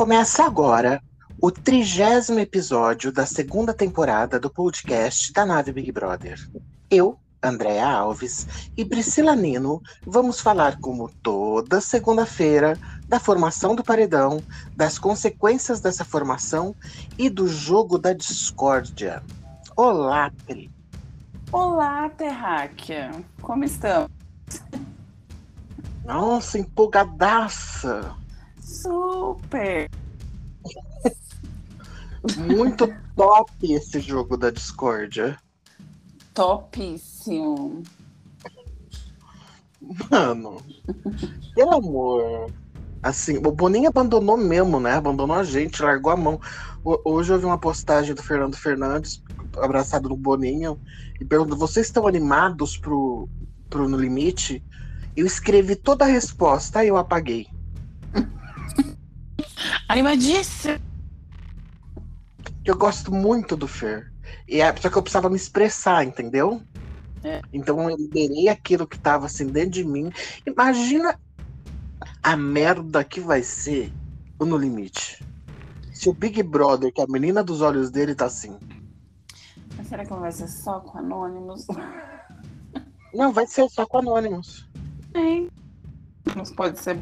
[0.00, 1.02] Começa agora
[1.38, 6.40] o trigésimo episódio da segunda temporada do podcast da Nave Big Brother.
[6.90, 14.42] Eu, Andréa Alves e Priscila Nino vamos falar, como toda segunda-feira, da formação do paredão,
[14.74, 16.74] das consequências dessa formação
[17.18, 19.22] e do jogo da discórdia.
[19.76, 20.70] Olá, Pri.
[21.52, 23.10] Olá, Terráquea.
[23.42, 24.08] Como estão?
[26.06, 28.18] Nossa, empolgadaça!
[28.70, 29.90] Super!
[32.36, 35.36] Muito top esse jogo da discórdia.
[36.32, 37.82] Topíssimo.
[40.08, 40.62] Mano,
[41.54, 42.52] pelo amor.
[43.02, 44.92] Assim, o Boninho abandonou mesmo, né?
[44.92, 46.40] Abandonou a gente, largou a mão.
[46.84, 49.22] Hoje eu vi uma postagem do Fernando Fernandes,
[49.56, 50.80] abraçado no Boninho,
[51.20, 53.28] e perguntou: vocês estão animados pro,
[53.68, 54.62] pro No Limite?
[55.16, 57.48] Eu escrevi toda a resposta, aí eu apaguei.
[59.88, 60.78] Animadíssimo!
[62.64, 64.12] Eu gosto muito do Fer.
[64.46, 66.62] E é, só que eu precisava me expressar, entendeu?
[67.24, 67.40] É.
[67.52, 70.10] Então eu liberei aquilo que tava assim dentro de mim.
[70.46, 71.18] Imagina
[72.22, 73.92] a merda que vai ser
[74.38, 75.24] o No Limite.
[75.92, 78.56] Se o Big Brother, que é a menina dos olhos dele, tá assim.
[79.76, 81.66] Mas será que não vai ser só com Anônimos?
[83.12, 84.68] Não, vai ser só com Anônimos.
[85.14, 85.46] É.
[86.34, 86.98] Não pode ser.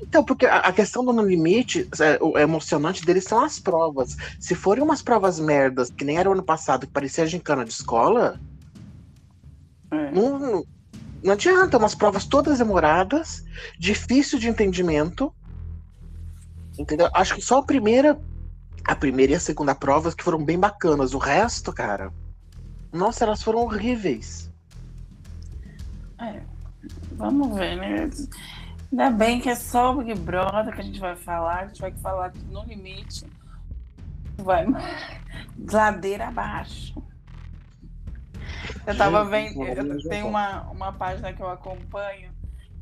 [0.00, 4.16] Então, porque a, questão do No Limite, é, o emocionante deles são as provas.
[4.38, 7.70] Se forem umas provas merdas, que nem era o ano passado, que parecia gincana de
[7.70, 8.40] escola,
[9.90, 10.10] É.
[10.12, 10.64] não, não,
[11.22, 11.76] não adianta.
[11.76, 13.44] Umas provas todas demoradas,
[13.78, 15.32] difícil de entendimento.
[16.78, 17.10] Entendeu?
[17.12, 18.18] Acho que só a primeira,
[18.84, 21.12] a primeira e a segunda provas que foram bem bacanas.
[21.12, 22.10] O resto, cara,
[22.90, 24.50] nossa, elas foram horríveis.
[26.18, 26.40] É.
[27.12, 28.10] Vamos ver, né?
[28.92, 31.60] Ainda bem que é só o Big Brother que a gente vai falar.
[31.60, 33.24] A gente vai falar no limite.
[34.38, 34.66] Vai
[35.72, 36.94] ladeira abaixo.
[38.86, 42.30] Eu tava vendo, eu, tem uma, uma página que eu acompanho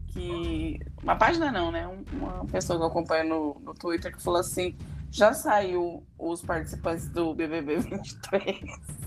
[0.09, 0.79] que.
[1.03, 1.87] Uma página não, né?
[1.87, 4.77] Um- Uma pessoa que eu acompanho no, no Twitter que falou assim:
[5.11, 8.59] já saiu os participantes do BBB 23.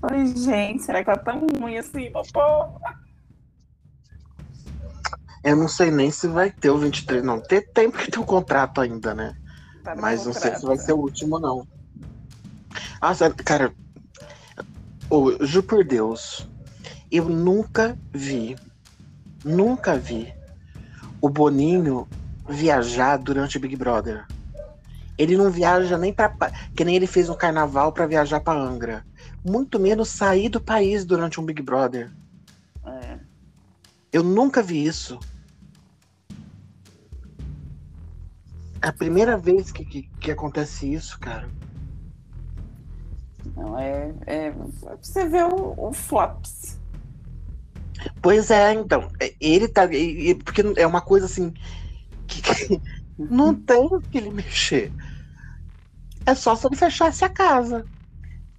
[0.00, 2.78] Falei, gente, será que tá tão ruim assim, meu povo?
[5.44, 7.38] Eu não sei nem se vai ter o 23, não.
[7.40, 9.34] Tem tempo que tem o contrato ainda, né?
[9.84, 10.78] Tá Mas não sei se vai contrato.
[10.86, 11.66] ser o último, não.
[13.00, 13.12] Ah,
[13.44, 13.72] cara,
[15.10, 16.48] ô, juro por Deus,
[17.12, 18.56] eu nunca vi,
[19.44, 20.32] nunca vi
[21.20, 22.08] o Boninho
[22.48, 24.24] viajar durante o Big Brother.
[25.16, 26.28] Ele não viaja nem pra.
[26.28, 29.04] pa- Que nem ele fez no carnaval pra viajar pra Angra.
[29.44, 32.10] Muito menos sair do país durante um Big Brother.
[32.84, 33.18] É.
[34.12, 35.20] Eu nunca vi isso.
[38.84, 41.48] É a primeira vez que, que, que acontece isso, cara.
[43.56, 44.52] Não, é, é.
[45.00, 46.78] Você vê o, o Flops.
[48.20, 49.08] Pois é, então.
[49.18, 49.86] é, Ele tá.
[49.86, 51.50] e- e- Porque é uma coisa assim.
[52.26, 52.82] Que, que
[53.16, 54.92] não tem o que ele mexer.
[56.26, 57.86] É só se ele fechasse a casa.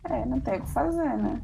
[0.05, 1.39] É, não tem o que fazer, né?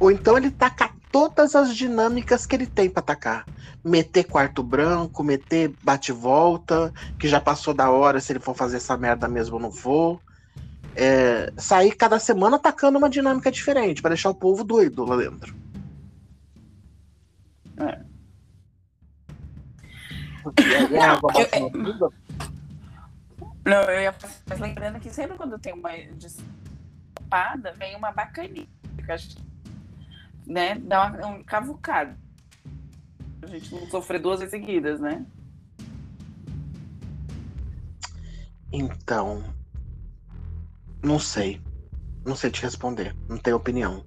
[0.00, 3.44] Ou então ele taca todas as dinâmicas que ele tem pra atacar.
[3.84, 8.96] Meter quarto branco, meter bate-volta, que já passou da hora se ele for fazer essa
[8.96, 10.20] merda mesmo ou não for.
[10.96, 15.54] É, sair cada semana atacando uma dinâmica diferente, pra deixar o povo doido lá dentro.
[17.78, 18.00] É.
[21.00, 22.12] Água Eu-?
[23.64, 24.14] Não, eu ia
[24.48, 28.66] mas lembrando que sempre quando tem uma espada, vem uma bacaninha.
[29.04, 29.51] que acho que,
[30.52, 30.78] Né?
[30.80, 32.14] Dá uma, um cavucado.
[33.40, 35.24] A gente não sofrer duas vezes seguidas, né?
[38.70, 39.42] Então.
[41.02, 41.58] Não sei.
[42.24, 43.16] Não sei te responder.
[43.26, 44.04] Não tenho opinião.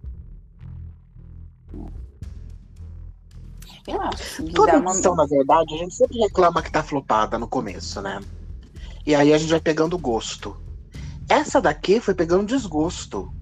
[3.88, 4.92] Eu acho assim, Toda dá uma.
[4.92, 8.22] edição, na verdade, a gente sempre reclama que tá flopada no começo, né?
[9.04, 10.56] E aí a gente vai pegando gosto.
[11.28, 13.34] Essa daqui foi pegando desgosto.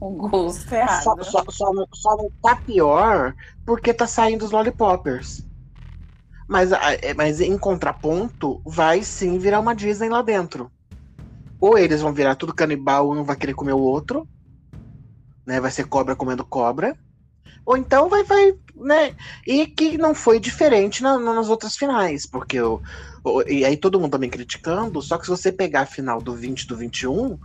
[0.00, 1.24] O gosto Só, errado.
[1.24, 3.34] só, só, não- só não tá pior
[3.64, 5.42] porque tá saindo os lollipoppers.
[6.48, 10.70] Mas, a- é- mas em contraponto, vai sim virar uma Disney lá dentro.
[11.60, 14.26] Ou eles vão virar tudo canibal, um vai querer comer o outro.
[15.46, 15.60] Né?
[15.60, 16.96] Vai ser cobra comendo cobra.
[17.66, 19.14] Ou então vai, vai, né?
[19.46, 22.80] E que não foi diferente na- na- nas outras finais, porque o,
[23.24, 26.34] o- e aí todo mundo também criticando, só que se você pegar a final do
[26.34, 27.38] 20 do 21,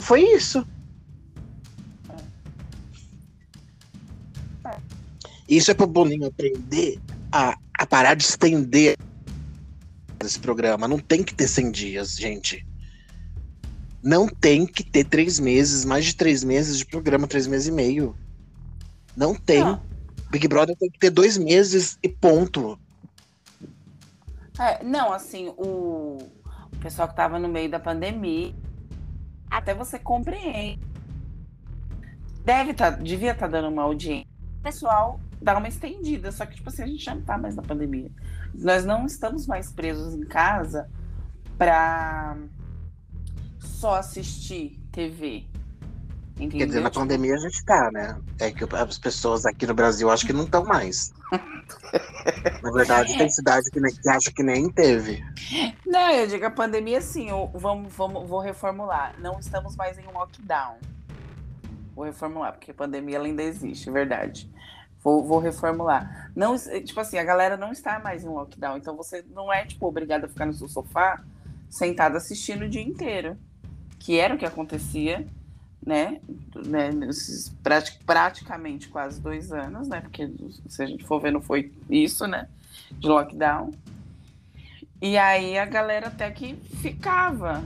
[0.00, 0.66] foi isso.
[5.48, 6.98] Isso é pro Boninho aprender
[7.30, 8.96] a, a parar de estender
[10.24, 10.88] esse programa.
[10.88, 12.66] Não tem que ter 100 dias, gente.
[14.02, 17.72] Não tem que ter três meses, mais de três meses de programa, três meses e
[17.72, 18.16] meio.
[19.16, 19.60] Não tem.
[19.60, 19.80] Não.
[20.30, 22.78] Big Brother tem que ter dois meses e ponto.
[24.58, 26.18] É, não, assim, o,
[26.72, 28.54] o pessoal que tava no meio da pandemia,
[29.50, 30.80] até você compreende.
[32.44, 34.28] Deve tá, devia estar tá dando uma audiência.
[34.58, 37.54] O pessoal dá uma estendida, só que, tipo assim, a gente já não tá mais
[37.54, 38.10] na pandemia.
[38.54, 40.88] Nós não estamos mais presos em casa
[41.58, 42.36] para
[43.60, 45.44] só assistir TV.
[46.36, 46.58] Entendeu?
[46.58, 48.20] Quer dizer, na pandemia a gente tá, né?
[48.40, 51.12] É que as pessoas aqui no Brasil acho que não estão mais.
[52.62, 55.22] na verdade, tem cidade que, nem, que acha que nem teve.
[55.86, 59.14] Não, eu digo a pandemia sim, vamos, vamos, vou reformular.
[59.20, 60.78] Não estamos mais em um lockdown.
[61.94, 64.50] Vou reformular, porque a pandemia ainda existe, verdade.
[65.04, 66.32] Vou, vou, reformular.
[66.34, 69.86] Não, tipo assim, a galera não está mais em lockdown, então você não é tipo
[69.86, 71.22] obrigado a ficar no seu sofá
[71.68, 73.36] sentado assistindo o dia inteiro,
[73.98, 75.26] que era o que acontecia,
[75.84, 76.22] né?
[76.66, 80.00] né nesses prati praticamente quase dois anos, né?
[80.00, 80.32] Porque
[80.68, 82.48] se a gente for ver, não foi isso, né?
[82.92, 83.72] De lockdown.
[85.02, 87.62] E aí a galera até que ficava,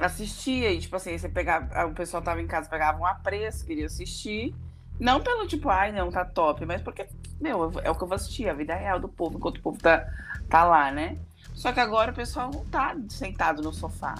[0.00, 3.86] assistia, e tipo assim, você pegava, o pessoal tava em casa, pegava um apreço, queria
[3.86, 4.52] assistir
[4.98, 7.06] não pelo tipo, ai, não, tá top, mas porque,
[7.40, 9.78] meu, é o que eu vou assistir, a vida real do povo, enquanto o povo
[9.78, 10.06] tá,
[10.48, 11.18] tá lá, né?
[11.54, 14.14] Só que agora o pessoal não tá sentado no sofá.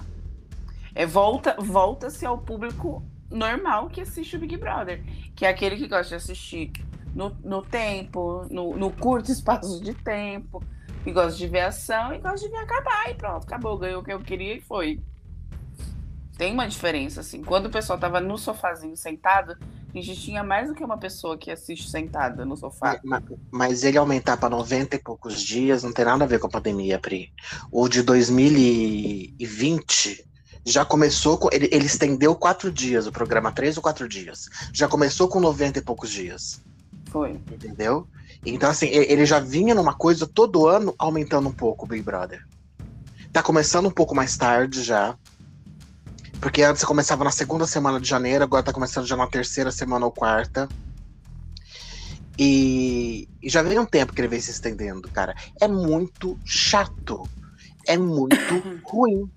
[0.93, 5.03] É, volta, volta-se ao público normal que assiste o Big Brother,
[5.35, 6.71] que é aquele que gosta de assistir
[7.13, 10.63] no, no tempo, no, no curto espaço de tempo,
[11.03, 14.03] que gosta de ver ação e gosta de ver acabar e pronto, acabou, ganhou o
[14.03, 15.01] que eu queria e foi.
[16.37, 17.43] Tem uma diferença, assim.
[17.43, 19.57] Quando o pessoal tava no sofazinho sentado,
[19.99, 22.99] a gente tinha mais do que uma pessoa que assiste sentada no sofá.
[23.03, 26.47] Mas, mas ele aumentar para 90 e poucos dias não tem nada a ver com
[26.47, 27.31] a pandemia, Pri.
[27.71, 30.25] O de 2020
[30.65, 31.49] já começou com.
[31.51, 34.49] Ele, ele estendeu quatro dias o programa, três ou quatro dias.
[34.73, 36.61] Já começou com 90 e poucos dias.
[37.09, 37.31] Foi.
[37.31, 38.07] Entendeu?
[38.45, 42.45] Então, assim, ele já vinha numa coisa todo ano aumentando um pouco o Big Brother.
[43.31, 45.17] Tá começando um pouco mais tarde já.
[46.39, 50.05] Porque antes começava na segunda semana de janeiro, agora tá começando já na terceira semana
[50.05, 50.67] ou quarta.
[52.37, 55.35] E, e já vem um tempo que ele vem se estendendo, cara.
[55.59, 57.27] É muito chato.
[57.87, 58.35] É muito
[58.85, 59.29] ruim.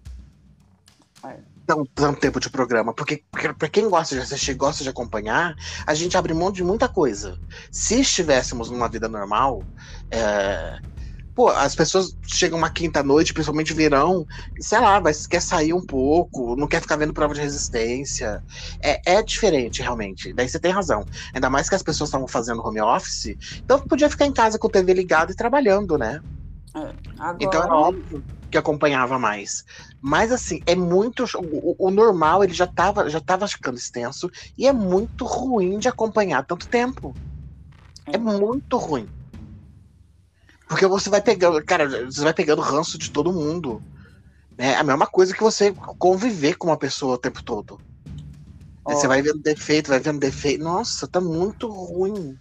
[1.67, 2.93] Tanto, tanto tempo de programa.
[2.93, 5.55] Porque, porque pra quem gosta de assistir, gosta de acompanhar,
[5.87, 7.38] a gente abre mão de muita coisa.
[7.70, 9.62] Se estivéssemos numa vida normal,
[10.11, 10.79] é,
[11.35, 14.27] Pô, as pessoas chegam uma quinta-noite, principalmente verão,
[14.59, 18.43] sei lá, vai, quer sair um pouco, não quer ficar vendo prova de resistência.
[18.82, 20.32] É, é diferente, realmente.
[20.32, 21.06] Daí você tem razão.
[21.32, 24.67] Ainda mais que as pessoas estavam fazendo home office, então podia ficar em casa com
[24.67, 26.21] o TV ligado e trabalhando, né?
[26.77, 27.37] É, agora...
[27.41, 29.65] Então era óbvio que acompanhava mais.
[30.00, 31.25] Mas assim, é muito.
[31.37, 34.29] O, o, normal ele já estava já tava ficando extenso
[34.59, 37.17] e é muito ruim de acompanhar tanto tempo.
[38.06, 39.09] É, é muito ruim.
[40.70, 43.82] Porque você vai pegando, cara, você vai pegando ranço de todo mundo.
[44.56, 47.81] É a mesma coisa que você conviver com uma pessoa o tempo todo.
[48.84, 48.93] Oh.
[48.93, 50.62] Você vai vendo defeito, vai vendo defeito.
[50.62, 52.39] Nossa, tá muito ruim.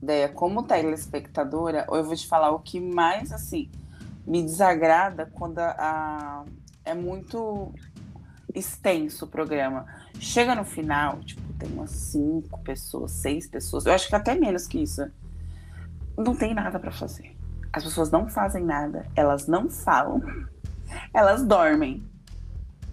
[0.00, 3.68] Ideia, como telespectadora, eu vou te falar o que mais, assim,
[4.24, 6.44] me desagrada quando a, a
[6.84, 7.74] é muito
[8.54, 9.84] extenso o programa.
[10.20, 14.68] Chega no final, tipo, tem umas cinco pessoas, seis pessoas, eu acho que até menos
[14.68, 15.10] que isso
[16.16, 17.36] não tem nada para fazer.
[17.72, 20.20] As pessoas não fazem nada, elas não falam,
[21.14, 22.02] elas dormem.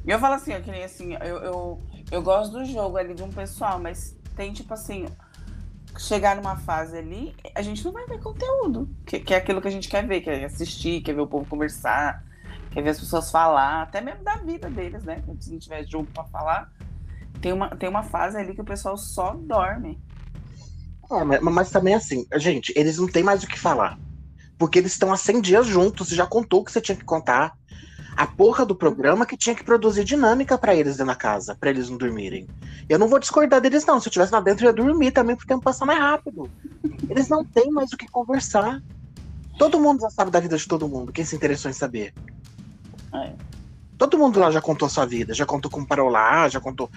[0.05, 1.81] E eu falo assim, ó, que nem assim, eu, eu,
[2.11, 5.05] eu gosto do jogo ali de um pessoal, mas tem tipo assim,
[5.97, 9.67] chegar numa fase ali, a gente não vai ver conteúdo, que, que é aquilo que
[9.67, 12.23] a gente quer ver, quer assistir, quer ver o povo conversar,
[12.71, 15.23] quer ver as pessoas falar, até mesmo da vida deles, né?
[15.39, 16.71] Se não tiver jogo para falar,
[17.41, 19.99] tem uma, tem uma fase ali que o pessoal só dorme.
[21.11, 23.97] É, mas, mas também assim, gente, eles não têm mais o que falar.
[24.57, 27.05] Porque eles estão há 100 dias juntos, você já contou o que você tinha que
[27.05, 27.55] contar.
[28.15, 31.69] A porra do programa que tinha que produzir dinâmica para eles dentro da casa, para
[31.69, 32.47] eles não dormirem.
[32.89, 33.99] Eu não vou discordar deles, não.
[33.99, 36.49] Se eu estivesse lá dentro, eu ia dormir também, pro tempo passar mais rápido.
[37.07, 38.81] Eles não têm mais o que conversar.
[39.59, 41.13] Todo mundo já sabe da vida de todo mundo.
[41.13, 42.11] Quem se interessou em saber?
[43.13, 43.33] É.
[43.97, 46.89] Todo mundo lá já contou sua vida, já contou como parou lá, já contou.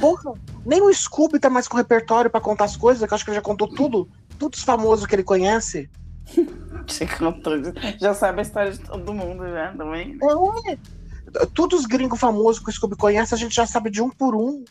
[0.00, 0.32] Porra,
[0.64, 3.30] nem o Scooby tá mais com repertório para contar as coisas, que eu acho que
[3.30, 4.08] ele já contou tudo,
[4.38, 5.90] tudo os famosos que ele conhece.
[6.88, 7.54] Já contou,
[8.00, 10.16] já sabe a história de todo mundo já também.
[10.22, 14.08] É, todos os gringos famosos que o Scooby conhece, a gente já sabe de um
[14.08, 14.64] por um.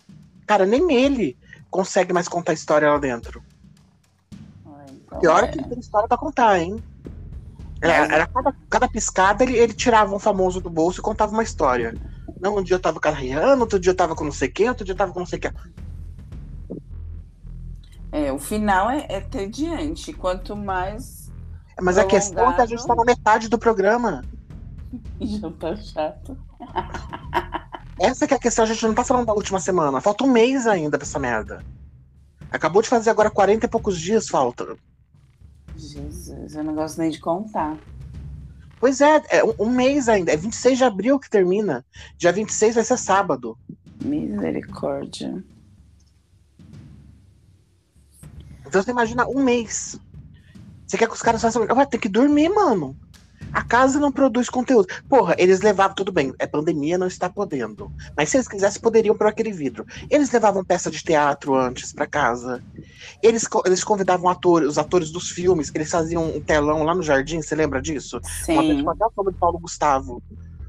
[0.47, 1.37] Cara, nem ele
[1.69, 3.43] consegue mais contar a história lá dentro.
[5.19, 6.81] pior é que ele tem história pra contar, hein?
[7.91, 11.43] Era, era cada, cada, piscada ele, ele tirava um famoso do bolso e contava uma
[11.43, 11.95] história.
[12.39, 14.49] Não, um dia eu tava com a Rihanna, outro dia eu tava com não sei
[14.49, 15.51] quem, outro dia eu tava com não sei quem.
[18.11, 20.13] É, o final é, é tediante.
[20.13, 21.29] Quanto mais.
[21.81, 24.23] Mas a questão é que a gente tá na metade do programa.
[25.19, 26.37] Já tá chato.
[27.99, 29.99] Essa que é a questão, a gente não tá falando da última semana.
[29.99, 31.61] Falta um mês ainda pra essa merda.
[32.49, 34.77] Acabou de fazer agora 40 e poucos dias, falta.
[35.77, 37.77] Jesus, eu não gosto nem de contar.
[38.79, 40.31] Pois é, é um, mês ainda.
[40.31, 41.85] É 26 de abril que termina.
[42.17, 43.57] Dia 26 vai ser sábado.
[44.03, 45.43] Misericórdia.
[48.65, 49.99] Então você imagina um mês.
[50.85, 51.65] Você quer que os caras façam.
[51.65, 52.95] Vai ter que dormir, mano.
[53.55, 54.89] A casa não produz conteúdo.
[55.07, 57.89] Porra, eles levavam, tudo bem, é pandemia, não está podendo.
[58.15, 59.85] Mas se eles quisessem, poderiam por aquele vidro.
[60.09, 62.61] Eles levavam peça de teatro antes para casa.
[63.23, 67.41] Eles, eles convidavam atores, os atores dos filmes, eles faziam um telão lá no jardim,
[67.41, 68.19] você lembra disso?
[68.43, 68.81] Sim.
[68.81, 70.21] Uma até o de Paulo Gustavo.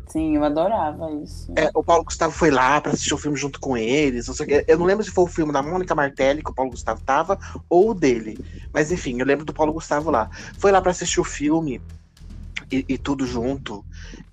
[0.07, 1.52] Sim, eu adorava isso.
[1.57, 4.28] É, o Paulo Gustavo foi lá para assistir o filme junto com eles.
[4.69, 7.37] Eu não lembro se foi o filme da Mônica Martelli que o Paulo Gustavo tava
[7.69, 8.38] ou o dele.
[8.73, 10.31] Mas enfim, eu lembro do Paulo Gustavo lá.
[10.57, 11.83] Foi lá para assistir o filme
[12.70, 13.85] e, e tudo junto.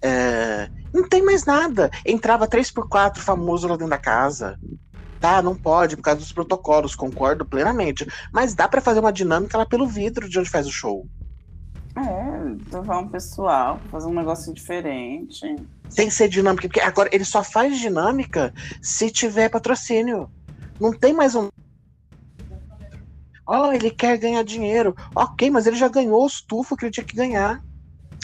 [0.01, 1.89] É, não tem mais nada.
[2.05, 4.57] Entrava 3x4 famoso lá dentro da casa.
[5.19, 8.05] Tá, não pode por causa dos protocolos, concordo plenamente.
[8.31, 11.07] Mas dá para fazer uma dinâmica lá pelo vidro de onde faz o show.
[11.95, 15.45] É, levar um pessoal, fazer um negócio diferente.
[15.87, 20.29] Sem ser dinâmica, porque agora ele só faz dinâmica se tiver patrocínio.
[20.79, 21.47] Não tem mais um.
[23.45, 24.95] Ó, oh, ele quer ganhar dinheiro.
[25.15, 27.61] Ok, mas ele já ganhou os tufos que ele tinha que ganhar.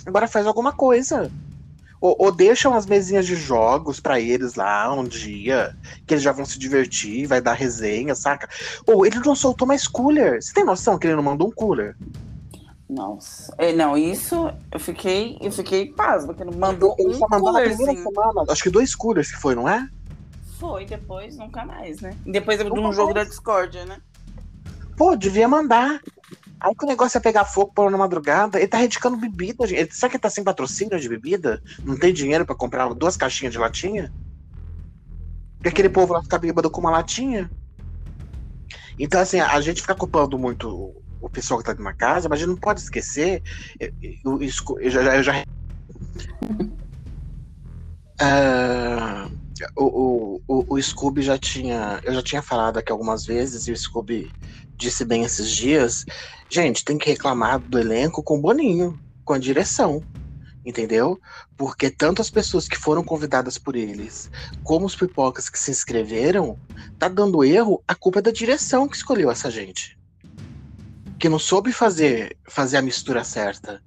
[0.09, 1.31] Agora faz alguma coisa.
[2.01, 5.75] Ou, ou deixam as mesinhas de jogos para eles lá um dia,
[6.07, 8.49] que eles já vão se divertir, vai dar resenha, saca?
[8.87, 10.41] Ou ele não soltou mais cooler.
[10.41, 11.95] Você tem noção que ele não mandou um cooler?
[12.89, 13.53] Nossa.
[13.59, 17.51] É, não, isso eu fiquei, eu fiquei pasmo, porque não mandou ele um só mandou
[17.51, 18.45] na primeira semana.
[18.49, 19.87] Acho que dois coolers que foi, não é?
[20.57, 22.17] Foi, depois nunca mais, né?
[22.25, 24.01] Depois de um jogo da Discord, né?
[24.97, 26.01] Pô, devia mandar.
[26.61, 29.95] Aí que o negócio é pegar fogo por na madrugada, ele tá redicando bebida, gente.
[29.95, 31.61] Será que ele tá sem patrocínio de bebida?
[31.85, 34.11] Não tem dinheiro para comprar duas caixinhas de latinha?
[35.55, 37.49] Porque aquele povo lá fica bêbado com uma latinha?
[38.97, 42.41] Então, assim, a gente fica culpando muito o pessoal que tá numa casa, mas a
[42.41, 43.41] gente não pode esquecer.
[43.79, 44.41] Eu, eu,
[44.81, 45.15] eu já.
[45.15, 45.43] Eu já
[48.21, 49.31] uh,
[49.77, 52.01] o, o, o Scooby já tinha.
[52.03, 54.29] Eu já tinha falado aqui algumas vezes, e o Scooby
[54.77, 56.05] disse bem esses dias,
[56.49, 60.03] gente, tem que reclamar do elenco com o Boninho, com a direção.
[60.65, 61.19] Entendeu?
[61.55, 64.29] Porque tanto as pessoas que foram convidadas por eles,
[64.63, 66.59] como os pipocas que se inscreveram,
[66.97, 69.97] tá dando erro, a culpa é da direção que escolheu essa gente.
[71.17, 73.81] Que não soube fazer, fazer a mistura certa.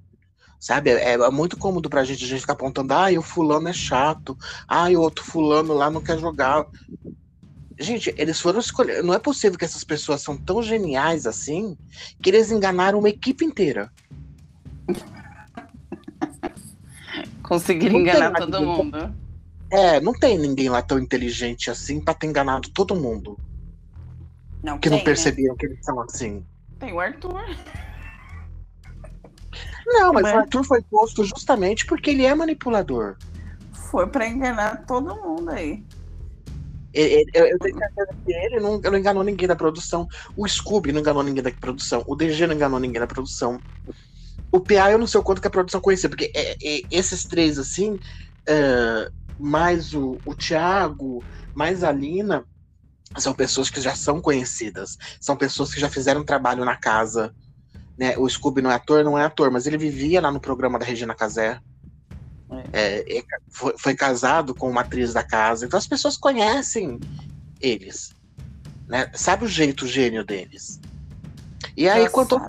[0.59, 0.91] Sabe?
[0.91, 4.37] É, é muito cômodo pra gente a gente ficar apontando, ah, o fulano é chato,
[4.67, 6.65] ah, o outro fulano lá não quer jogar.
[7.79, 9.03] Gente, eles foram escolher.
[9.03, 11.77] Não é possível que essas pessoas são tão geniais assim
[12.21, 13.91] que eles enganaram uma equipe inteira.
[17.43, 19.13] Conseguiram enganar todo mundo.
[19.71, 23.37] É, não tem ninguém lá tão inteligente assim pra ter enganado todo mundo.
[24.61, 25.57] Não que tem, não percebiam né?
[25.59, 26.45] que eles são assim.
[26.79, 27.43] Tem o Arthur.
[29.85, 33.17] Não, mas, mas o Arthur foi posto justamente porque ele é manipulador.
[33.71, 35.83] Foi para enganar todo mundo aí.
[36.93, 40.07] Eu, tenho certeza que ele não, não enganou ninguém da produção.
[40.35, 42.03] O Scooby não enganou ninguém da produção.
[42.05, 43.63] O DG não enganou ninguém da produção.
[44.51, 47.25] O PA eu não sei o quanto que a produção conhecia, porque é, é, esses
[47.25, 47.97] três, assim,
[48.47, 52.45] é, mais o, o Thiago, mais a Lina,
[53.17, 54.95] são pessoas que já são conhecidas.
[55.19, 57.33] São pessoas que já fizeram trabalho na casa.
[57.97, 58.15] Né?
[58.17, 60.85] O Scooby não é ator, não é ator, mas ele vivia lá no programa da
[60.85, 61.59] Regina Casé.
[62.71, 65.65] É, é, foi, foi, casado com uma atriz da casa.
[65.65, 66.99] Então as pessoas conhecem
[67.59, 68.13] eles.
[68.87, 69.09] Né?
[69.13, 70.79] Sabe o jeito gênio deles.
[71.75, 72.39] E aí, quanto,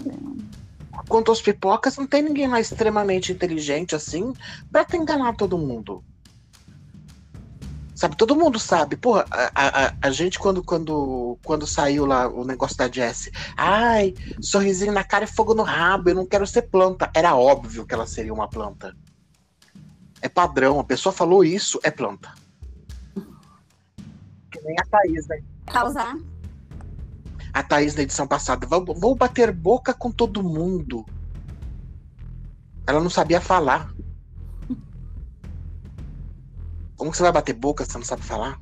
[1.08, 4.32] quanto aos pipocas, não tem ninguém mais extremamente inteligente assim
[4.70, 6.04] pra te enganar todo mundo.
[7.94, 8.96] Sabe, todo mundo sabe.
[8.96, 14.14] Porra, a, a, a, gente, quando, quando, quando saiu lá o negócio da Jessie, ai,
[14.40, 17.08] sorrisinho na cara e fogo no rabo, eu não quero ser planta.
[17.14, 18.94] Era óbvio que ela seria uma planta
[20.24, 20.80] é padrão.
[20.80, 22.32] A pessoa falou isso, é planta.
[24.50, 25.42] Que nem a Thaís, né?
[25.66, 26.16] Causar.
[27.52, 28.66] A Thaís na edição passada.
[28.66, 31.04] Vou, vou bater boca com todo mundo.
[32.86, 33.92] Ela não sabia falar.
[36.96, 38.58] Como que você vai bater boca se você não sabe falar?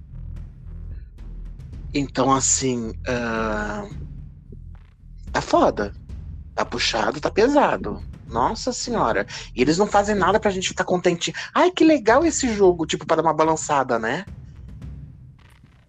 [1.94, 2.90] Então, assim.
[2.90, 4.12] Uh...
[5.30, 5.94] Tá foda.
[6.56, 8.02] Tá puxado, tá pesado.
[8.32, 9.26] Nossa senhora.
[9.54, 11.32] E eles não fazem nada pra gente ficar contente.
[11.54, 14.24] Ai, que legal esse jogo, tipo, para dar uma balançada, né?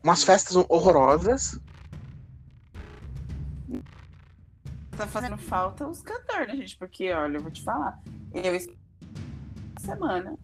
[0.04, 1.60] Umas festas horrorosas.
[4.98, 6.78] Tá fazendo falta os cantores, né, gente?
[6.78, 8.00] Porque, olha, eu vou te falar.
[8.34, 8.60] Eu
[9.80, 10.38] semana.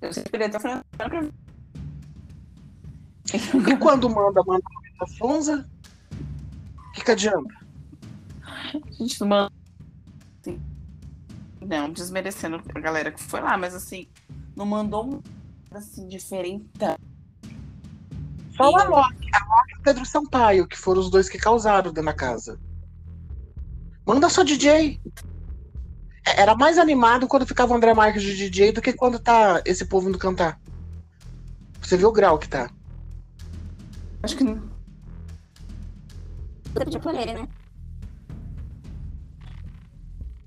[0.00, 1.22] Eu esperei até o final pra
[3.34, 4.64] E quando manda, manda
[5.00, 5.68] a Fonza?
[6.10, 7.54] O que, que adianta?
[8.44, 9.57] A gente não manda.
[11.68, 14.08] Não, desmerecendo a galera que foi lá, mas assim,
[14.56, 15.22] não mandou um
[15.70, 16.66] assim, diferente.
[18.56, 21.92] Só a Loki, a Loki e o Pedro Sampaio, que foram os dois que causaram
[21.92, 22.58] dentro da casa.
[24.06, 24.98] Manda só DJ.
[26.26, 29.60] É, era mais animado quando ficava o André Marques de DJ do que quando tá
[29.66, 30.58] esse povo indo cantar.
[31.82, 32.70] Você viu o grau que tá.
[34.22, 34.66] Acho que não.
[36.88, 37.48] De né?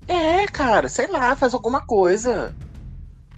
[0.08, 2.54] É, cara, sei lá, faz alguma coisa.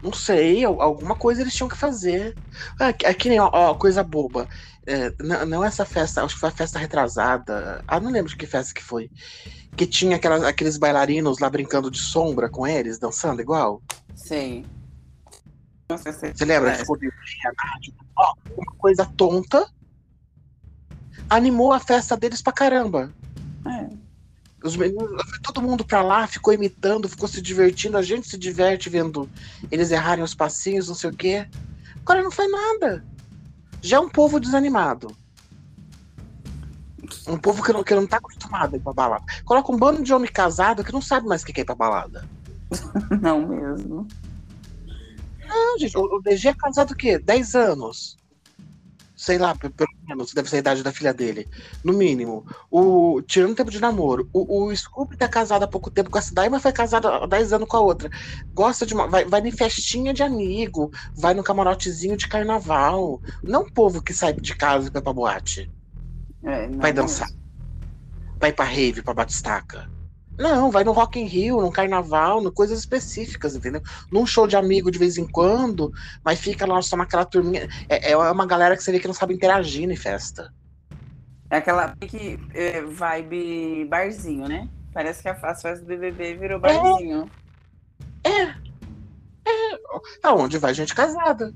[0.02, 2.36] Não sei, alguma coisa eles tinham que fazer.
[2.80, 4.48] É, é que nem, ó, ó coisa boba.
[4.86, 7.82] É, não, não, essa festa, acho que foi a festa retrasada.
[7.88, 9.10] Ah, não lembro de que festa que foi.
[9.76, 13.82] Que tinha aquelas, aqueles bailarinos lá brincando de sombra com eles, dançando igual.
[14.14, 14.64] Sim.
[15.88, 16.72] Você lembra?
[16.72, 16.76] É.
[16.76, 16.98] Ficou
[18.18, 19.66] ó, uma coisa tonta
[21.28, 23.12] animou a festa deles pra caramba.
[23.66, 24.03] É.
[24.64, 27.98] Os meninos, todo mundo pra lá ficou imitando, ficou se divertindo.
[27.98, 29.28] A gente se diverte vendo
[29.70, 31.46] eles errarem os passinhos, não sei o quê.
[32.00, 33.04] Agora não faz nada.
[33.82, 35.14] Já é um povo desanimado.
[37.28, 39.24] Um povo que não, que não tá acostumado a ir pra balada.
[39.44, 41.74] Coloca um bando de homem casado que não sabe mais o que é ir pra
[41.74, 42.26] balada.
[43.20, 44.08] Não mesmo.
[45.46, 47.18] Não, gente, o, o DG é casado o quê?
[47.18, 48.16] 10 anos
[49.24, 51.48] sei lá, pelo menos, deve ser a idade da filha dele.
[51.82, 52.44] No mínimo.
[52.70, 54.28] O, tirando o tempo de namoro.
[54.34, 57.26] O, o Scoop tá casado há pouco tempo com a cidade, mas foi casado há
[57.26, 58.10] 10 anos com a outra.
[58.52, 59.08] Gosta de uma.
[59.08, 63.22] Vai, vai em festinha de amigo, vai no camarotezinho de carnaval.
[63.42, 65.72] Não o povo que sai de casa e vai pra boate.
[66.42, 67.28] É, vai dançar.
[68.38, 69.90] Vai pra rave, pra batistaca.
[70.38, 73.80] Não, vai no Rock in Rio, no carnaval, no coisas específicas, entendeu?
[74.10, 75.92] Num show de amigo de vez em quando,
[76.24, 77.68] mas fica lá só naquela turminha.
[77.88, 80.52] É, é uma galera que você vê que não sabe interagir em festa.
[81.50, 84.68] É aquela que é, vibe barzinho, né?
[84.92, 87.30] Parece que a festa do BBB virou barzinho.
[88.24, 88.30] É.
[88.30, 88.54] é.
[89.46, 89.78] é.
[90.22, 91.54] Aonde vai gente casada.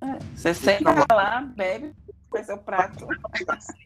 [0.00, 0.18] É.
[0.34, 1.94] Você senta lá, bebe,
[2.34, 3.06] faz seu prato.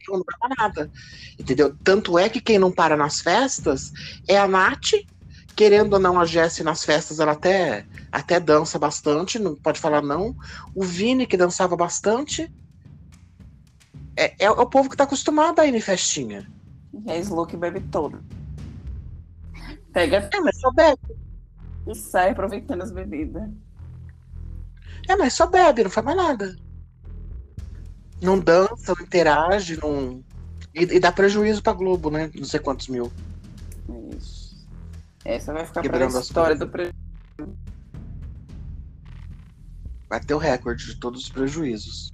[0.09, 0.91] Não dá nada.
[1.37, 1.75] Entendeu?
[1.83, 3.93] Tanto é que quem não para nas festas
[4.27, 4.93] é a Nath.
[5.55, 10.01] Querendo ou não, a Jessie nas festas, ela até, até dança bastante, não pode falar
[10.01, 10.35] não.
[10.73, 12.51] O Vini, que dançava bastante.
[14.15, 16.49] É, é o povo que tá acostumado a ir em festinha.
[16.93, 18.23] E a que bebe todo.
[19.91, 20.29] Pega.
[20.33, 21.17] É, mas só bebe.
[21.87, 23.49] E sai aproveitando as bebidas.
[25.09, 26.68] É, mas só bebe, não faz mais nada
[28.21, 30.23] não dança, não interage, não.
[30.73, 32.29] E, e dá prejuízo pra Globo, né?
[32.35, 33.11] Não sei quantos mil.
[34.17, 34.67] Isso.
[35.25, 36.95] Essa vai ficar Quebrando pra história do prejuízo.
[40.09, 42.11] Vai ter o recorde de todos os prejuízos.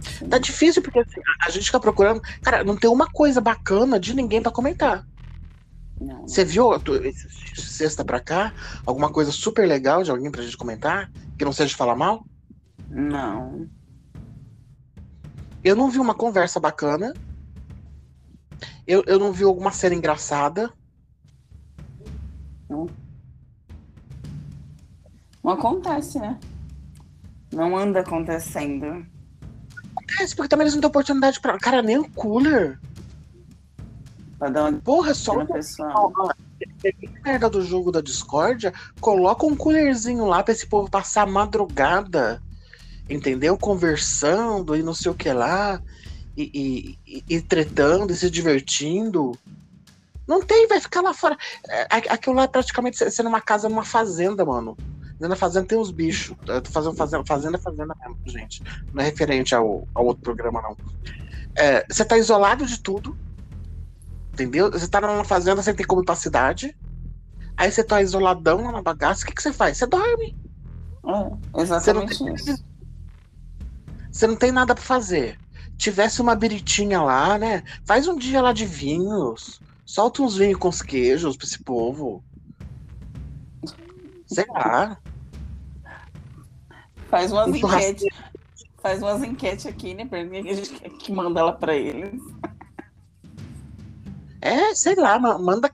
[0.00, 0.28] Sim.
[0.28, 2.20] Tá difícil porque assim, a gente fica procurando.
[2.42, 5.06] Cara, não tem uma coisa bacana de ninguém para comentar.
[6.22, 6.70] Você viu
[7.56, 8.52] sexta pra cá?
[8.86, 11.10] Alguma coisa super legal de alguém pra gente comentar?
[11.36, 12.24] Que não seja falar mal?
[12.88, 13.68] Não.
[15.62, 17.14] Eu não vi uma conversa bacana.
[18.86, 20.72] Eu, eu não vi alguma cena engraçada.
[22.68, 22.88] Não.
[25.42, 26.38] Não acontece, né?
[27.52, 29.06] Não anda acontecendo.
[29.96, 31.58] Acontece, porque também eles não têm oportunidade pra.
[31.58, 32.78] Cara, nem o cooler.
[34.38, 34.80] Pra dar uma.
[34.80, 36.12] Porra, só o pessoal.
[37.24, 42.42] merda do jogo da discórdia, coloca um coolerzinho lá pra esse povo passar a madrugada
[43.08, 43.56] entendeu?
[43.56, 45.80] Conversando e não sei o que lá,
[46.36, 49.32] e, e, e, tretando e se divertindo.
[50.26, 51.36] Não tem, vai ficar lá fora.
[51.68, 54.76] É, aquilo lá é praticamente sendo uma casa numa fazenda, mano.
[55.18, 56.36] Na fazenda tem uns bichos.
[56.46, 58.62] Eu tô fazendo fazenda, fazenda, fazenda mesmo, gente.
[58.92, 60.76] Não é referente ao, ao outro programa, não.
[61.56, 63.18] É, você tá isolado de tudo.
[64.32, 64.70] Entendeu?
[64.70, 66.76] Você tá numa fazenda sem ter como ir pra cidade.
[67.56, 69.24] Aí você tá isoladão lá na bagaça.
[69.24, 69.78] O que, que você faz?
[69.78, 70.36] Você dorme.
[71.04, 72.64] É, exatamente você não tem, isso.
[74.10, 75.38] Você não tem nada para fazer.
[75.76, 77.62] Tivesse uma biritinha lá, né?
[77.84, 79.60] Faz um dia lá de vinhos.
[79.84, 82.22] Solta uns vinhos com os queijos pra esse povo.
[84.26, 84.98] Sei lá.
[87.08, 88.06] Faz umas enquetes.
[88.82, 90.04] Faz umas enquetes aqui, né?
[90.04, 92.20] Pra mim, a gente que manda ela pra eles.
[94.40, 95.70] É, sei lá, manda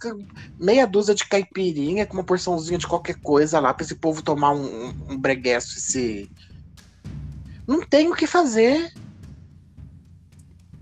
[0.59, 4.53] meia dúzia de caipirinha com uma porçãozinha de qualquer coisa lá pra esse povo tomar
[4.53, 6.31] um, um, um breguesso e se.
[7.66, 8.92] Não tem o que fazer.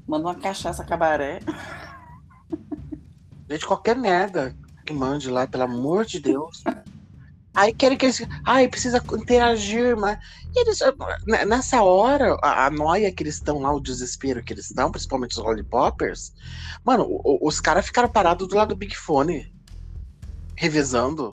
[0.07, 1.41] Manda uma cachaça cabaré.
[3.49, 6.63] Gente, qualquer merda que mande lá, pelo amor de Deus.
[7.55, 8.27] Aí querem que eles.
[8.45, 10.19] Ai, precisa interagir, mas.
[10.55, 10.81] Eles,
[11.27, 14.91] né, nessa hora, a, a noia que eles estão lá, o desespero que eles estão,
[14.91, 16.33] principalmente os lollipoppers,
[16.85, 19.53] mano, o, os caras ficaram parados do lado do Big Fone.
[20.57, 21.33] Revezando.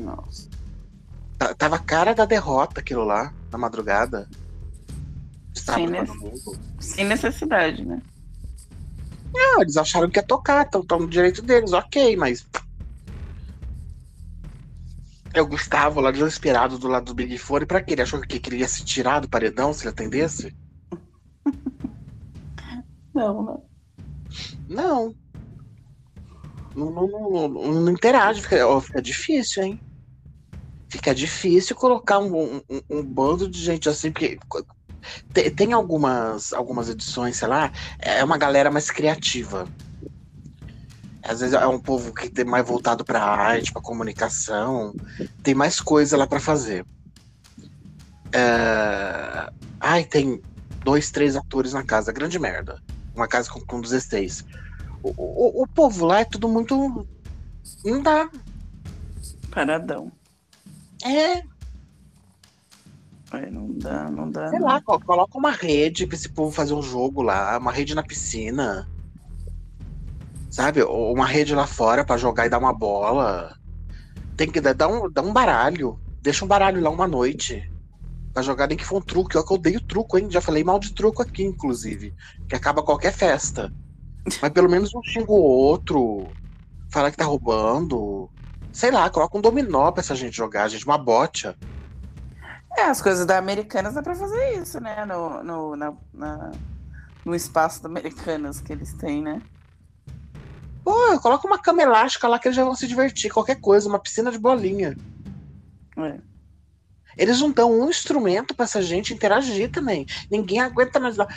[0.00, 0.48] Nossa.
[1.58, 4.28] Tava a cara da derrota aquilo lá, na madrugada.
[5.54, 5.86] Sem,
[6.80, 8.02] sem necessidade, né?
[9.32, 12.46] Não, eles acharam que ia tocar, estão no direito deles, ok, mas
[15.34, 17.66] é o Gustavo lá desesperado do lado do Big Fone.
[17.66, 17.92] Pra quê?
[17.92, 20.54] Ele achou que ele ia se tirar do paredão se ele atendesse?
[23.12, 23.64] Não, não.
[24.68, 25.14] Não.
[26.74, 29.80] Não, não, não, não interage, fica, fica, difícil, hein?
[30.88, 34.36] Fica difícil colocar um, um, um bando de gente assim, porque
[35.32, 39.66] tem, tem, algumas, algumas edições, sei lá, é uma galera mais criativa.
[41.22, 44.94] Às vezes é um povo que tem mais voltado para arte, para comunicação,
[45.42, 46.84] tem mais coisa lá para fazer.
[48.32, 49.50] É...
[49.80, 50.42] Ai, tem
[50.84, 52.82] dois, três atores na casa, grande merda.
[53.14, 54.44] Uma casa com, com 16.
[55.02, 57.06] O, o, o povo lá é tudo muito.
[57.84, 58.28] Não dá.
[59.50, 60.12] Paradão.
[61.04, 61.42] É.
[63.36, 64.48] é não dá, não dá.
[64.48, 64.66] Sei não.
[64.66, 68.88] lá, coloca uma rede pra esse povo fazer um jogo lá, uma rede na piscina
[70.54, 70.84] sabe?
[70.84, 73.58] Uma rede lá fora para jogar e dar uma bola.
[74.36, 75.98] Tem que dar um, dar um baralho.
[76.22, 77.68] Deixa um baralho lá uma noite.
[78.32, 79.36] Pra jogar nem que for um truque.
[79.36, 80.30] Eu que odeio truco, hein?
[80.30, 82.14] Já falei mal de truco aqui, inclusive.
[82.48, 83.72] Que acaba qualquer festa.
[84.40, 86.28] Mas pelo menos um xinga o outro.
[86.88, 88.30] Fala que tá roubando.
[88.72, 90.86] Sei lá, coloca um dominó pra essa gente jogar, gente.
[90.86, 91.56] Uma bocha.
[92.76, 95.04] É, as coisas da Americanas dá pra fazer isso, né?
[95.04, 96.52] No, no, na, na,
[97.24, 99.40] no espaço da Americanas que eles têm, né?
[100.84, 103.32] Pô, coloca uma cama elástica lá que eles já vão se divertir.
[103.32, 104.96] Qualquer coisa, uma piscina de bolinha.
[105.96, 106.18] É.
[107.16, 110.04] Eles não dão um instrumento para essa gente interagir também.
[110.30, 111.28] Ninguém aguenta mais lá.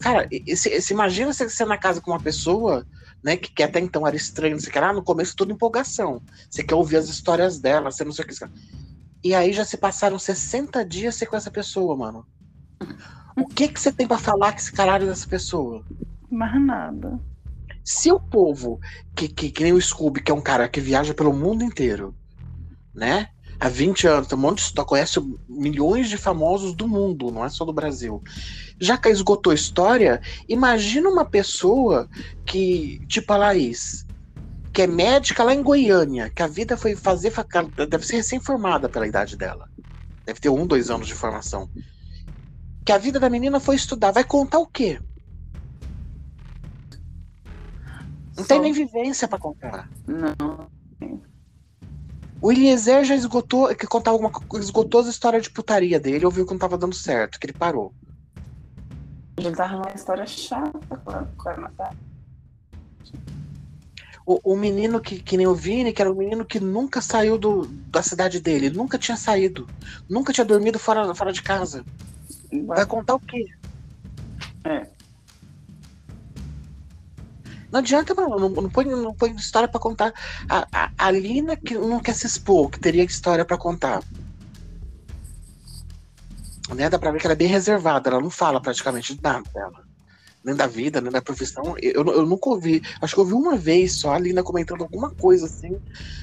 [0.00, 2.86] Cara, se, se imagina você, você na casa com uma pessoa,
[3.22, 6.22] né, que, que até então era estranho, você quer ah, no começo tudo empolgação.
[6.48, 8.34] Você quer ouvir as histórias dela, você não sei o que.
[9.24, 12.26] E aí já se passaram 60 dias com essa pessoa, mano.
[13.34, 15.82] O que que você tem para falar com esse caralho dessa pessoa?
[16.30, 17.18] Mais nada.
[17.82, 18.78] Se o povo,
[19.16, 22.14] que, que, que, nem o Scooby, que é um cara que viaja pelo mundo inteiro,
[22.94, 23.28] né?
[23.58, 27.48] Há 20 anos, tem um monte de conhece milhões de famosos do mundo, não é
[27.48, 28.22] só do Brasil.
[28.78, 32.10] Já que esgotou a história, imagina uma pessoa
[32.44, 34.04] que, tipo a Laís,
[34.74, 37.32] que é médica lá em Goiânia, que a vida foi fazer.
[37.88, 39.70] Deve ser recém-formada pela idade dela.
[40.26, 41.70] Deve ter um, dois anos de formação.
[42.84, 44.10] Que a vida da menina foi estudar.
[44.10, 45.00] Vai contar o quê?
[48.36, 48.48] Não Só...
[48.48, 49.88] tem nem vivência para contar.
[50.08, 50.68] Não.
[52.42, 56.52] O Eliezer já esgotou, que contava alguma esgotou as histórias de putaria dele, ouviu que
[56.52, 57.94] não tava dando certo, que ele parou.
[59.36, 60.78] Ele tava numa história chata
[61.38, 62.13] com a Natália.
[64.26, 67.36] O, o menino que, que nem o Vini, que era o menino que nunca saiu
[67.36, 69.68] do, da cidade dele, nunca tinha saído,
[70.08, 71.84] nunca tinha dormido fora, fora de casa.
[72.66, 73.46] Vai, contar o quê?
[74.64, 74.86] É.
[77.70, 78.38] Não adianta, mano.
[78.38, 80.14] Não, não, põe, não põe história para contar.
[80.48, 84.02] A, a, a, Lina que não quer se expor, que teria história para contar.
[86.74, 86.88] Né?
[86.88, 89.83] Dá pra ver que ela é bem reservada, ela não fala praticamente nada dela.
[90.44, 91.74] Nem da vida, nem da profissão.
[91.80, 92.82] Eu, eu nunca ouvi.
[93.00, 95.80] Acho que eu ouvi uma vez só a Lina comentando alguma coisa assim.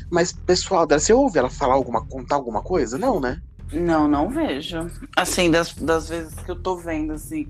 [0.10, 2.98] Mas, pessoal, dela, você ouve ela falar alguma, contar alguma coisa?
[2.98, 3.42] Não, né?
[3.74, 4.92] Não, não vejo.
[5.16, 7.48] Assim, das, das vezes que eu tô vendo, assim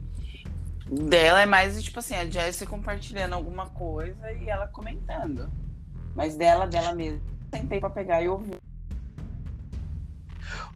[0.92, 5.50] dela é mais, tipo assim, a Jessie compartilhando alguma coisa e ela comentando.
[6.14, 8.60] Mas dela, dela mesmo, tentei pra pegar e ouvir.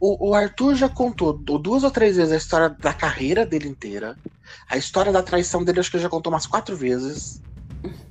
[0.00, 4.16] O, o, Arthur já contou duas ou três vezes a história da carreira dele inteira.
[4.68, 7.40] A história da traição dele, acho que já contou umas quatro vezes.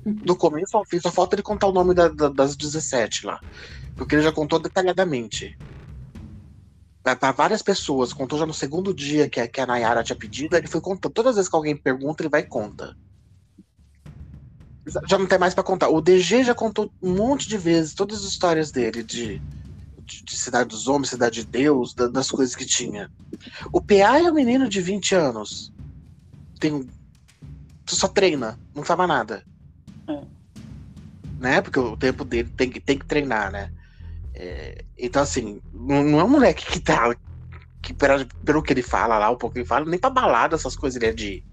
[0.04, 3.40] Do começo ao fim, só falta ele contar o nome da, da, das 17 lá.
[3.96, 5.56] Porque ele já contou detalhadamente
[7.14, 10.66] para várias pessoas, contou já no segundo dia que que a Nayara tinha pedido, ele
[10.66, 11.12] foi contando.
[11.12, 12.96] Todas as vezes que alguém pergunta, ele vai e conta.
[15.08, 15.88] Já não tem mais para contar.
[15.88, 19.40] O DG já contou um monte de vezes todas as histórias dele de,
[20.06, 23.10] de, de Cidade dos Homens, Cidade de Deus, da, das coisas que tinha.
[23.72, 25.72] O PA é um menino de 20 anos.
[26.60, 26.88] Tem.
[27.86, 29.44] Só treina, não mais nada.
[30.08, 30.22] É.
[31.38, 31.60] né?
[31.60, 33.72] Porque o tempo dele tem que, tem que treinar, né?
[34.34, 37.14] É, então, assim, não, não é um moleque que tá.
[37.82, 40.56] Que, pelo, pelo que ele fala lá, o pouco que ele fala, nem pra balada
[40.56, 41.44] essas coisas ele é de.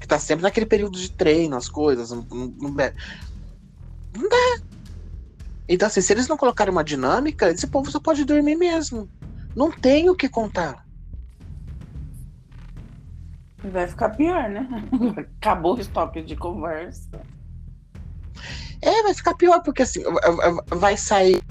[0.00, 2.10] Que tá sempre naquele período de treino, as coisas.
[2.10, 2.70] Não, não, não,
[4.14, 4.60] não dá.
[5.68, 9.08] Então, assim, se eles não colocarem uma dinâmica, esse povo só pode dormir mesmo.
[9.54, 10.86] Não tem o que contar.
[13.64, 14.68] Vai ficar pior, né?
[15.40, 17.20] Acabou o estoque de conversa.
[18.80, 20.02] É, vai ficar pior, porque assim,
[20.68, 21.42] vai sair.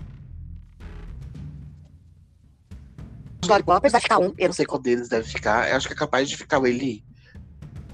[3.45, 4.33] Vai ficar um.
[4.37, 5.69] Eu não sei qual deles deve ficar.
[5.69, 7.03] Eu acho que é capaz de ficar o Eli.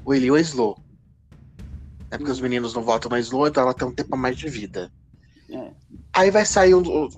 [0.05, 0.77] O Eli ou o Slow.
[2.11, 4.37] É porque os meninos não votam na Slow, então ela tem um tempo a mais
[4.37, 4.91] de vida.
[5.51, 5.71] É.
[6.13, 7.09] Aí vai sair um.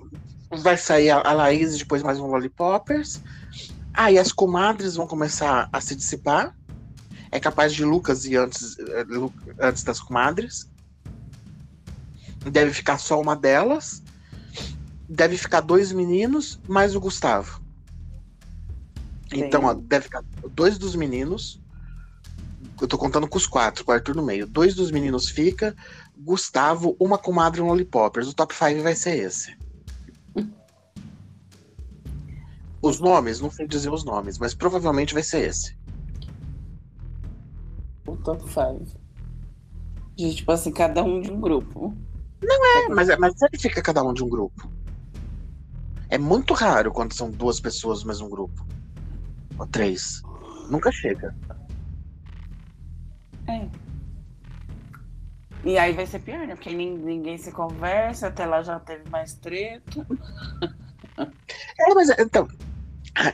[0.50, 3.20] Vai sair a Laís e depois mais um Lollipoppers.
[3.92, 6.54] Aí as comadres vão começar a se dissipar.
[7.30, 9.06] É capaz de Lucas ir antes, eh,
[9.58, 10.68] antes das comadres.
[12.50, 14.02] Deve ficar só uma delas.
[15.08, 17.60] Deve ficar dois meninos, mais o Gustavo.
[19.30, 19.44] Sim.
[19.44, 21.60] Então, ó, deve ficar dois dos meninos.
[22.80, 24.46] Eu tô contando com os quatro, com o Arthur no meio.
[24.46, 25.74] Dois dos meninos fica.
[26.16, 28.28] Gustavo, uma comadre e um Lollipoppers.
[28.28, 29.56] O top 5 vai ser esse.
[32.82, 35.76] Os nomes, não sei dizer os nomes, mas provavelmente vai ser esse.
[38.06, 38.84] O top 5.
[40.16, 41.96] De tipo assim, cada um de um grupo.
[42.42, 44.70] Não é, mas, é, mas sempre fica cada um de um grupo.
[46.10, 48.66] É muito raro quando são duas pessoas no mesmo grupo.
[49.58, 50.22] Ou três.
[50.68, 51.34] Nunca chega.
[53.46, 53.68] É.
[55.64, 56.54] E aí vai ser pior, né?
[56.54, 60.06] Porque ninguém se conversa, até lá já teve mais treta.
[61.78, 62.48] É, mas então.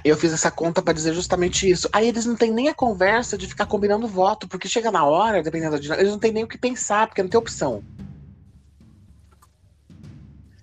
[0.04, 1.88] Eu fiz essa conta para dizer justamente isso.
[1.90, 5.42] Aí eles não têm nem a conversa de ficar combinando voto, porque chega na hora,
[5.42, 7.82] dependendo da dinâmica, eles não têm nem o que pensar, porque não tem opção.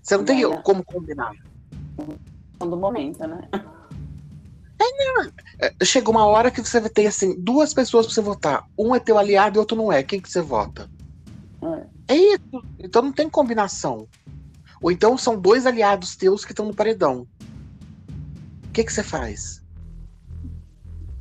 [0.03, 1.33] Você não tem como combinar.
[2.59, 3.49] Do momento, né?
[4.79, 5.67] É.
[5.67, 8.67] É, chega uma hora que você ter assim, duas pessoas pra você votar.
[8.77, 10.03] Um é teu aliado e outro não é.
[10.03, 10.89] Quem que você vota?
[12.07, 12.13] É.
[12.13, 12.63] é isso.
[12.79, 14.07] Então não tem combinação.
[14.81, 17.27] Ou então são dois aliados teus que estão no paredão.
[18.65, 19.63] O que, que você faz?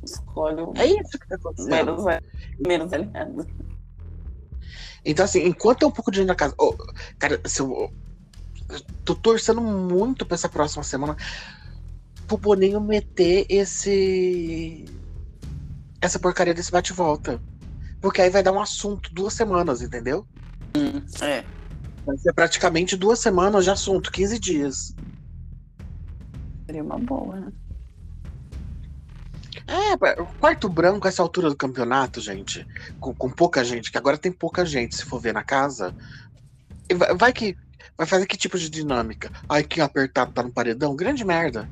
[0.03, 1.69] Escolhe É isso que tá acontecendo.
[1.69, 2.05] Menos,
[2.59, 3.47] menos aliado.
[5.03, 6.53] Então, assim, enquanto tem um pouco de gente na casa.
[6.59, 6.75] Oh,
[7.17, 7.91] cara, se eu,
[9.03, 11.15] tô torcendo muito pra essa próxima semana
[12.27, 14.85] pro Boninho meter esse.
[16.01, 17.41] Essa porcaria desse bate-volta.
[17.99, 20.27] Porque aí vai dar um assunto duas semanas, entendeu?
[20.75, 21.43] Hum, é.
[22.05, 24.95] Vai ser praticamente duas semanas de assunto, 15 dias.
[26.65, 27.51] Seria uma boa, né?
[29.67, 29.97] É,
[30.39, 32.65] quarto branco, essa altura do campeonato, gente,
[32.99, 35.93] com, com pouca gente, que agora tem pouca gente, se for ver na casa.
[36.95, 37.57] Vai, vai que
[37.97, 39.31] Vai fazer que tipo de dinâmica?
[39.49, 40.95] Ai, quem apertado tá no paredão?
[40.95, 41.67] Grande merda.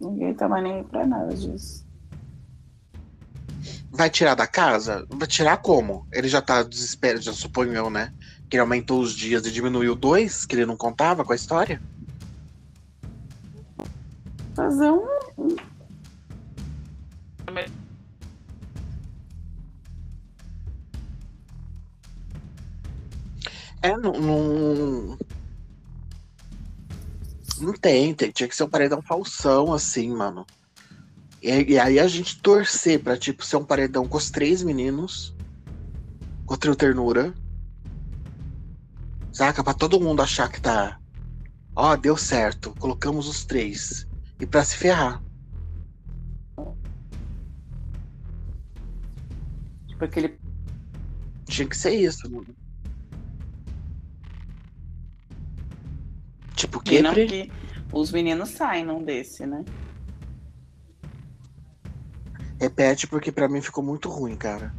[0.00, 1.86] Ninguém tá mais nem pra nada disso.
[3.90, 5.04] Vai tirar da casa?
[5.10, 6.06] Vai tirar como?
[6.12, 8.12] Ele já tá desesperado, já suponho eu, né?
[8.48, 11.82] Que ele aumentou os dias e diminuiu dois, que ele não contava com a história?
[14.54, 15.06] Fazer um.
[23.80, 25.18] É, não, não,
[27.60, 30.46] não tem, tem, tinha que ser um paredão falsão, assim, mano.
[31.42, 35.34] E, e, aí a gente torcer pra, tipo, ser um paredão com os três meninos.
[36.46, 37.34] Com a trio ternura.
[39.32, 39.62] Saca?
[39.62, 40.98] Pra todo mundo achar que tá.
[41.76, 42.74] Ó, deu certo.
[42.78, 44.06] Colocamos os três.
[44.40, 45.22] E pra se ferrar.
[49.86, 50.38] Tipo aquele.
[51.46, 52.54] Tinha que ser isso, mano.
[56.58, 57.52] Tipo, que, não, que
[57.92, 59.64] os meninos saem num desse, né?
[62.60, 64.74] Repete, porque para mim ficou muito ruim, cara.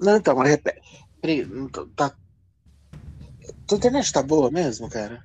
[0.00, 0.82] Não, então, mas repete.
[1.94, 2.12] Tá...
[3.64, 5.22] Tua internet tá boa mesmo, cara?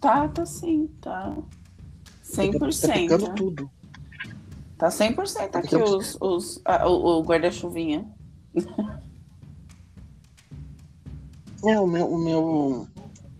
[0.00, 1.36] Tá, tá sim, tá.
[2.24, 2.80] 100%.
[2.80, 3.70] Tá pegando tudo.
[4.78, 8.06] Tá 100% aqui os, os, a, o, o guarda-chuvinha.
[11.64, 12.88] É, o meu, o meu.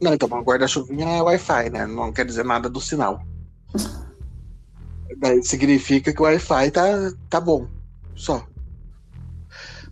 [0.02, 1.86] Não, então, o guarda-chuvinha é Wi-Fi, né?
[1.86, 3.22] Não quer dizer nada do sinal.
[5.18, 6.82] Daí significa que o Wi-Fi tá,
[7.30, 7.68] tá bom.
[8.16, 8.44] Só.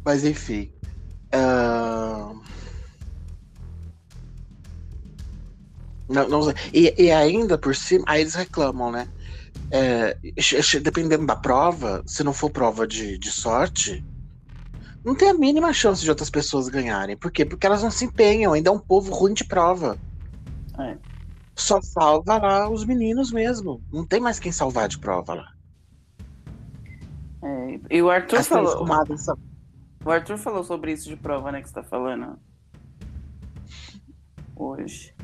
[0.04, 0.72] Mas enfim.
[1.32, 2.40] Uh...
[6.08, 9.08] Não, não, e, e ainda por cima, aí eles reclamam, né?
[9.70, 10.16] É,
[10.82, 14.04] dependendo da prova, se não for prova de, de sorte,
[15.04, 17.16] não tem a mínima chance de outras pessoas ganharem.
[17.16, 17.44] Por quê?
[17.44, 19.98] Porque elas não se empenham, ainda é um povo ruim de prova.
[20.78, 20.96] É.
[21.54, 23.82] Só salva lá os meninos mesmo.
[23.92, 25.52] Não tem mais quem salvar de prova lá.
[27.42, 28.86] É, e o Arthur As falou.
[29.16, 29.38] são-
[30.04, 32.38] O Arthur falou sobre isso de prova, né, que você tá falando.
[34.54, 35.14] Hoje.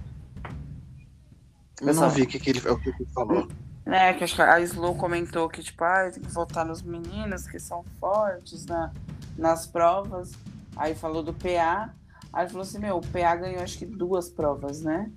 [1.80, 2.08] Eu Pessoal.
[2.08, 3.48] não vi o que, que ele, o que ele falou.
[3.84, 7.84] É, que a Slow comentou que, tipo, ah, tem que votar nos meninos que são
[7.98, 8.92] fortes na,
[9.36, 10.32] nas provas.
[10.76, 11.92] Aí falou do PA.
[12.32, 15.10] Aí falou assim, meu, o PA ganhou acho que duas provas, né?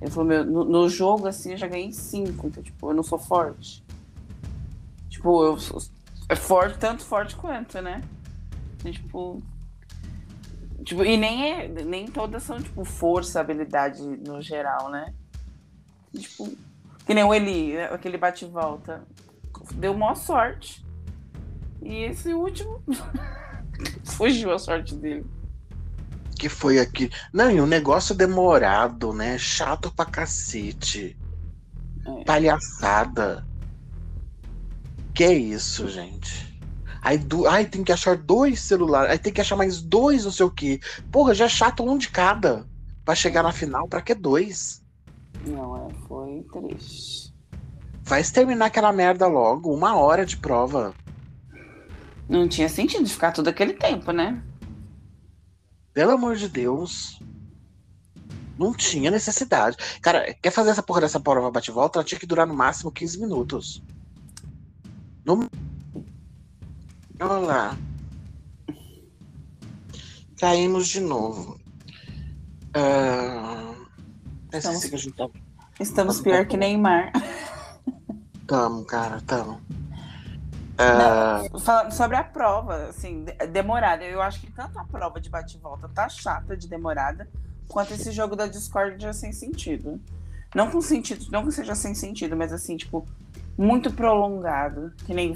[0.00, 2.48] Ele falou, meu, no, no jogo, assim, eu já ganhei cinco.
[2.48, 3.82] Então, tipo, eu não sou forte.
[5.08, 5.80] Tipo, eu sou
[6.28, 8.02] é forte, tanto forte quanto, né?
[8.84, 9.42] E, tipo.
[10.84, 15.12] Tipo, e nem, é, nem todas são, tipo, força, habilidade no geral, né?
[16.12, 16.50] E, Tipo,
[17.06, 19.02] que nem o Eli, né, aquele bate e volta.
[19.74, 20.84] Deu maior sorte.
[21.82, 22.82] E esse último
[24.04, 25.26] fugiu a sorte dele.
[26.38, 27.10] Que foi aqui.
[27.32, 29.38] Não, e um negócio demorado, né?
[29.38, 31.16] Chato pra cacete.
[32.06, 32.24] É.
[32.24, 33.46] Palhaçada.
[35.14, 36.52] Que isso, gente?
[37.02, 37.48] Aí, do...
[37.48, 39.10] Ai, tem que achar dois celulares.
[39.10, 40.80] Aí tem que achar mais dois, não sei o quê.
[41.10, 42.64] Porra, já é chato um de cada.
[43.04, 44.81] Pra chegar na final, pra que dois?
[45.46, 47.32] Não, é, foi triste.
[48.04, 49.74] Vai exterminar aquela merda logo.
[49.74, 50.94] Uma hora de prova.
[52.28, 54.42] Não tinha sentido ficar todo aquele tempo, né?
[55.92, 57.20] Pelo amor de Deus.
[58.58, 59.76] Não tinha necessidade.
[60.00, 61.98] Cara, quer fazer essa porra dessa prova bate-volta?
[61.98, 63.82] Ela tinha que durar no máximo 15 minutos.
[65.24, 65.48] No...
[67.20, 67.78] Olha lá.
[70.38, 71.60] Caímos de novo.
[72.74, 73.81] Ah...
[74.52, 74.82] Estamos-.
[75.80, 77.12] Estamos pior que Neymar.
[78.46, 79.60] Tamo, cara, tamo.
[80.78, 84.04] Ah, Falando sobre a prova, assim, de- demorada.
[84.04, 87.28] Eu acho que tanto a prova de bate-volta tá chata de demorada,
[87.68, 90.00] quanto esse jogo da Discord é sem sentido.
[90.54, 93.06] Não com sentido, não que seja sem sentido, mas assim, tipo,
[93.56, 94.92] muito prolongado.
[95.06, 95.34] Que nem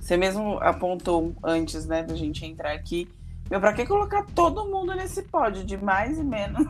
[0.00, 3.08] você mesmo apontou antes, né, da gente entrar aqui.
[3.50, 6.66] Meu, pra que colocar todo mundo nesse pódio de mais e menos?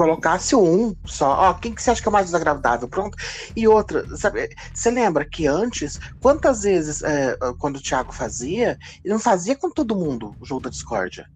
[0.00, 1.50] Colocasse um só.
[1.50, 2.88] Ó, quem que você acha que é o mais desagradável?
[2.88, 3.18] Pronto.
[3.54, 9.12] E outra, sabe, você lembra que antes, quantas vezes, é, quando o Thiago fazia, ele
[9.12, 11.26] não fazia com todo mundo o jogo da discórdia.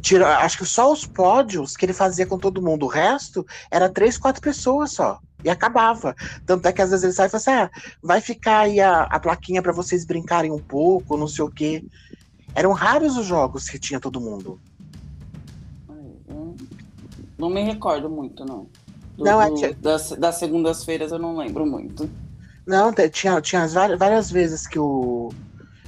[0.00, 2.86] Tira, acho que só os pódios que ele fazia com todo mundo.
[2.86, 5.18] O resto era três, quatro pessoas só.
[5.44, 6.16] E acabava.
[6.46, 7.70] Tanto é que às vezes ele sai e fala assim: ah,
[8.02, 11.84] vai ficar aí a, a plaquinha para vocês brincarem um pouco, não sei o quê.
[12.54, 14.58] Eram raros os jogos que tinha todo mundo.
[17.44, 18.66] Não me recordo muito, não.
[19.18, 22.08] Do- Não, é do- que- das, das segundas-feiras eu não lembro muito.
[22.66, 25.30] Não, tinha, tinha as várias, várias vezes que o.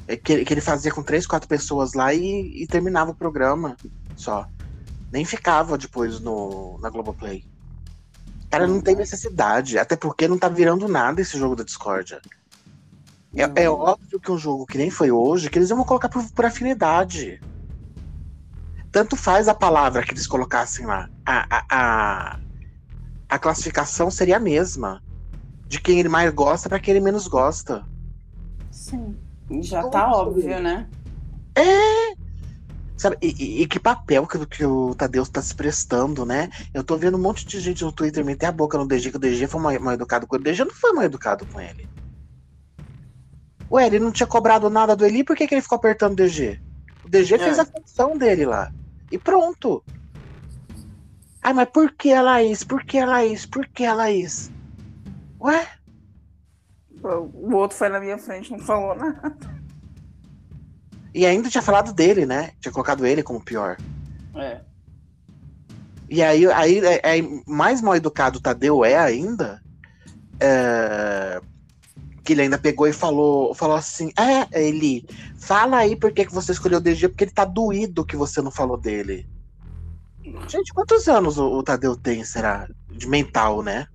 [0.07, 3.15] é, Que, ele- que ele fazia com três, quatro pessoas lá e, e terminava o
[3.15, 3.75] programa
[4.17, 4.47] só.
[5.11, 7.43] Nem ficava depois no, na Globoplay.
[8.51, 9.79] Cara, não tem necessidade.
[9.79, 12.21] Até porque não tá virando nada esse jogo da Discordia.
[13.35, 13.77] É, é Uhum.
[13.81, 17.41] óbvio que um jogo que nem foi hoje, que eles iam colocar por, por afinidade.
[18.97, 21.11] Tanto faz a palavra que eles colocassem lá.
[21.27, 22.41] A, a, a,
[23.29, 25.03] a classificação seria a mesma.
[25.69, 27.85] De quem ele mais gosta para quem ele menos gosta.
[28.71, 29.15] Sim.
[29.61, 30.89] Já Como tá óbvio, né?
[32.97, 36.49] Sabe, e, e- que papel que, que o Tadeu tá se prestando, né?
[36.73, 39.19] Eu tô vendo um monte de gente no Twitter meter a boca no DG, que
[39.19, 40.41] o DG foi mal, mal educado com ele.
[40.41, 41.87] O DG não foi mal educado com ele.
[43.71, 46.17] Ué, ele não tinha cobrado nada do Eli, por que, que ele ficou apertando o
[46.17, 46.59] DG?
[47.05, 47.61] O DG fez É.
[47.61, 48.73] a função dele lá.
[49.11, 49.83] E pronto.
[51.43, 52.65] Ah, mas por que a Laís?
[52.65, 53.47] Por que a Laís?
[53.47, 54.51] Por que a Laís?
[55.41, 55.69] Ué?
[57.03, 59.37] O outro foi na minha frente, não falou nada.
[61.15, 62.51] E ainda tinha falado dele, né?
[62.61, 63.77] Tinha colocado ele como pior.
[64.35, 64.61] É.
[66.11, 69.63] E aí, aí é, é mais mal educado o Tadeu é ainda.
[70.41, 71.41] é,
[72.27, 75.05] que ele ainda pegou e falou, falou assim: É, Eli,
[75.41, 78.43] fala aí por que, que você escolheu o DG, porque ele tá doído que você
[78.43, 79.25] não falou dele.
[80.49, 82.67] Gente, quantos anos o, o Tadeu tem, será?
[82.91, 83.87] De mental, né?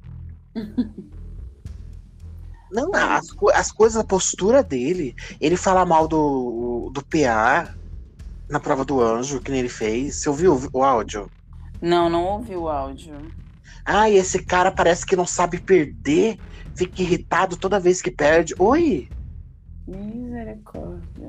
[2.72, 7.76] Não, as, as coisas, a postura dele, ele fala mal do, do PA
[8.50, 10.22] na prova do anjo, que nem ele fez.
[10.22, 11.30] Você ouviu o- o áudio?
[11.82, 13.14] Não, não ouvi o áudio.
[13.86, 16.38] Ah, e esse cara parece que não sabe perder,
[16.76, 18.54] fica irritado toda vez que perde.
[18.60, 19.10] Oi?
[19.88, 21.28] Misericórdia.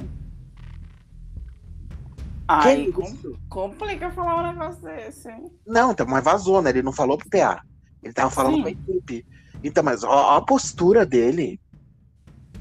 [2.49, 3.39] Ai, com- isso?
[3.49, 5.51] complica falar um negócio desse, hein?
[5.67, 6.71] Não, então, mas vazou, né?
[6.71, 7.63] Ele não falou pro PA.
[8.03, 8.63] Ele tava falando Sim.
[8.63, 9.27] com a equipe.
[9.63, 11.61] Então, mas ó, ó a postura dele.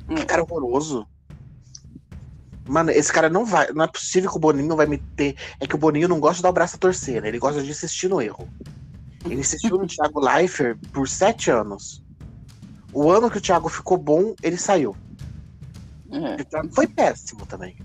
[0.08, 0.16] Hum.
[0.16, 1.06] Que cara horroroso.
[2.68, 3.72] Mano, esse cara não vai.
[3.74, 5.36] Não é possível que o Boninho não vai meter.
[5.60, 7.28] É que o Boninho não gosta de dar o braço a torcer, né?
[7.28, 8.48] Ele gosta de insistir no erro.
[9.26, 12.01] Ele insistiu no Thiago Leifert por sete anos.
[12.94, 14.96] O ano que o Thiago ficou bom, ele saiu.
[16.12, 16.42] É.
[16.42, 17.78] O Thiago foi péssimo também.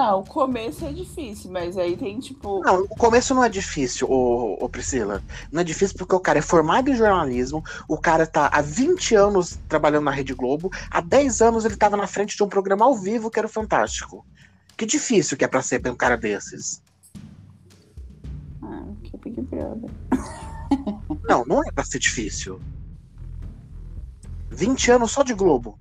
[0.00, 2.60] Ah, o começo é difícil, mas aí tem tipo.
[2.62, 5.20] Não, o começo não é difícil, ô, ô Priscila.
[5.50, 9.16] Não é difícil porque o cara é formado em jornalismo, o cara tá há 20
[9.16, 12.84] anos trabalhando na Rede Globo, há 10 anos ele tava na frente de um programa
[12.84, 14.24] ao vivo que era o Fantástico.
[14.76, 16.80] Que difícil que é pra ser pra um cara desses.
[18.62, 19.90] Ah, que Big Brother.
[21.28, 22.60] Não, não é pra ser difícil.
[24.58, 25.78] 20 anos só de Globo.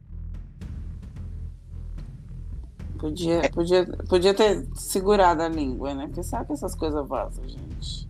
[3.00, 6.08] Podia, podia, podia ter segurado a língua, né?
[6.08, 8.08] Porque sabe que essas coisas vazam, gente.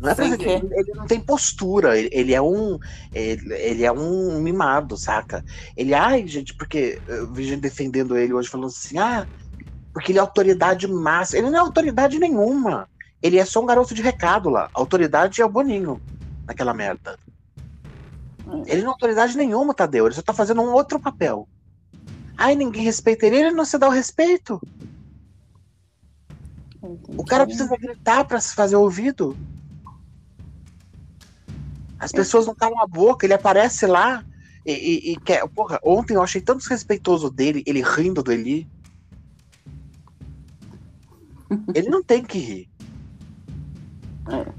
[0.00, 2.78] Não é ser- ele, ele não tem postura, ele, ele é um.
[3.14, 5.44] Ele, ele é um mimado, saca?
[5.76, 9.26] Ele, ai, gente, porque eu vi gente defendendo ele hoje falando assim, ah,
[9.92, 11.40] porque ele é autoridade máxima.
[11.42, 12.88] Ele não é autoridade nenhuma.
[13.22, 14.64] Ele é só um garoto de recado lá.
[14.74, 16.02] A autoridade é o Boninho
[16.46, 17.16] naquela merda.
[18.66, 20.06] Ele não é autoridade nenhuma, Tadeu.
[20.06, 21.48] Ele só tá fazendo um outro papel.
[22.36, 24.60] Ai, ninguém respeita ele, ele não se dá o respeito.
[27.16, 29.36] O cara precisa gritar pra se fazer ouvido.
[31.98, 34.24] As pessoas não calam a boca, ele aparece lá
[34.66, 35.46] e, e- e quer.
[35.48, 38.68] Porra, ontem eu achei tão desrespeitoso dele, ele rindo do Eli.
[41.74, 42.70] Ele não tem que rir.
[44.30, 44.52] É.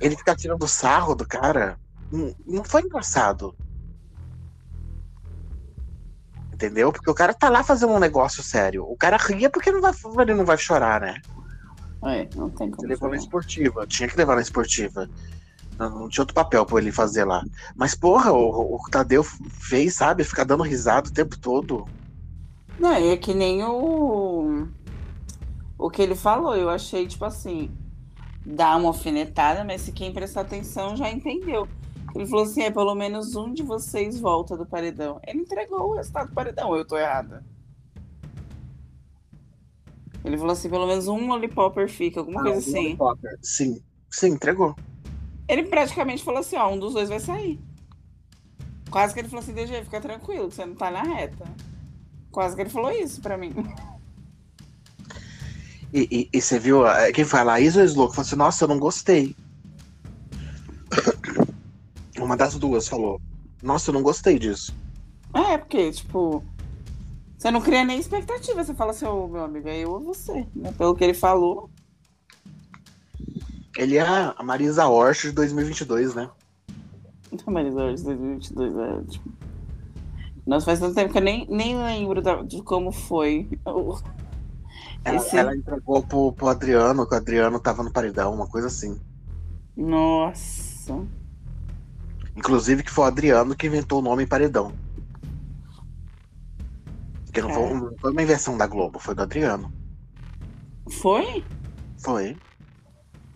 [0.00, 1.78] Ele ficar tirando sarro do cara.
[2.10, 3.54] Não, foi engraçado.
[6.52, 6.92] Entendeu?
[6.92, 8.84] Porque o cara tá lá fazendo um negócio sério.
[8.84, 9.92] O cara ria porque não vai,
[10.22, 11.20] ele não vai chorar, né?
[12.04, 12.88] É, não tem Ele como.
[12.88, 13.86] levou na esportiva.
[13.86, 15.08] Tinha que levar na esportiva.
[15.78, 17.44] Não, não tinha outro papel pra ele fazer lá.
[17.76, 20.24] Mas, porra, o, o Tadeu fez, sabe?
[20.24, 21.86] Ficar dando risada o tempo todo.
[22.78, 24.66] Não, é que nem o.
[25.76, 27.70] O que ele falou, eu achei, tipo assim,
[28.44, 31.68] dá uma alfinetada, mas se quem prestar atenção já entendeu.
[32.14, 35.20] Ele falou assim: é pelo menos um de vocês volta do paredão.
[35.26, 37.44] Ele entregou o resultado do paredão, eu tô errada.
[40.24, 42.96] Ele falou assim: pelo menos um lollipopper fica, alguma coisa assim.
[43.42, 43.80] Sim,
[44.10, 44.74] sim, entregou.
[45.46, 47.60] Ele praticamente falou assim: ó, um dos dois vai sair.
[48.90, 51.44] Quase que ele falou assim: DG, fica tranquilo, que você não tá na reta.
[52.32, 53.52] Quase que ele falou isso pra mim.
[55.92, 58.08] E, e- e você viu, eh, quem foi a Laís ou a Slow?
[58.10, 59.34] Falou assim, nossa, eu não gostei.
[62.20, 63.20] Uma das duas falou.
[63.62, 64.74] Nossa, eu não gostei disso.
[65.34, 66.42] É, porque, tipo,
[67.36, 68.62] você não cria nem expectativa.
[68.64, 70.72] Você fala assim, ô meu amigo, é eu ou você, né?
[70.76, 71.68] Pelo que ele falou.
[73.76, 76.28] Ele é a Marisa Hort de 2022, né?
[77.30, 79.28] Então, mas hoje, 2022, é, tipo...
[80.46, 83.48] Nossa, faz tanto tempo que eu nem, nem lembro da- de como foi.
[85.04, 88.66] Ela, Esse- ela entregou pro, pro Adriano, que o Adriano tava no paredão, uma coisa
[88.66, 88.98] assim.
[89.76, 90.98] Nossa.
[92.38, 94.72] Inclusive que foi o Adriano que inventou o nome paredão.
[97.32, 97.74] Que não foi, É.
[97.74, 99.72] não foi uma invenção da Globo, foi do Adriano.
[101.00, 101.44] Foi?
[101.98, 102.36] Foi.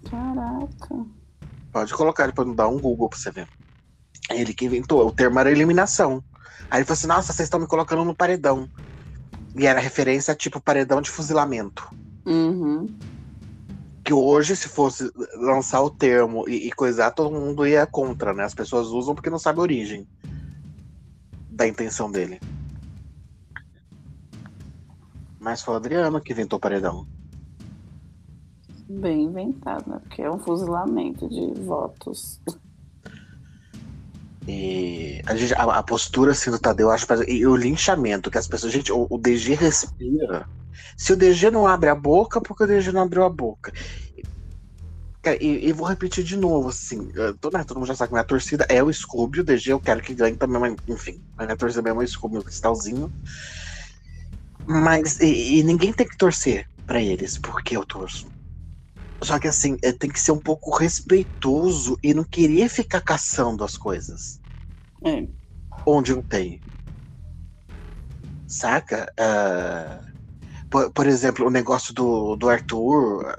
[0.08, 1.06] Caraca.
[1.72, 3.48] Pode colocar depois não dar um Google pra você ver.
[4.30, 5.06] Ele que inventou.
[5.06, 6.22] O termo era eliminação.
[6.70, 8.68] Aí ele falou assim: nossa, vocês estão me colocando no paredão.
[9.56, 11.88] E era referência a tipo paredão de fuzilamento.
[12.24, 12.86] Uhum.
[14.04, 18.44] Que hoje, se fosse lançar o termo e, e coisar, todo mundo ia contra, né?
[18.44, 20.08] As pessoas usam porque não sabem a origem
[21.50, 22.40] da intenção dele.
[25.38, 27.06] Mas foi o Adriano que inventou o paredão.
[28.88, 30.00] Bem inventado, né?
[30.02, 32.40] Porque é um fuzilamento de votos.
[34.46, 37.06] E a, gente- a- a postura assim do Tadeu, eu acho.
[37.28, 38.72] E o linchamento que as pessoas.
[38.72, 40.48] Gente, o, o DG respira.
[40.96, 43.72] Se o DG não abre a boca, porque o DG não abriu a boca.
[45.40, 47.08] E, e vou repetir de novo, assim.
[47.40, 49.80] tô- né, todo mundo já sabe que minha torcida é o Scooby, o DG eu
[49.80, 51.22] quero que ganhe também, mas, enfim.
[51.36, 53.12] A minha torcida é o Scooby, o cristalzinho.
[54.66, 55.20] Mas.
[55.20, 58.32] E, e ninguém tem que torcer pra eles, porque eu torço.
[59.24, 63.64] Só que assim, é, tem que ser um pouco respeitoso e não querer ficar caçando
[63.64, 64.40] as coisas
[65.04, 65.28] É.
[65.86, 66.60] onde não tem.
[68.46, 69.12] Saca?
[69.18, 70.11] Ah,
[70.72, 73.36] por, por exemplo, o negócio do, do Arthur,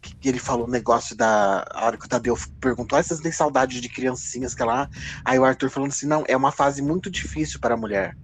[0.00, 1.66] que que ele falou o negócio da.
[1.72, 4.88] A hora que o Tadeu perguntou, ah, vocês têm saudade de criancinhas que lá.
[5.24, 8.16] Aí o Arthur falando assim: não, é uma fase muito difícil para a mulher.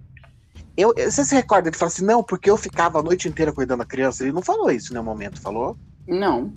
[0.77, 1.67] Eu, você se recorda?
[1.67, 4.23] Ele falou assim: não, porque eu ficava a noite inteira cuidando da criança.
[4.23, 5.77] Ele não falou isso em nenhum momento, falou?
[6.07, 6.51] Não,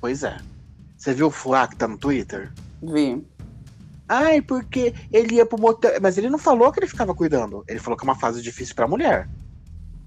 [0.00, 0.36] Pois é.
[0.96, 2.52] Você viu o Fuá que tá no Twitter?
[2.82, 3.24] vi.
[4.08, 5.98] Ai, porque ele ia pro motel.
[6.00, 7.64] Mas ele não falou que ele ficava cuidando.
[7.68, 9.28] Ele falou que é uma fase difícil pra mulher.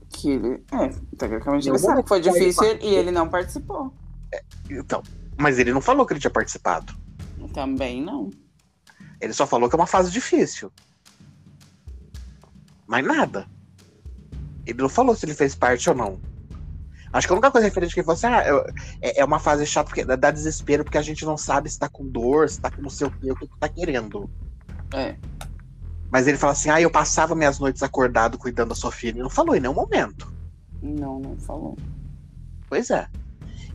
[0.09, 0.63] Que ele.
[0.71, 3.93] É, tecnicamente ele sabe que foi difícil e ele não participou.
[4.69, 5.01] Então,
[5.37, 6.93] mas ele não falou que ele tinha participado.
[7.53, 8.29] Também não.
[9.19, 10.71] Ele só falou que é uma fase difícil.
[12.87, 13.47] Mas nada.
[14.65, 16.19] Ele não falou se ele fez parte ou não.
[17.11, 19.65] Acho que a única coisa referente que ele falou assim, ah, é, é uma fase
[19.65, 22.69] chata, porque dá desespero, porque a gente não sabe se tá com dor, se tá
[22.69, 24.29] com não sei o que, o que tá querendo.
[24.93, 25.15] É.
[26.11, 29.09] Mas ele fala assim, ah, eu passava minhas noites acordado cuidando da Sofia.
[29.09, 30.31] Ele não falou em nenhum momento.
[30.81, 31.77] Não, não falou.
[32.67, 33.07] Pois é.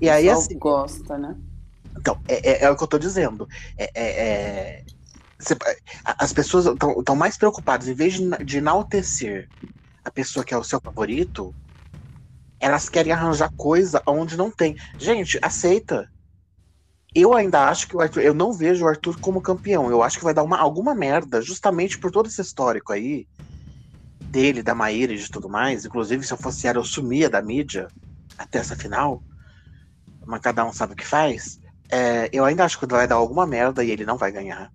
[0.01, 0.59] E aí, assim.
[0.59, 1.37] gosta, né?
[1.97, 3.49] Então, é, é, é, o que eu tô dizendo.
[3.79, 4.85] É, é, é
[6.05, 9.49] as pessoas estão mais preocupadas, em vez de, de enaltecer
[10.05, 11.55] a pessoa que é o seu favorito,
[12.61, 14.77] elas querem arranjar coisa onde não tem.
[14.99, 16.11] Gente, aceita.
[17.15, 18.23] Eu ainda acho que o Arthur.
[18.23, 19.89] Eu não vejo o Arthur como campeão.
[19.89, 23.27] Eu acho que vai dar uma, alguma merda, justamente por todo esse histórico aí.
[24.21, 25.85] Dele, da Maíra e de tudo mais.
[25.85, 27.87] Inclusive, se eu fosse ela, eu sumia da mídia
[28.37, 29.23] até essa final.
[30.27, 31.61] Mas cada um sabe o que faz.
[31.89, 34.73] É, eu ainda acho que vai dar alguma merda e ele não vai ganhar.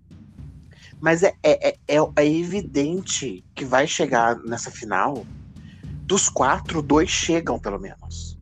[0.98, 5.26] Mas é, é, é, é evidente que vai chegar nessa final
[6.04, 8.38] dos quatro, dois chegam, pelo menos.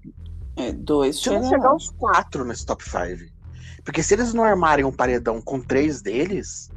[0.57, 1.42] É, dois chegam.
[1.42, 3.38] Se chegar os quatro nesse top 5.
[3.89, 6.70] Porque se eles não armarem um paredão com três deles,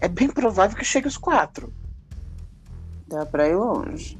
[0.00, 1.72] é bem provável que chegue os quatro.
[3.06, 4.18] Dá pra ir longe.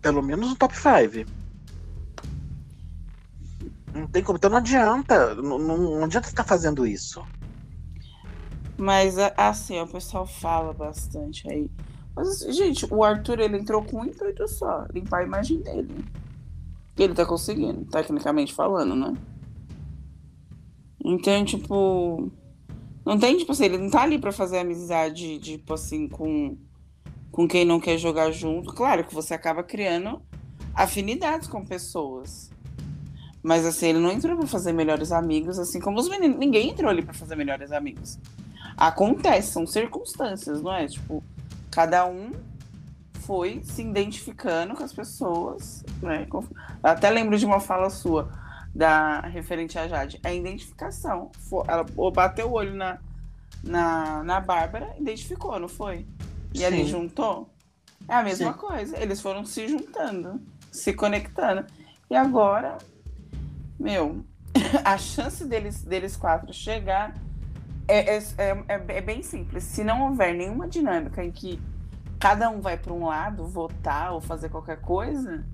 [0.00, 1.30] Pelo menos no top 5.
[3.92, 4.38] Não tem como.
[4.38, 5.34] Então não adianta.
[5.34, 7.22] Não, não, não adianta ficar fazendo isso.
[8.78, 11.70] Mas assim, o pessoal fala bastante aí.
[12.14, 16.06] Mas, gente, o Arthur ele entrou com um intuito só, limpar a imagem dele.
[16.96, 19.14] E ele tá conseguindo, tecnicamente falando, né?
[21.06, 22.32] Então, tipo.
[23.04, 26.56] Não tem, tipo assim, ele não tá ali pra fazer amizade, tipo assim, com,
[27.30, 28.74] com quem não quer jogar junto.
[28.74, 30.20] Claro que você acaba criando
[30.74, 32.50] afinidades com pessoas.
[33.40, 36.36] Mas assim, ele não entrou pra fazer melhores amigos, assim como os meninos.
[36.36, 38.18] Ninguém entrou ali pra fazer melhores amigos.
[38.76, 40.88] Acontece, são circunstâncias, não é?
[40.88, 41.22] Tipo,
[41.70, 42.32] cada um
[43.20, 46.26] foi se identificando com as pessoas, né?
[46.28, 46.44] Eu
[46.82, 48.28] até lembro de uma fala sua
[48.76, 51.30] da referente a Jade, a identificação.
[51.66, 52.98] Ela bateu o olho na,
[53.64, 56.06] na, na Bárbara, identificou, não foi?
[56.52, 56.64] E Sim.
[56.64, 57.48] ali juntou.
[58.06, 58.58] É a mesma Sim.
[58.58, 58.98] coisa.
[59.00, 61.64] Eles foram se juntando, se conectando.
[62.10, 62.76] E agora,
[63.80, 64.22] meu,
[64.84, 67.14] a chance deles, deles quatro chegar
[67.88, 69.64] é, é, é, é, bem simples.
[69.64, 71.58] Se não houver nenhuma dinâmica em que
[72.20, 75.46] cada um vai para um lado, votar ou fazer qualquer coisa,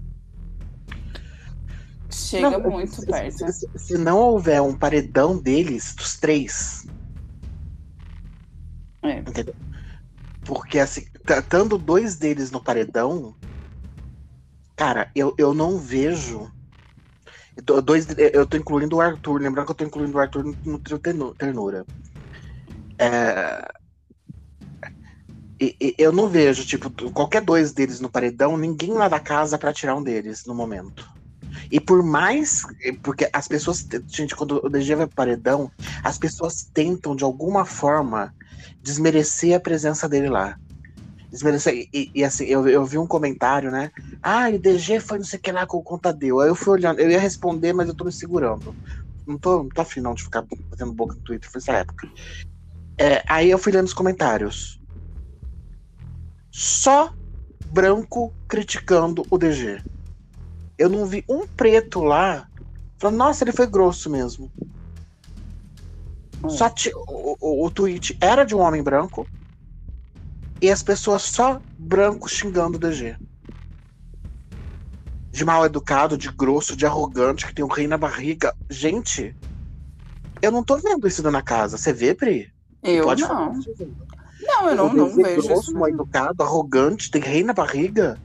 [2.13, 3.39] chega não, muito se, perto.
[3.39, 6.87] Se, se, se, não houver um paredão deles, dos três.
[9.03, 9.19] É.
[9.19, 9.55] Entendeu?
[10.45, 13.35] Porque assim, estando dois deles no paredão,
[14.77, 16.51] cara, eu, eu não vejo.
[17.85, 20.79] Dois, eu tô incluindo o Arthur, lembrando que eu tô incluindo o Arthur no, no
[20.79, 21.85] trio ternura.
[22.99, 23.69] É,
[25.99, 29.95] eu não vejo, tipo, qualquer dois deles no paredão, ninguém lá da casa para tirar
[29.95, 31.09] um deles no momento.
[31.71, 32.63] E por mais.
[33.03, 33.87] Porque as pessoas.
[34.09, 35.71] Gente, quando o DG vai pro paredão,
[36.03, 38.35] as pessoas tentam, de alguma forma,
[38.83, 40.59] desmerecer a presença dele lá.
[41.31, 41.89] Desmerecer.
[41.93, 43.91] E, e assim, eu, eu vi um comentário, né?
[44.23, 46.41] Ah, o DG foi não sei o que lá com o contadeu.
[46.41, 48.75] Aí eu fui olhando, eu ia responder, mas eu tô me segurando.
[49.27, 52.09] Não tô, não tô afim não de ficar fazendo boca no Twitter, foi essa época.
[52.99, 54.81] É, aí eu fui lendo os comentários.
[56.51, 57.15] Só
[57.73, 59.83] branco criticando o DG.
[60.83, 62.49] Eu não vi um preto lá
[62.99, 64.51] falando, nossa, ele foi grosso mesmo.
[66.43, 66.51] Hum.
[66.51, 66.75] Só
[67.07, 69.25] o, o, o tweet era de um homem branco
[70.61, 73.17] e as pessoas só branco xingando o DG.
[75.31, 78.53] De mal educado, de grosso, de arrogante, que tem um rei na barriga.
[78.69, 79.37] Gente,
[80.43, 81.79] eu não tô vendo isso na casa.
[81.79, 82.53] Você vê, Pri?
[82.83, 83.29] Eu Pode não.
[83.29, 83.53] Falar,
[84.41, 85.75] não, eu não, não vejo grosso, isso.
[85.75, 88.19] Mal educado, arrogante, tem rei na barriga.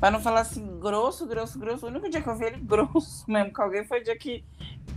[0.00, 1.86] Pra não falar assim, grosso, grosso, grosso.
[1.86, 4.42] O único dia que eu vi ele grosso mesmo com alguém foi o dia que,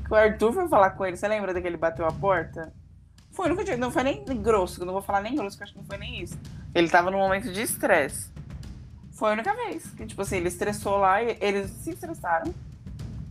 [0.05, 1.17] que o Arthur foi falar com ele.
[1.17, 2.73] Você lembra daquele bateu a porta?
[3.31, 5.73] Foi o único dia, não foi nem grosso, não vou falar nem grosso, que acho
[5.73, 6.37] que não foi nem isso.
[6.73, 8.31] Ele tava num momento de estresse.
[9.11, 9.85] Foi a única vez.
[9.91, 12.53] Que, tipo assim, ele estressou lá e eles se estressaram.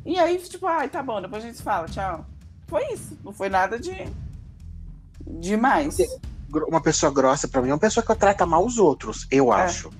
[0.04, 2.26] E aí, tipo, ai, tá bom, depois a gente fala, tchau.
[2.66, 3.16] Foi isso.
[3.24, 3.92] Não foi nada de
[5.26, 5.96] Demais.
[6.68, 9.62] Uma pessoa grossa para mim é uma pessoa que trata mal os outros, eu é.
[9.62, 9.90] acho.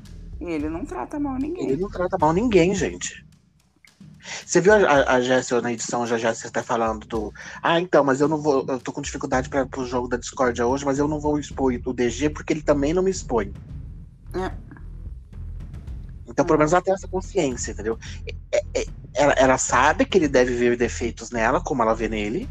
[0.43, 1.71] E ele não trata mal ninguém.
[1.71, 3.25] Ele não trata mal ninguém, gente.
[4.45, 7.33] Você viu a, a Jéssica na edição, já já você está falando do.
[7.63, 8.65] Ah, então, mas eu não vou.
[8.69, 11.73] Eu tô com dificuldade para o jogo da Discordia hoje, mas eu não vou expor
[11.85, 13.53] o DG porque ele também não me expõe.
[14.35, 14.51] É.
[16.29, 17.99] Então, pelo menos ela tem essa consciência, entendeu?
[18.53, 22.49] É, é, ela, ela sabe que ele deve ver defeitos nela, como ela vê nele.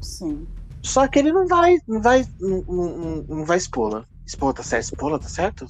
[0.00, 0.46] Sim.
[0.82, 4.04] Só que ele não vai, não vai, não, não, não vai expô-la.
[4.24, 4.84] Expô, tá certo?
[4.84, 5.66] Expô-la, tá certo?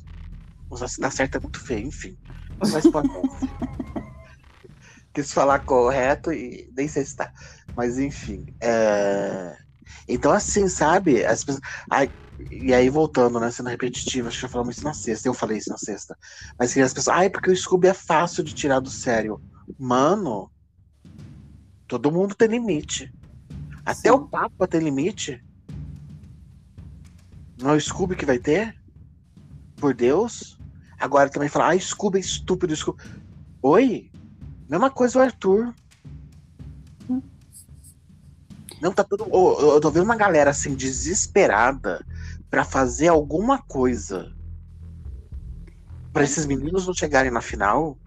[0.88, 2.16] Se tá certo é muito feio, enfim.
[2.58, 3.02] Vai expô
[5.12, 7.32] Quis falar correto e nem sei se tá.
[7.74, 8.46] Mas enfim.
[8.60, 9.56] É...
[10.08, 11.24] Então, assim, sabe?
[11.24, 11.62] As pessoas.
[11.90, 12.10] Ai,
[12.50, 13.50] e aí, voltando, né?
[13.50, 15.28] Sendo repetitivo, acho que eu falamos isso na sexta.
[15.28, 16.16] Eu falei isso na sexta.
[16.58, 17.16] Mas que as pessoas.
[17.16, 19.40] Ai, porque o Scooby é fácil de tirar do sério.
[19.78, 20.50] Mano,
[21.88, 23.12] todo mundo tem limite.
[23.84, 24.10] Até Sim.
[24.10, 25.42] o Papa tem limite.
[27.58, 28.76] Não é o Scooby que vai ter?
[29.76, 30.55] Por Deus?
[30.98, 33.02] Agora também falar, ah, Scooby estúpido, Scooby.
[33.62, 34.10] Oi?
[34.68, 35.74] Mesma coisa o Arthur.
[38.80, 39.24] Não, tá tudo.
[39.24, 42.04] Eu tô vendo uma galera assim, desesperada
[42.50, 44.32] para fazer alguma coisa.
[46.12, 47.98] para esses meninos não chegarem na final.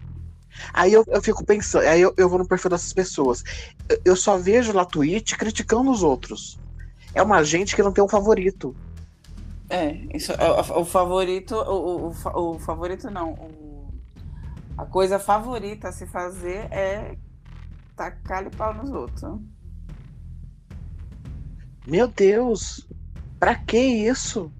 [0.73, 3.43] Aí eu, eu fico pensando, aí eu, eu vou no perfil dessas pessoas.
[4.03, 6.59] Eu, só vejo lá Twitch criticando os outros.
[7.13, 8.75] É uma gente que não tem um favorito.
[9.69, 13.35] É, isso, o, o favorito, o, o, o, favorito não,
[14.75, 17.15] a coisa favorita a se fazer é
[17.95, 19.39] tacar pau nos outros.
[21.85, 22.87] Meu Deus,
[23.39, 24.51] pra que isso?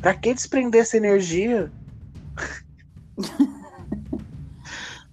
[0.00, 1.72] Pra que desprender essa energia?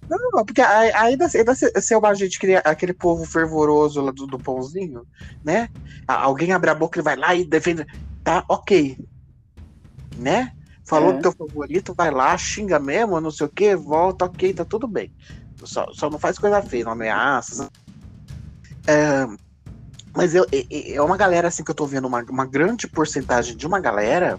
[0.08, 5.06] Não, porque ainda, ainda ser uma gente que aquele povo fervoroso lá do, do pãozinho,
[5.42, 5.70] né?
[6.06, 7.86] Alguém abre a boca e vai lá e defende.
[8.24, 8.98] Tá, ok.
[10.16, 10.52] Né?
[10.84, 11.12] Falou é.
[11.14, 14.86] do teu favorito, vai lá, xinga mesmo, não sei o que, volta, ok, tá tudo
[14.86, 15.12] bem.
[15.64, 17.68] Só, só não faz coisa feia, não ameaças.
[18.86, 19.26] É,
[20.14, 23.56] mas eu, é, é uma galera assim que eu tô vendo, uma, uma grande porcentagem
[23.56, 24.38] de uma galera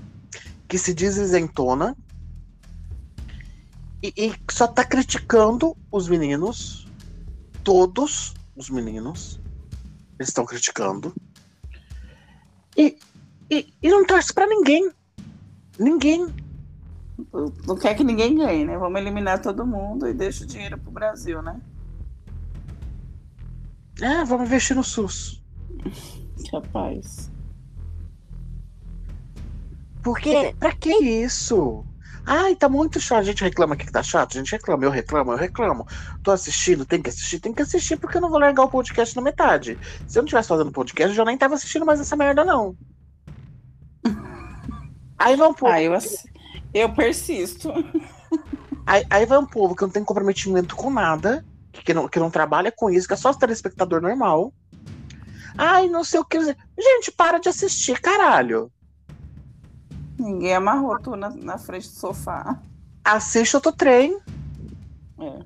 [0.68, 1.96] que se diz isentona
[4.02, 6.88] e, e só tá criticando os meninos,
[7.64, 9.40] todos os meninos,
[10.20, 11.16] eles estão criticando.
[12.78, 12.98] E,
[13.50, 14.92] e, e não torce para ninguém.
[15.80, 16.34] Ninguém.
[17.68, 18.78] Não quer que ninguém ganhe, né?
[18.78, 21.60] Vamos eliminar todo mundo e deixa o dinheiro pro Brasil, né?
[24.02, 25.42] É, vamos investir no SUS.
[26.50, 27.32] Capaz.
[30.04, 31.86] Porque, pra que isso?
[32.26, 33.20] Ai, tá muito chato.
[33.20, 35.86] A gente reclama que tá chato, a gente reclama, eu reclamo, eu reclamo.
[36.22, 39.16] Tô assistindo, tem que assistir, tem que assistir, porque eu não vou largar o podcast
[39.16, 39.78] na metade.
[40.08, 42.76] Se eu não tivesse fazendo podcast, eu já nem tava assistindo mais essa merda, não.
[45.24, 45.72] Aí vai um povo.
[45.72, 45.98] Ah, eu,
[46.74, 47.72] eu persisto.
[48.86, 52.30] Aí, aí vai um povo que não tem comprometimento com nada, que não, que não
[52.30, 54.54] trabalha com isso, que é só telespectador normal.
[55.58, 56.38] Ai, não sei o que.
[56.38, 58.70] Gente, para de assistir, caralho.
[60.20, 62.60] Ninguém amarrou tu na, na frente do sofá.
[63.06, 64.20] Assiste outro trem.
[65.18, 65.40] É.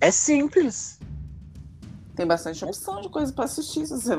[0.00, 0.99] É simples.
[2.20, 3.86] Tem bastante opção de coisa para assistir.
[3.86, 4.10] Se você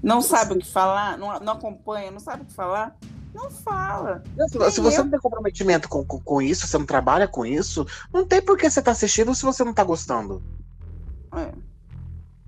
[0.00, 2.96] não sabe o que falar, não, não acompanha, não sabe o que falar,
[3.34, 4.22] não fala.
[4.48, 5.02] Se, se você eu...
[5.02, 8.56] não tem comprometimento com, com, com, isso, você não trabalha com isso, não tem por
[8.56, 10.40] que você tá assistindo se você não tá gostando.
[11.36, 11.52] É.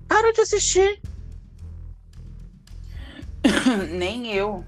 [0.07, 1.03] Para de assistir.
[3.91, 4.65] Nem eu.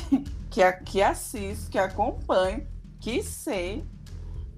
[0.50, 2.66] que, que assisto, que acompanho,
[3.00, 3.82] que sei.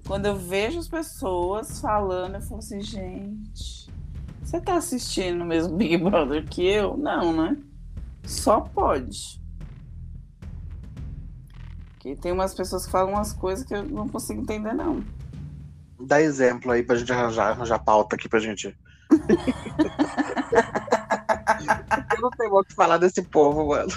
[0.05, 3.86] Quando eu vejo as pessoas falando, eu falo assim, gente,
[4.47, 6.95] você tá assistindo mesmo Big Brother que eu?
[6.95, 7.57] Não, né?
[8.23, 9.41] Só pode.
[11.99, 15.03] Que tem umas pessoas que falam umas coisas que eu não consigo entender, não.
[15.99, 18.67] Dá exemplo aí pra gente arranjar, arranjar pauta aqui pra gente.
[22.15, 23.91] eu não tenho o que falar desse povo, mano.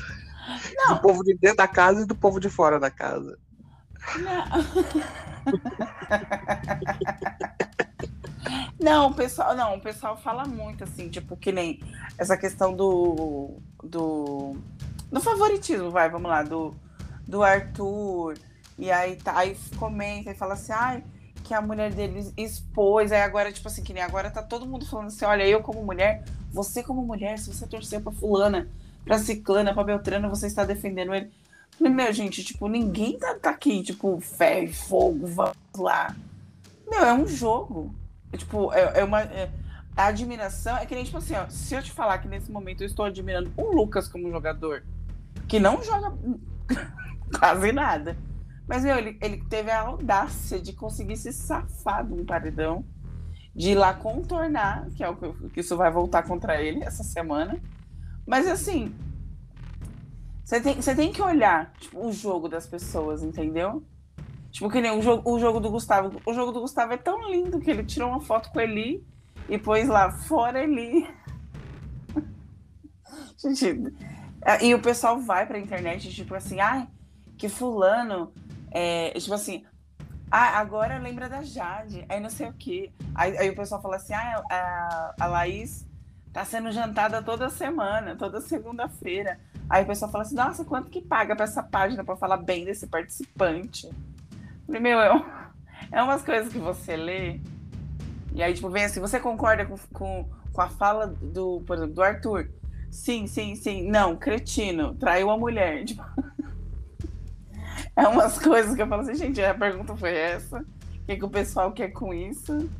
[0.74, 0.96] Não.
[0.96, 3.38] Do povo de dentro da casa e do povo de fora da casa.
[4.18, 4.44] Não.
[8.78, 11.80] não, o pessoal, não, o pessoal fala muito assim, tipo, que nem
[12.16, 14.57] essa questão do do,
[15.11, 16.74] do favoritismo, vai, vamos lá, do,
[17.26, 18.38] do Arthur.
[18.78, 21.05] E aí tá, aí comenta e fala assim, ai,
[21.45, 24.86] que a mulher dele expôs, aí agora, tipo assim, que nem agora tá todo mundo
[24.86, 28.68] falando assim, olha, eu como mulher, você como mulher, se você torcer pra fulana,
[29.05, 31.30] pra ciclana, pra beltrana, você está defendendo ele.
[31.78, 36.14] Meu, gente, tipo, ninguém tá, tá aqui, tipo, fé e fogo, vamos lá.
[36.88, 37.95] Meu, é um jogo.
[38.37, 39.22] Tipo, é, é uma.
[39.22, 39.51] É,
[39.97, 42.83] a admiração é que nem, tipo assim, ó, se eu te falar que nesse momento
[42.83, 44.85] eu estou admirando o Lucas como jogador,
[45.49, 46.12] que não joga
[47.39, 48.16] quase nada.
[48.66, 52.85] Mas, meu, ele, ele teve a audácia de conseguir se safar de um paredão,
[53.55, 57.03] de ir lá contornar, que é o que, que isso vai voltar contra ele essa
[57.03, 57.61] semana.
[58.24, 58.95] Mas, assim,
[60.45, 63.83] você tem, você tem que olhar tipo, o jogo das pessoas, entendeu?
[64.51, 66.20] Tipo, que nem o jogo, o jogo do Gustavo.
[66.26, 69.05] O jogo do Gustavo é tão lindo que ele tirou uma foto com Eli
[69.48, 71.09] e pôs lá, fora Eli.
[73.38, 73.94] Gente,
[74.44, 76.88] é, e o pessoal vai pra internet, tipo assim, ai,
[77.38, 78.32] que fulano.
[78.72, 79.64] É, tipo assim,
[80.30, 82.92] ah, agora lembra da Jade, aí não sei o quê.
[83.14, 85.86] Aí, aí o pessoal fala assim, ah, a, a Laís
[86.32, 89.40] tá sendo jantada toda semana, toda segunda-feira.
[89.68, 92.64] Aí o pessoal fala assim, nossa, quanto que paga pra essa página pra falar bem
[92.64, 93.90] desse participante?
[94.78, 95.24] Meu, é, um,
[95.90, 97.40] é umas coisas que você lê.
[98.32, 101.94] E aí, tipo, vem assim, você concorda com, com, com a fala do, por exemplo,
[101.94, 102.48] do Arthur?
[102.90, 103.90] Sim, sim, sim.
[103.90, 105.84] Não, cretino, traiu a mulher.
[105.90, 106.04] Tipo,
[107.96, 110.60] é umas coisas que eu falo assim, gente, a pergunta foi essa.
[110.60, 112.70] O que, que o pessoal quer com isso?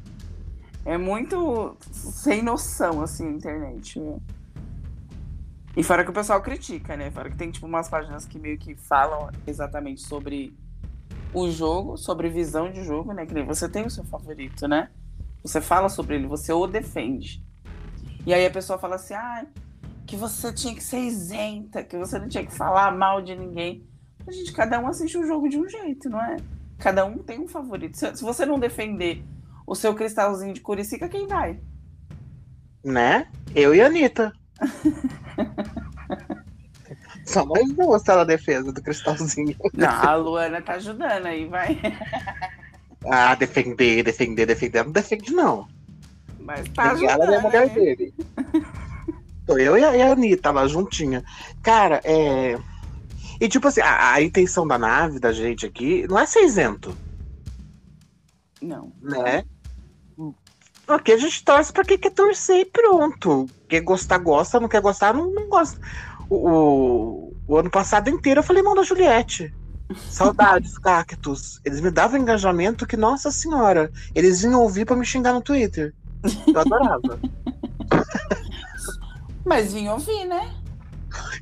[0.85, 3.99] É muito sem noção, assim, a internet.
[3.99, 4.23] Viu?
[5.77, 7.11] E fora que o pessoal critica, né?
[7.11, 10.57] Fora que tem, tipo, umas páginas que meio que falam exatamente sobre
[11.33, 13.27] o jogo, sobre visão de jogo, né?
[13.27, 14.91] Que você tem o seu favorito, né?
[15.43, 17.43] Você fala sobre ele, você o defende.
[18.27, 19.47] E aí a pessoa fala assim, ah,
[20.07, 23.87] que você tinha que ser isenta, que você não tinha que falar mal de ninguém.
[24.27, 26.37] A gente, cada um assiste o jogo de um jeito, não é?
[26.79, 27.97] Cada um tem um favorito.
[27.97, 29.25] Se, se você não defender
[29.67, 31.61] o seu cristalzinho de Curicica, quem vai?
[32.85, 33.29] Né?
[33.55, 34.33] Eu e a Anitta.
[37.31, 39.57] Só nós duas tá na defesa do cristalzinho.
[39.73, 41.81] Não, a Luana tá ajudando aí, vai.
[43.07, 44.85] Ah, defender, defender, defender.
[44.85, 45.67] Não defende, não.
[46.39, 47.23] Mas tá ajudando.
[47.23, 48.15] Ela é a mulher dele.
[49.47, 51.25] Tô eu e a, e a Anitta lá juntinha.
[51.63, 52.59] Cara, é.
[53.41, 56.95] E tipo assim, a, a, intenção da nave, da gente aqui, não é ser isento.
[58.61, 58.93] Não.
[59.01, 59.45] Né?
[60.87, 63.47] Porque a gente torce pra quem quer torcer e pronto.
[63.69, 65.81] Quer gostar, gosta, não quer gostar, não, não gosta.
[66.31, 69.53] O, o, ano passado inteiro eu falei mal da Juliette.
[70.09, 71.61] Saudades, cactus.
[71.65, 75.93] Eles me davam engajamento que, nossa senhora, eles vinham ouvir pra me xingar no Twitter.
[76.47, 77.19] Eu adorava.
[79.45, 80.55] Mas vinham ouvir, né?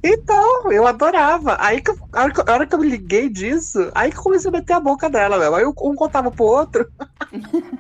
[0.03, 1.59] Então, eu adorava.
[1.61, 4.23] Aí que, a, hora que, a hora que eu me liguei disso, aí que eu
[4.23, 5.55] comecei a meter a boca dela, mesmo.
[5.55, 6.91] Aí um contava pro outro.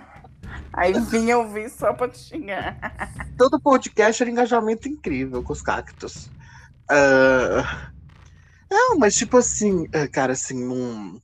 [0.70, 2.78] Aí vinha ouvir só pra te xingar.
[3.36, 6.30] Todo podcast era engajamento incrível com os cactos.
[6.90, 7.88] Uh...
[8.70, 11.22] Não, mas tipo assim, ah, cara, assim, não.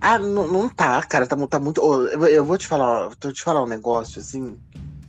[0.00, 1.80] Ah, não, não tá, cara, tá, tá muito.
[2.28, 4.58] Eu vou te falar, vou te falar um negócio, assim,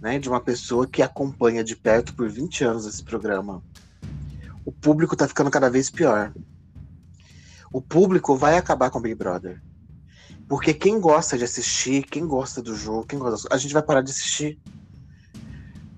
[0.01, 3.62] né, de uma pessoa que acompanha de perto por 20 anos esse programa.
[4.66, 6.34] O público tá ficando cada vez pior.
[7.72, 9.62] O público vai acabar com o Big Brother.
[10.47, 13.47] Porque quem gosta de assistir, quem gosta do jogo, quem gosta.
[13.53, 14.59] A gente vai parar de assistir.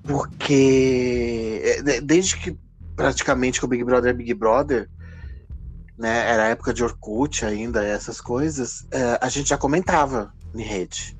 [0.04, 2.58] Porque é, desde que
[2.95, 4.89] praticamente que o Big Brother é Big Brother,
[5.97, 6.30] né?
[6.30, 11.18] Era a época de Orkut ainda, essas coisas, é, a gente já comentava em rede.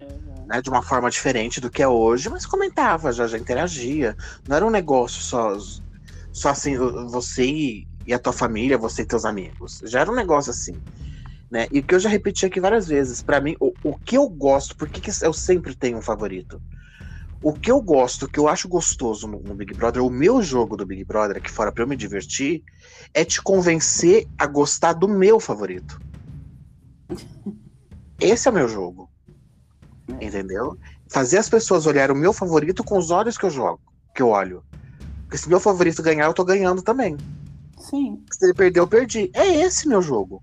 [0.00, 0.46] Uhum.
[0.46, 4.16] Né, de uma forma diferente do que é hoje, mas comentava, já, já interagia.
[4.46, 5.56] Não era um negócio só,
[6.32, 7.44] só assim, você
[8.06, 9.82] e a tua família, você e teus amigos.
[9.84, 10.74] Já era um negócio assim.
[11.50, 11.66] Né?
[11.70, 14.28] E o que eu já repeti aqui várias vezes, para mim, o, o que eu
[14.28, 16.62] gosto, por que eu sempre tenho um favorito?
[17.40, 20.42] O que eu gosto, o que eu acho gostoso no, no, Big Brother, o meu
[20.42, 22.64] jogo do Big Brother aqui fora para eu me divertir,
[23.14, 26.00] é te convencer a gostar do meu favorito.
[28.20, 29.08] Esse é o meu jogo.
[30.20, 30.76] Entendeu?
[31.08, 33.80] Fazer as pessoas olharem o meu favorito com os olhos que eu jogo,
[34.14, 34.64] que eu olho.
[35.22, 37.16] Porque se meu favorito ganhar, eu tô ganhando também.
[37.78, 38.24] Sim.
[38.32, 39.30] Se ele perder, eu perdi.
[39.32, 40.42] É esse meu jogo.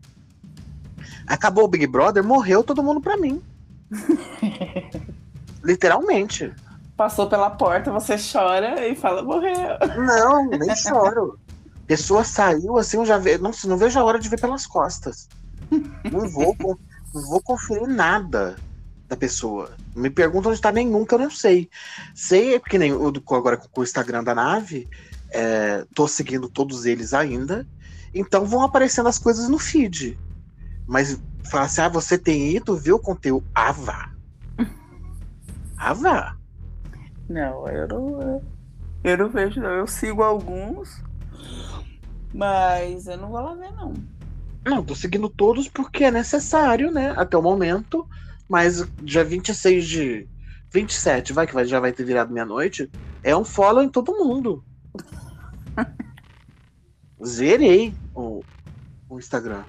[1.28, 3.42] Acabou o Big Brother, morreu todo mundo pra mim.
[5.64, 6.54] Literalmente.
[6.96, 9.78] Passou pela porta, você chora e fala, morreu.
[9.98, 11.38] Não, nem choro.
[11.86, 13.44] Pessoa saiu assim, eu já vejo.
[13.44, 15.28] Não, não vejo a hora de ver pelas costas.
[16.12, 16.56] Não vou,
[17.14, 18.56] não vou conferir nada
[19.08, 19.72] da pessoa.
[19.96, 21.70] Me perguntam onde tá nenhum que eu não sei.
[22.14, 24.88] Sei, porque nem agora com o Instagram da nave,
[25.32, 27.68] é, tô seguindo todos eles ainda.
[28.14, 30.18] Então vão aparecendo as coisas no feed.
[30.88, 31.20] Mas
[31.50, 33.46] falar assim, ah, você tem ido ver o conteúdo.
[33.54, 34.12] Ah, vá.
[35.78, 36.38] Ah, vá.
[37.28, 38.42] Não, eu não,
[39.04, 39.70] eu não vejo, não.
[39.70, 41.04] Eu sigo alguns,
[42.34, 43.94] mas eu não vou lá ver, não.
[44.66, 47.14] Não, tô seguindo todos porque é necessário, né?
[47.16, 48.08] Até o momento.
[48.50, 50.28] Mas dia 26 de.
[50.72, 52.92] 27, vai que vai, já vai ter virado meia-noite.
[53.24, 54.64] É um follow em todo mundo.
[57.26, 58.44] Zerei o,
[59.08, 59.64] o Instagram.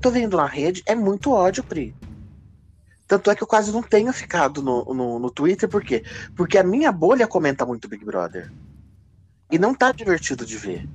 [0.00, 1.94] Tô vendo na rede, é muito ódio, Pri.
[3.06, 6.02] Tanto é que eu quase não tenho ficado no, no, no Twitter, por quê?
[6.34, 8.52] Porque a minha bolha comenta muito Big Brother.
[9.50, 10.88] E não tá divertido de ver.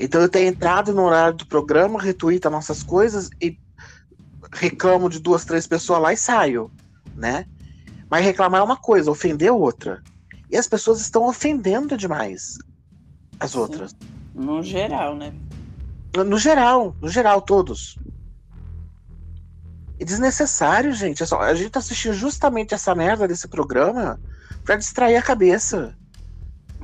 [0.00, 3.58] Então eu tenho entrado no horário do programa, retuito nossas coisas e
[4.52, 6.70] reclamo de duas, três pessoas lá e saio,
[7.14, 7.46] né?
[8.10, 10.02] Mas reclamar é uma coisa, ofender é outra.
[10.50, 12.58] E as pessoas estão ofendendo demais
[13.38, 13.94] as outras.
[14.34, 15.32] No geral, né?
[16.16, 17.98] No geral, no geral, todos.
[20.04, 21.22] É desnecessário, gente.
[21.22, 24.20] É só, a gente tá assistindo justamente essa merda desse programa
[24.62, 25.96] pra distrair a cabeça.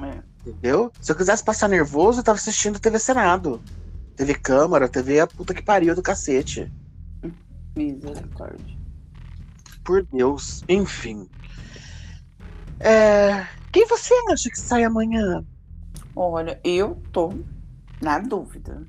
[0.02, 0.22] É.
[0.40, 0.90] Entendeu?
[1.02, 3.60] Se eu quisesse passar nervoso, eu tava assistindo TV Senado.
[4.16, 6.72] TV Câmara, TV a puta que pariu do cacete.
[7.76, 8.78] Misericórdia.
[9.84, 10.64] Por Deus.
[10.66, 11.28] Enfim.
[12.78, 13.46] É...
[13.70, 15.44] Quem você acha que sai amanhã?
[16.16, 17.34] Olha, eu tô
[18.00, 18.82] na dúvida.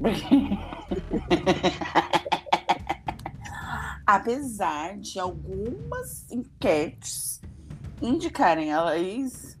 [4.06, 7.40] Apesar de algumas enquetes
[8.00, 9.56] indicarem a Laís,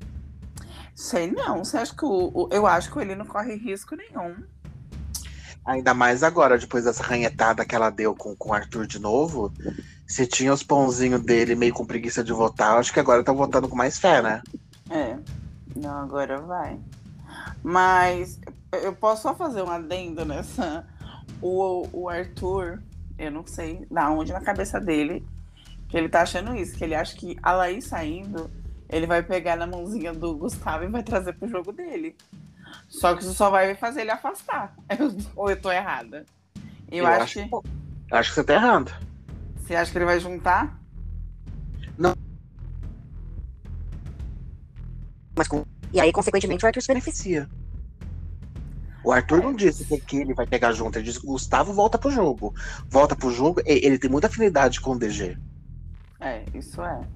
[0.94, 1.64] sei não.
[1.64, 4.36] Você acha que o, o, eu acho que ele não corre risco nenhum.
[5.64, 9.52] Ainda mais agora, depois dessa ranhetada que ela deu com, com o Arthur de novo.
[10.06, 13.68] Se tinha os pãozinhos dele meio com preguiça de votar, acho que agora tá votando
[13.68, 14.42] com mais fé, né?
[14.88, 15.18] É.
[15.74, 16.78] Não, agora vai.
[17.64, 18.38] Mas
[18.70, 20.86] eu posso só fazer um adendo nessa.
[21.42, 22.80] O, o Arthur,
[23.18, 25.26] eu não sei da onde na cabeça dele
[25.88, 28.50] que ele tá achando isso, que ele acha que a Laís saindo,
[28.88, 32.16] ele vai pegar na mãozinha do Gustavo e vai trazer pro jogo dele.
[32.88, 34.74] Só que isso só vai fazer ele afastar.
[35.34, 36.24] Ou eu tô errada?
[36.90, 37.68] Eu, eu acho, acho que.
[38.10, 38.92] Acho que você tá errado.
[39.56, 40.78] Você acha que ele vai juntar?
[41.98, 42.14] Não.
[45.36, 45.64] Mas com...
[45.92, 47.48] E aí, consequentemente, o Arthur se beneficia.
[49.06, 51.96] O Arthur não disse que ele vai pegar junto, ele disse que o Gustavo volta
[51.96, 52.52] pro jogo.
[52.88, 55.38] Volta pro jogo, ele tem muita afinidade com o DG.
[56.18, 57.06] É, isso é.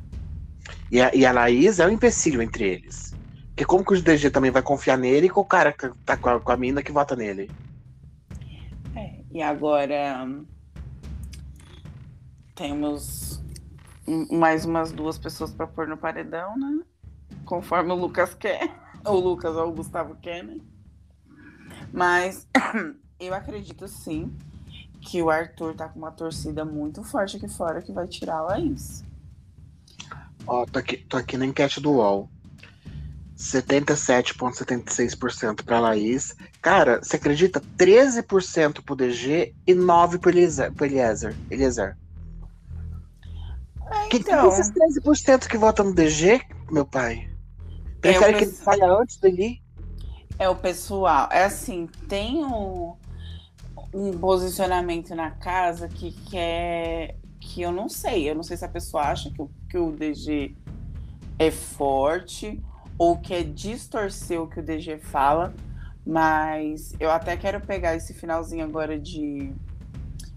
[0.88, 3.12] E a, e a Laís é um empecilho entre eles.
[3.48, 6.16] Porque como que o DG também vai confiar nele e com o cara que tá
[6.16, 7.50] com a, com a mina que vota nele?
[8.94, 10.28] É, e agora
[12.54, 13.42] temos
[14.30, 16.84] mais umas duas pessoas para pôr no paredão, né?
[17.44, 18.70] Conforme o Lucas quer.
[19.04, 20.69] Ou o Lucas ou o Gustavo quer, né?
[21.92, 22.46] Mas
[23.18, 24.32] eu acredito sim
[25.00, 28.42] que o Arthur tá com uma torcida muito forte aqui fora que vai tirar a
[28.42, 29.02] Laís.
[30.46, 32.30] Ó, tô aqui, tô aqui na enquete do UOL.
[33.36, 36.36] 77,76% para Laís.
[36.60, 37.60] Cara, você acredita?
[37.78, 40.70] 13% pro DG e 9% pro Eliezer.
[40.72, 41.34] Pro Eliezer.
[41.50, 41.96] Eliezer.
[43.90, 44.50] É, então...
[44.50, 47.30] Que esses 13% que votam no DG, meu pai?
[48.02, 49.62] Prefere é, que ele saia antes dele?
[50.38, 51.28] É o pessoal.
[51.30, 52.96] É assim, tem um,
[53.92, 57.16] um posicionamento na casa que quer.
[57.40, 58.28] Que eu não sei.
[58.28, 60.54] Eu não sei se a pessoa acha que, que o DG
[61.38, 62.62] é forte
[62.98, 65.54] ou quer distorcer o que o DG fala.
[66.06, 69.52] Mas eu até quero pegar esse finalzinho agora de,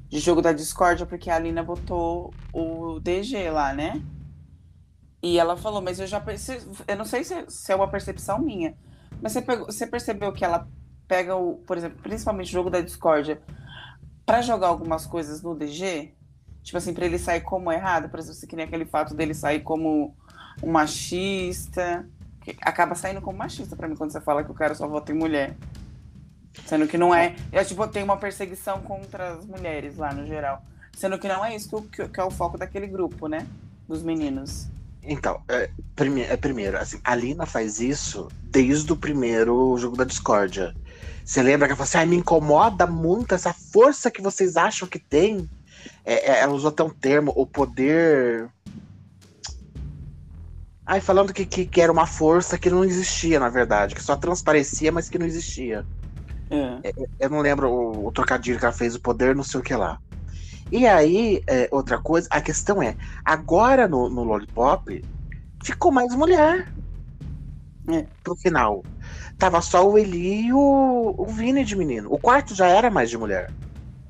[0.09, 4.01] de jogo da discórdia, porque a Alina botou o DG lá, né?
[5.23, 8.39] E ela falou, mas eu já percebi, eu não sei se, se, é uma percepção
[8.39, 8.75] minha,
[9.23, 10.67] mas você, pegou, você percebeu que ela
[11.07, 13.41] pega o, por exemplo, principalmente o jogo da discórdia,
[14.25, 16.13] para jogar algumas coisas no DG?
[16.61, 19.61] Tipo assim, pra ele sair como errado, por exemplo, que nem aquele fato dele sair
[19.61, 20.13] como
[20.61, 22.05] um machista,
[22.41, 25.13] que acaba saindo como machista para mim quando você fala que o cara só vota
[25.13, 25.55] em mulher.
[26.65, 27.33] Sendo que não é.
[27.51, 30.61] Eu, tipo, tem uma perseguição contra as mulheres lá no geral.
[30.97, 33.47] Sendo que não é isso que, que é o foco daquele grupo, né?
[33.87, 34.67] Dos meninos.
[35.05, 40.05] Então, é, prime é, primeiro, assim, a Lina faz isso desde o primeiro jogo da
[40.05, 40.73] discórdia.
[41.25, 44.87] Você lembra que ela falou assim, ah, me incomoda muito essa força que vocês acham
[44.87, 45.49] que tem.
[46.05, 48.49] É, é, ela usou até um termo, o poder.
[50.85, 54.15] Ai, falando que, que, que, era uma força que não existia, na verdade, que só
[54.15, 55.85] transparecia, mas que não existia.
[56.49, 56.89] É.
[56.89, 59.63] é eu não lembro o, o trocadilho que ela fez, o poder não sei o
[59.63, 59.99] que lá.
[60.73, 65.05] E aí, é, outra coisa, a questão é, agora no, no Lollipop,
[65.63, 66.67] ficou mais mulher.
[67.87, 68.07] É.
[68.23, 68.83] Pro final.
[69.37, 72.11] Tava só o Eli e o, o Vini de menino.
[72.11, 73.51] O quarto já era mais de mulher.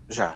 [0.07, 0.35] Já.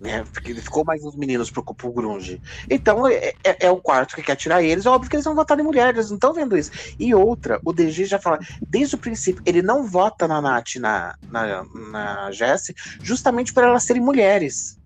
[0.00, 0.24] Né?
[0.32, 2.42] Porque ficou mais os meninos pro, pro Grunge.
[2.68, 4.86] Então é, é, é, o quarto que quer tirar eles.
[4.86, 6.72] Óbvio que eles vão votar em mulher, eles não estão vendo isso.
[6.98, 11.14] E outra, o DG já fala, desde o princípio, ele não vota na Nath na,
[11.30, 14.77] na, na Jess, justamente por elas serem mulheres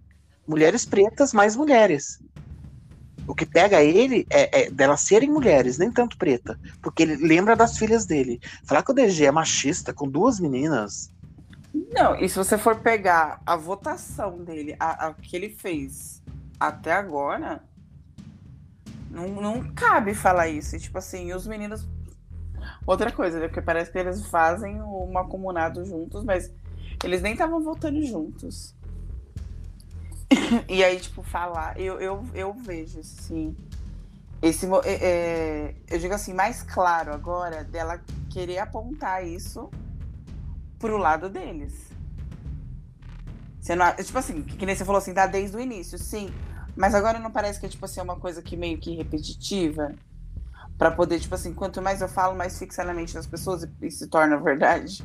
[0.47, 2.20] mulheres pretas mais mulheres.
[3.26, 6.59] O que pega ele é, é delas serem mulheres, nem tanto preta.
[6.80, 8.40] Porque ele lembra das filhas dele.
[8.64, 11.12] Falar que o DG é machista com duas meninas.
[11.93, 16.22] Não, e se você for pegar a votação dele, a, a que ele fez
[16.59, 17.62] até agora,
[19.11, 20.74] não, não cabe falar isso.
[20.74, 21.86] E, tipo assim, os meninos.
[22.86, 23.47] Outra coisa, né?
[23.47, 26.53] Porque parece que eles fazem um acumunado juntos, mas
[27.05, 28.74] eles nem estavam votando juntos.
[30.68, 33.57] E aí, tipo, falar, eu, eu, eu vejo, assim.
[34.41, 39.70] Esse, é, é, eu digo assim, mais claro agora dela querer apontar isso
[40.78, 41.93] pro lado deles.
[43.61, 46.33] Você não, tipo assim, que nem você falou assim, tá desde o início, sim.
[46.74, 49.95] Mas agora não parece que é tipo assim, é uma coisa que meio que repetitiva?
[50.83, 53.70] para poder, tipo assim, quanto mais eu falo, mais fixa na mente das pessoas e,
[53.83, 55.05] e se torna verdade.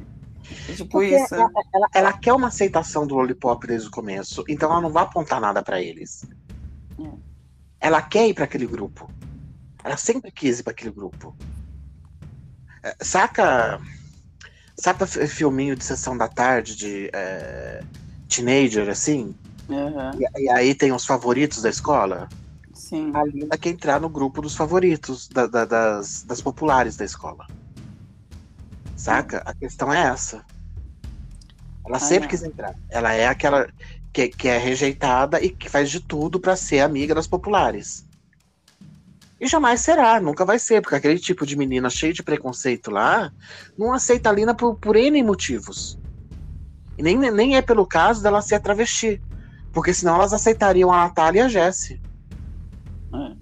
[0.69, 1.35] É tipo Porque isso.
[1.35, 5.03] Ela, ela, ela, quer uma aceitação do Lollipop desde o começo, então ela não vai
[5.03, 6.25] apontar nada para eles.
[6.99, 7.09] É.
[7.79, 9.09] Ela quer ir para aquele grupo.
[9.83, 11.35] Ela sempre quis ir para aquele grupo.
[12.83, 13.81] É, saca
[14.79, 17.83] Sabe filminho de sessão da tarde de é,
[18.29, 19.33] teenager, assim?
[19.67, 20.11] Uhum.
[20.19, 22.29] E, e, aí tem os favoritos da escola?
[22.75, 23.11] Sim.
[23.15, 27.47] A Linda quer entrar no grupo dos favoritos, da, da, das, das populares da escola.
[28.97, 29.43] Saca?
[29.45, 30.43] A questão é essa.
[31.85, 32.75] Ela ah, sempre quis entrar.
[32.89, 33.69] Ela é aquela
[34.11, 38.05] que, que é rejeitada e que faz de tudo para ser amiga das populares.
[39.39, 43.31] E jamais será, nunca vai ser, porque aquele tipo de menina cheia de preconceito lá
[43.77, 45.97] não aceita a Lina por, por N motivos.
[46.97, 49.21] E nem, nem é pelo caso dela ser travesti.
[49.71, 52.01] Porque senão elas aceitariam a Natália e a Jessie.
[53.13, 53.35] É.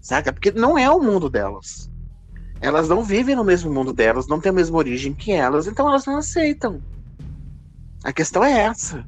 [0.00, 0.32] Saca?
[0.32, 1.88] Porque não é o mundo delas.
[2.60, 5.88] Elas não vivem no mesmo mundo delas, não têm a mesma origem que elas, então
[5.88, 6.80] elas não aceitam.
[8.02, 9.06] A questão é essa.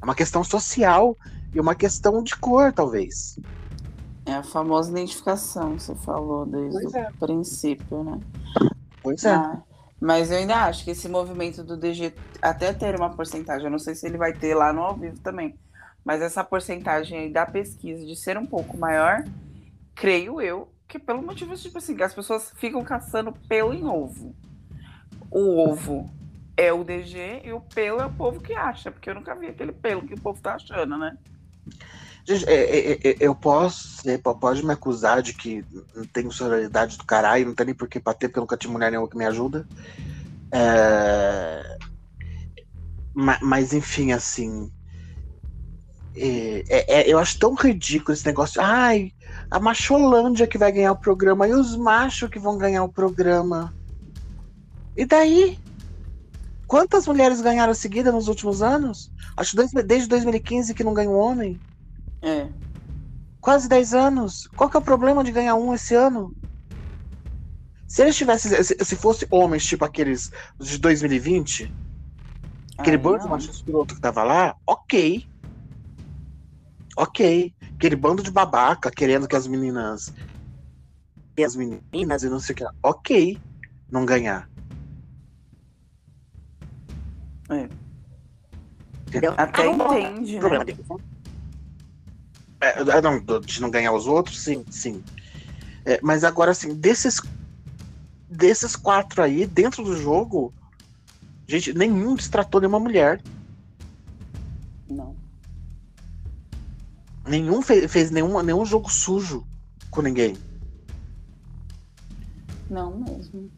[0.00, 1.16] É uma questão social
[1.54, 3.38] e uma questão de cor, talvez.
[4.26, 7.10] É a famosa identificação, você falou desde pois o é.
[7.18, 8.20] princípio, né?
[9.02, 9.30] Pois é.
[9.30, 9.62] Ah,
[10.00, 13.78] mas eu ainda acho que esse movimento do DG, até ter uma porcentagem, eu não
[13.78, 15.54] sei se ele vai ter lá no ao vivo também,
[16.04, 19.24] mas essa porcentagem aí da pesquisa de ser um pouco maior,
[19.94, 24.36] creio eu, que pelo motivo, tipo assim, as pessoas ficam caçando pelo em ovo.
[25.30, 26.10] O ovo
[26.54, 29.46] é o DG e o pelo é o povo que acha, porque eu nunca vi
[29.46, 31.16] aquele pelo que o povo tá achando, né?
[32.26, 34.02] Gente, é, é, é, eu posso,
[34.38, 35.64] pode me acusar de que
[35.96, 38.74] não tenho sororidade do caralho, não tem nem por que bater, porque eu nunca tive
[38.74, 39.66] mulher nenhuma que me ajuda.
[40.52, 41.78] É,
[43.14, 44.70] mas, enfim, assim.
[46.14, 48.60] É, é, é, eu acho tão ridículo esse negócio.
[48.60, 49.12] Ai,
[49.50, 53.74] a Macholândia que vai ganhar o programa e os machos que vão ganhar o programa.
[54.96, 55.58] E daí?
[56.66, 59.10] Quantas mulheres ganharam seguida nos últimos anos?
[59.36, 61.60] Acho desde 2015 que não ganhou homem.
[62.22, 62.48] É.
[63.40, 64.48] Quase 10 anos.
[64.56, 66.34] Qual que é o problema de ganhar um esse ano?
[67.86, 68.62] Se eles tivessem.
[68.62, 71.70] Se, se fosse homens, tipo aqueles de 2020,
[72.78, 75.26] aquele Ai, bando de machos piloto que tava lá, ok.
[76.96, 77.54] Ok.
[77.76, 80.12] Aquele bando de babaca querendo que as meninas.
[81.36, 82.64] E as meninas e não sei o que.
[82.82, 83.38] Ok.
[83.90, 84.48] Não ganhar.
[87.48, 87.68] É.
[89.08, 89.34] Entendeu?
[89.36, 90.48] Até entende, né?
[92.60, 95.02] É, é, não, de não ganhar os outros, sim, sim.
[95.84, 97.20] É, mas agora, assim, desses,
[98.28, 100.54] desses quatro aí, dentro do jogo,
[101.46, 103.20] gente, nenhum destratou nenhuma mulher.
[104.88, 105.21] Não.
[107.32, 109.46] Nenhum fez, fez nenhum, nenhum jogo sujo
[109.90, 110.36] com ninguém.
[112.68, 113.50] Não mesmo.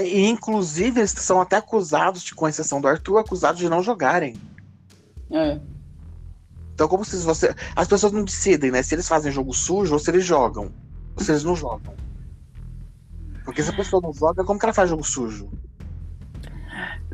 [0.00, 4.34] E, inclusive, eles são até acusados, com exceção do Arthur, acusados de não jogarem.
[5.30, 5.60] É.
[6.74, 7.54] Então, como se você.
[7.76, 8.82] As pessoas não decidem, né?
[8.82, 10.72] Se eles fazem jogo sujo ou se eles jogam.
[11.16, 11.94] Ou se eles não jogam.
[13.44, 15.48] Porque se a pessoa não joga, como que ela faz jogo sujo?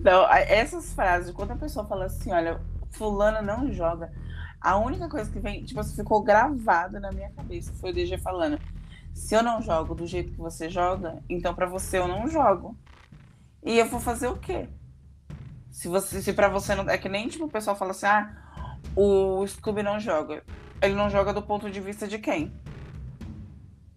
[0.00, 2.58] Não, essas frases, quando a pessoa fala assim, olha,
[2.90, 4.10] fulano não joga,
[4.60, 8.18] a única coisa que vem, tipo, assim, ficou gravado na minha cabeça foi o DG
[8.18, 8.58] falando:
[9.14, 12.76] se eu não jogo do jeito que você joga, então para você eu não jogo.
[13.62, 14.68] E eu vou fazer o quê?
[15.70, 18.76] Se você, se para você não é que nem tipo o pessoal fala assim: "Ah,
[18.96, 20.42] o Scooby não joga.
[20.82, 22.52] Ele não joga do ponto de vista de quem?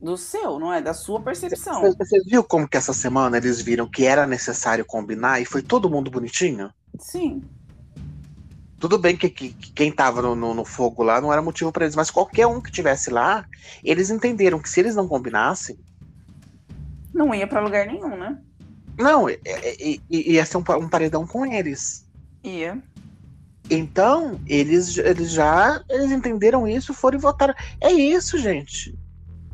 [0.01, 0.82] Do seu, não é?
[0.82, 1.82] Da sua percepção.
[1.82, 5.61] Você, você viu como que essa semana eles viram que era necessário combinar e foi
[5.61, 6.70] todo mundo bonitinho?
[6.99, 7.41] Sim.
[8.84, 11.71] Tudo bem que, que, que quem tava no, no, no, fogo lá não era motivo
[11.71, 13.45] para eles, mas qualquer um que tivesse lá,
[13.81, 15.79] eles entenderam que se eles não combinassem.
[17.13, 18.38] Não ia para lugar nenhum, né?
[18.99, 19.27] Não,
[20.09, 22.05] ia ser um, um paredão com eles.
[22.43, 22.77] Ia.
[23.69, 27.53] Então, eles, eles já eles entenderam isso, foram e votaram.
[27.79, 28.99] É isso, gente.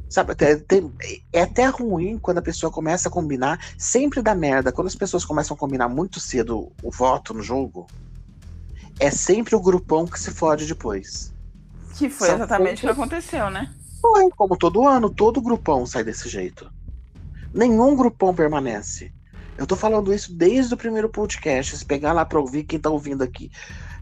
[0.09, 0.91] Sabe, tem-
[1.31, 4.71] é até ruim quando a pessoa começa a combinar, sempre dá merda.
[4.71, 7.85] Quando as pessoas começam a combinar muito cedo o voto no jogo,
[8.99, 11.33] é sempre o grupão que se fode depois.
[11.97, 13.73] Que foi São exatamente o que aconteceu, né?
[14.01, 16.71] Foi, como todo ano, todo grupão sai desse jeito.
[17.53, 19.11] Nenhum grupão permanece.
[19.57, 21.77] Eu tô falando isso desde o primeiro podcast.
[21.77, 23.51] Se pegar lá pra ouvir, quem tá ouvindo aqui,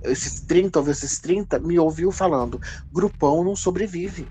[0.04, 4.28] esses 30, ouviu esses 30, me ouviu falando: grupão não sobrevive.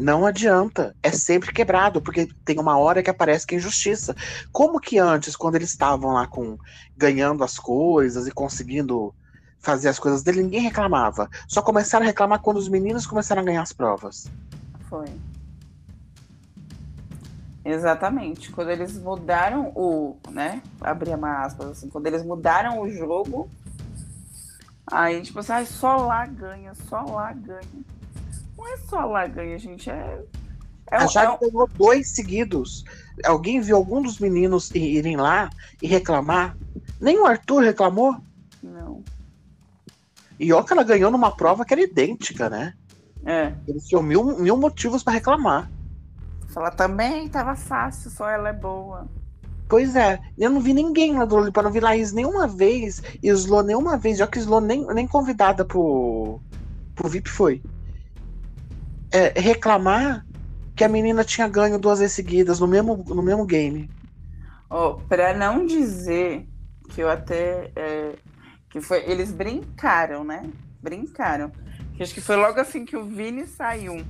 [0.00, 0.26] Não.
[0.26, 0.94] Adianta.
[1.02, 4.14] É sempre quebrado, porque tem uma hora que aparece que é injustiça.
[4.52, 6.58] Como que antes, quando eles estavam lá com
[6.96, 9.14] ganhando as coisas e conseguindo
[9.58, 11.28] fazer as coisas dele, ninguém reclamava.
[11.46, 14.30] Só começaram a reclamar quando os meninos começaram a ganhar as provas.
[14.88, 15.06] Foi.
[17.64, 18.50] Exatamente.
[18.50, 20.62] Quando eles mudaram o, né?
[20.80, 23.50] Abrir uma aspas assim, quando eles mudaram o jogo,
[24.86, 27.84] aí tipo assim, ai, só lá ganha, só lá ganha.
[28.60, 30.22] Não é só lá ganha, gente, é
[30.90, 32.84] é, a Jade é ganhou dois seguidos.
[33.24, 35.48] Alguém viu algum dos meninos irem lá
[35.80, 36.56] e reclamar?
[37.00, 38.16] Nem o Arthur reclamou.
[38.62, 39.02] não.
[40.38, 42.72] E ó que ela ganhou numa prova que era idêntica, né?
[43.26, 43.52] É.
[43.68, 45.70] Eles tinham mil, mil motivos pra reclamar.
[46.48, 49.06] Fala também, tava fácil, só ela é boa.
[49.68, 53.28] Pois é, eu não vi ninguém lá do Lollipop, não vi Laís nenhuma vez e
[53.28, 56.40] Slo nenhuma vez, já que Slo nem, nem convidada pro,
[56.94, 57.62] pro VIP foi.
[59.12, 60.24] É, reclamar
[60.76, 63.90] que a menina tinha ganho duas vezes seguidas no mesmo, no mesmo game.
[64.68, 66.46] Ó, pra não dizer
[66.88, 67.72] que eu até.
[67.74, 68.14] é,
[68.70, 68.98] que foi.
[69.10, 70.48] Eles brincaram, né?
[70.80, 71.52] Brincaram.
[72.00, 74.02] Acho que foi logo assim que o Vini saiu.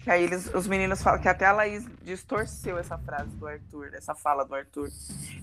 [0.00, 3.94] Que aí eles, os meninos falam que até a Laís distorceu essa frase do Arthur,
[3.94, 4.90] essa fala do Arthur.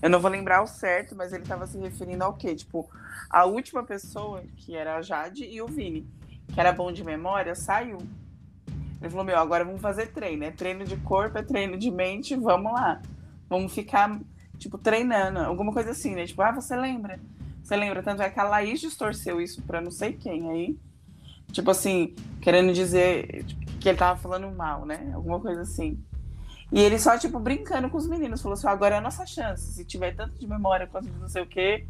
[0.00, 2.54] Eu não vou lembrar o certo, mas ele tava se referindo ao quê?
[2.54, 2.88] Tipo,
[3.28, 6.06] a última pessoa, que era a Jade e o Vini,
[6.54, 7.98] que era bom de memória, saiu.
[9.02, 10.44] Ele falou, meu, agora vamos fazer treino.
[10.44, 13.02] É treino de corpo, é treino de mente, vamos lá.
[13.48, 14.20] Vamos ficar,
[14.56, 15.40] tipo, treinando.
[15.40, 16.24] Alguma coisa assim, né?
[16.24, 17.18] Tipo, ah, você lembra?
[17.64, 18.00] Você lembra?
[18.00, 20.78] Tanto é que a Laís distorceu isso pra não sei quem aí.
[21.50, 23.44] Tipo assim, querendo dizer
[23.80, 25.10] que ele tava falando mal, né?
[25.12, 26.00] Alguma coisa assim.
[26.70, 28.40] E ele só, tipo, brincando com os meninos.
[28.40, 29.72] Falou assim, agora é a nossa chance.
[29.72, 31.88] Se tiver tanto de memória quanto de não sei o quê,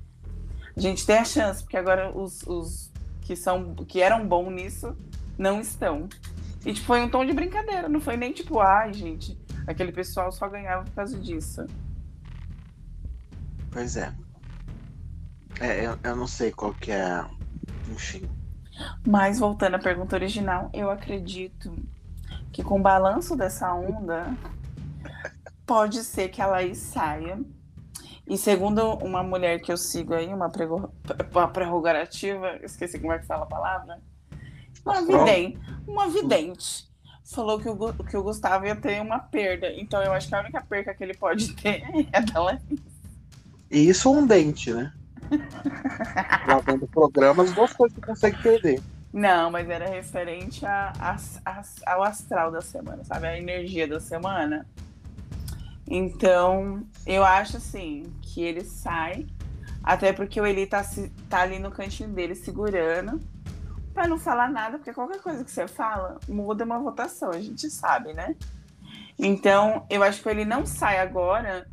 [0.74, 1.62] a gente tem a chance.
[1.62, 2.90] Porque agora os, os
[3.20, 4.96] que, são, que eram bons nisso
[5.38, 6.08] não estão.
[6.64, 7.88] E tipo, foi um tom de brincadeira.
[7.88, 11.66] Não foi nem tipo, ai, gente, aquele pessoal só ganhava por causa disso.
[13.70, 14.12] Pois é.
[15.60, 17.24] É, eu, eu não sei qual que é.
[17.90, 18.28] Enfim.
[19.06, 21.74] Mas voltando à pergunta original, eu acredito
[22.52, 24.34] que com o balanço dessa onda,
[25.66, 27.40] pode ser que a Laís saia.
[28.26, 30.92] E segundo uma mulher que eu sigo aí, uma, prego-
[31.32, 34.00] uma prerrogativa, esqueci como é que fala a palavra.
[34.84, 35.58] Uma vidente.
[35.86, 36.90] Uma vidente.
[37.24, 39.72] Falou que o, que o Gustavo ia ter uma perda.
[39.74, 42.60] Então eu acho que a única perca que ele pode ter é da Laís.
[43.70, 44.92] E isso um dente, né?
[46.44, 48.82] Gravando programas, duas coisas que consegue perder.
[49.12, 51.62] Não, mas era referente a, a- a-
[51.94, 53.26] ao astral da semana, sabe?
[53.26, 54.66] A energia da semana.
[55.86, 59.26] Então, eu acho assim que ele sai,
[59.82, 60.82] até porque o Eli tá,
[61.28, 63.20] tá ali no cantinho dele segurando,
[63.92, 67.68] pra não falar nada, porque qualquer coisa que você fala muda uma votação, a gente
[67.70, 68.34] sabe, né?
[69.18, 71.66] Então, eu acho que ele não sai agora,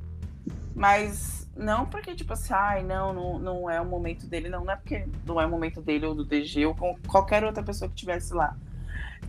[0.76, 4.74] mas não porque, tipo assim, ai, não, não, não é o momento dele, não, não
[4.74, 7.90] é porque não é o momento dele ou do DG ou com qualquer outra pessoa
[7.90, 8.56] que estivesse lá.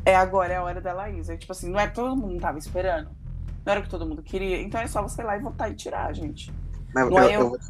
[0.05, 1.29] É agora, é a hora da Laís.
[1.29, 3.11] É, tipo assim, não é todo mundo tava esperando.
[3.65, 4.61] Não era o que todo mundo queria.
[4.63, 6.53] Então é só você ir lá e votar e tirar, gente.
[6.95, 7.57] Mas Não é eu- eu.
[7.57, 7.61] eu-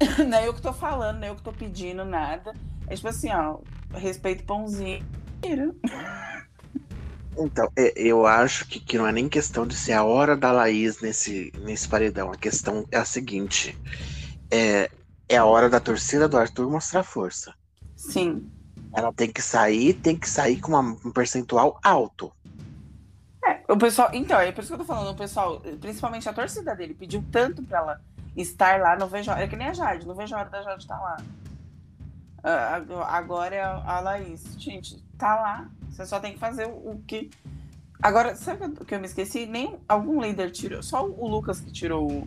[0.26, 2.54] não é eu que tô falando, não é eu que tô pedindo nada.
[2.88, 3.58] É tipo assim, ó,
[3.94, 5.04] respeito pãozinho.
[7.38, 10.52] Então, é, eu acho que, que não é nem questão de ser a hora da
[10.52, 12.30] Laís nesse, nesse paredão.
[12.30, 13.78] A questão é a seguinte:
[14.50, 14.90] é,
[15.28, 17.54] é a hora da torcida do Arthur mostrar força.
[17.96, 18.50] Sim.
[18.92, 22.32] Ela tem que sair, tem que sair com uma- um percentual alto.
[23.44, 24.10] É, o pessoal.
[24.12, 27.24] Então, é por isso que eu tô falando, o pessoal, principalmente a torcida dele, pediu
[27.30, 28.00] tanto pra ela
[28.36, 29.30] estar lá, não vejo.
[29.30, 31.16] É que nem a Jade, não vejo a hora da Jade estar lá.
[32.42, 34.54] Ah, ag- Agora é a Laís.
[34.58, 35.70] Gente, tá lá.
[35.90, 37.30] Você só tem que fazer o que.
[38.02, 39.44] Agora, sabe o que eu me esqueci?
[39.46, 40.82] Nem algum líder tirou.
[40.82, 42.26] Só o Lucas que tirou.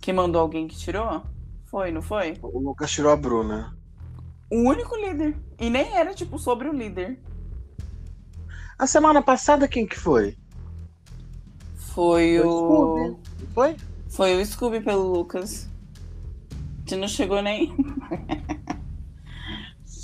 [0.00, 1.22] Que mandou alguém que tirou?
[1.66, 2.38] Foi, não foi?
[2.42, 3.76] O Lucas tirou a Bruna.
[4.50, 5.36] O único líder.
[5.58, 7.18] E nem era, tipo, sobre o líder.
[8.78, 10.36] A semana passada, quem que foi?
[11.76, 13.18] Foi Foi o
[13.52, 13.76] Foi?
[14.08, 15.68] Foi o Scooby pelo Lucas.
[16.86, 17.74] Que não chegou nem.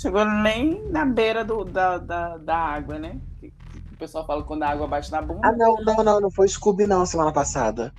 [0.01, 3.19] chegou nem na beira do, da, da, da água, né?
[3.39, 3.53] Que-
[3.91, 5.47] O pessoal fala quando a água bate na bunda.
[5.47, 7.93] Ah, não, não, não, não foi Scooby não semana passada.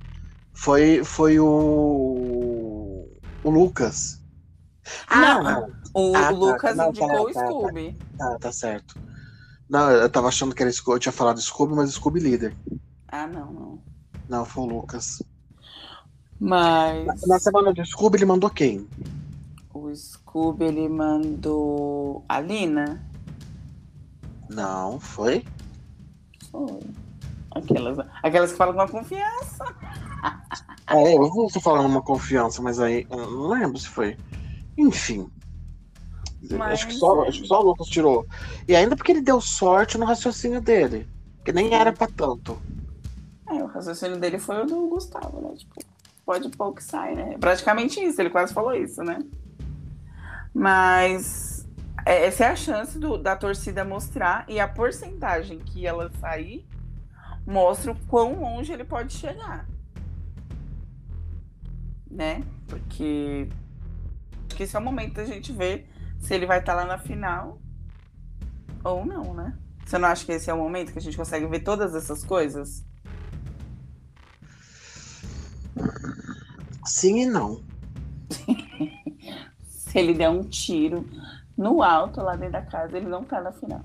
[0.53, 3.07] Foi, foi o.
[3.43, 4.19] O Lucas.
[5.07, 7.45] Ah, Não, O Ah, tá, Lucas não, tá, indicou o tá, tá.
[7.47, 7.97] Scooby.
[8.17, 8.95] tá, tá certo.
[9.69, 12.55] Não, eu tava achando que era Scooby, eu tinha falado Scooby, mas Scooby líder.
[13.07, 13.83] Ah, não, não.
[14.29, 15.17] Não, foi o Lucas.
[16.39, 18.87] Mas Na, na semana do Scooby ele mandou quem?
[20.29, 23.03] Scooby ele mandou a Lina.
[24.47, 25.43] Não, foi?
[26.51, 26.79] Foi.
[27.51, 29.65] Aquelas, aquelas que falam com a confiança.
[30.87, 34.17] É, eu vi você falando uma confiança, mas aí eu não lembro se foi.
[34.77, 35.27] Enfim.
[36.51, 38.25] Mas- Acho, que só, acho que só o Lucas tirou.
[38.67, 41.07] E ainda porque ele deu sorte no raciocínio dele.
[41.43, 42.57] Que nem era pra tanto.
[43.47, 45.55] É, o raciocínio dele foi o do Gustavo, né?
[45.57, 45.83] Tipo,
[46.23, 47.35] pode pôr que sai, né?
[47.39, 49.19] Praticamente isso, ele quase falou isso, né?
[50.53, 51.67] Mas
[52.05, 56.67] é, essa é a chance do- da torcida mostrar e a porcentagem que ela sair
[57.45, 59.67] mostra o quão longe ele pode chegar.
[62.09, 62.43] Né?
[62.67, 63.49] Porque
[64.47, 65.87] acho que esse é o momento da gente ver
[66.19, 67.61] se ele vai estar lá na final
[68.83, 69.57] ou não, né?
[69.85, 72.23] Você não acha que esse é o momento que a gente consegue ver todas essas
[72.23, 72.83] coisas?
[76.85, 77.63] Sim e não.
[79.89, 81.05] Se ele der um tiro
[81.57, 83.81] no alto lá dentro da casa, ele não tá na final.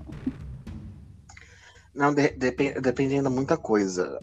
[1.93, 4.19] Não, de- depen- depende ainda muita coisa.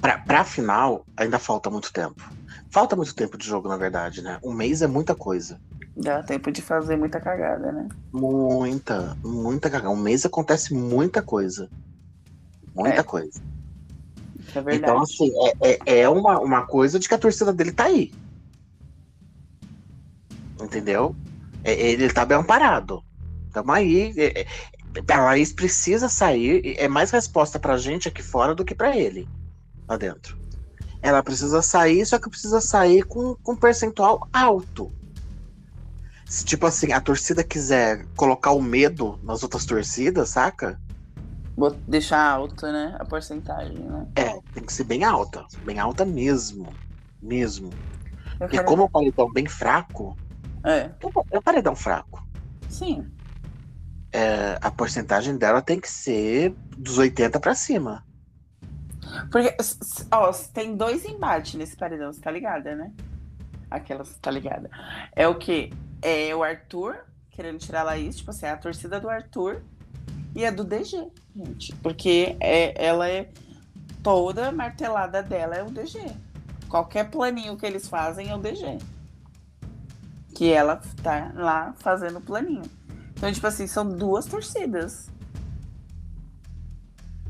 [0.00, 2.22] Pra, pra final, ainda falta muito tempo.
[2.70, 4.38] Falta muito tempo de jogo, na verdade, né?
[4.42, 5.60] Um mês é muita coisa.
[5.96, 7.88] Dá tempo de fazer muita cagada, né?
[8.12, 9.90] Muita, muita cagada.
[9.90, 11.68] Um mês acontece muita coisa.
[12.74, 13.02] Muita É.
[13.02, 13.40] coisa.
[14.54, 14.76] É verdade.
[14.76, 15.30] Então, assim,
[15.60, 18.12] é, é, é uma, uma coisa de que a torcida dele tá aí.
[20.60, 21.14] Entendeu?
[21.64, 23.02] É- ele tá bem amparado.
[23.52, 24.12] Tamo aí.
[24.16, 24.46] É, é,
[25.12, 26.74] a Laís precisa sair.
[26.78, 29.28] É mais resposta pra gente aqui fora do que pra ele
[29.88, 30.38] lá dentro.
[31.00, 34.92] Ela precisa sair, só que precisa sair com, com um percentual alto.
[36.26, 40.78] Se, tipo assim, a torcida quiser colocar o medo nas outras torcidas, saca?
[41.56, 42.96] Vou deixar alto, né?
[42.98, 44.06] A porcentagem, né?
[44.16, 45.44] É, tem que ser bem alta.
[45.64, 46.74] Bem alta mesmo.
[47.22, 47.70] Mesmo.
[47.70, 50.16] Eu Porque quero- como é um paredão bem fraco,
[50.64, 50.90] É,
[51.30, 52.26] é um paredão fraco.
[52.68, 53.06] sim.
[54.10, 58.02] É, a porcentagem dela tem que ser dos 80 pra cima.
[59.30, 59.54] Porque,
[60.10, 62.90] ó, tem dois embates nesse paredão, você tá ligada, né?
[63.70, 64.70] Aquelas, tá ligada?
[65.14, 65.70] É o que?
[66.00, 66.96] É o Arthur
[67.38, 69.62] querendo tirar a Laís, tipo assim, a torcida do Arthur
[70.34, 71.06] e a do DG,
[71.36, 71.72] gente.
[71.76, 73.30] Porque é, ela é
[74.02, 76.00] toda martelada dela é o DG.
[76.68, 78.78] Qualquer planinho que eles fazem é o DG.
[80.34, 82.70] Que ela tá lá fazendo o planinho.
[83.14, 85.10] Então, tipo assim, são duas torcidas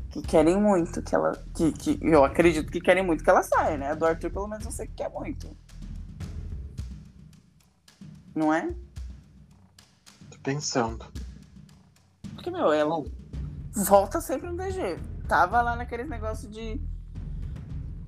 [0.09, 1.31] que querem muito que ela.
[1.55, 3.91] Que, que eu acredito que querem muito que ela saia, né?
[3.91, 5.55] A do Arthur, pelo menos, eu sei que quer muito.
[8.35, 8.73] Não é?
[10.29, 11.05] Tô pensando.
[12.33, 13.03] Porque, meu, ela
[13.73, 14.97] volta sempre no DG.
[15.27, 16.81] Tava lá naqueles negócios de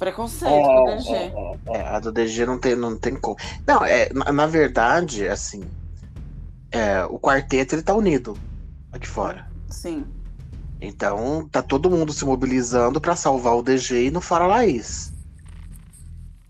[0.01, 1.13] preconceito com o DG.
[1.13, 3.37] é, é, a do DG não tem, não tem como.
[3.67, 5.63] Não, é, na, na verdade, assim,
[6.71, 8.35] é, o quarteto ele tá unido
[8.91, 9.47] aqui fora.
[9.69, 10.03] Sim.
[10.81, 15.13] Então tá todo mundo se mobilizando pra salvar o DG e no fora Laís.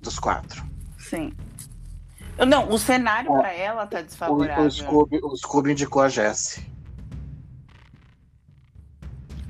[0.02, 0.64] Dos quatro.
[0.98, 1.34] Sim.
[2.48, 3.40] Não, o cenário É.
[3.40, 4.66] pra ela tá O, desfavorável.
[4.66, 6.66] o, Scooby, o Scooby indicou a Jessie.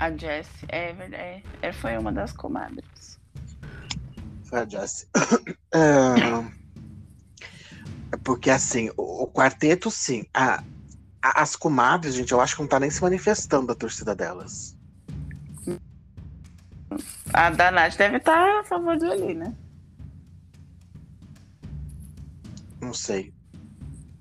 [0.00, 1.44] A Jessie, é verdade.
[1.62, 2.84] É, foi uma das comadres.
[4.52, 5.06] Foi a Jessie.
[5.72, 5.78] É,
[8.12, 10.26] é porque assim, o, o quarteto, sim.
[10.34, 10.62] A,
[11.22, 14.76] a- as comadres, gente, eu acho que não tá nem se manifestando a torcida delas.
[17.32, 19.54] A da Nath deve estar a favor do ali, né?
[22.82, 23.32] Não sei.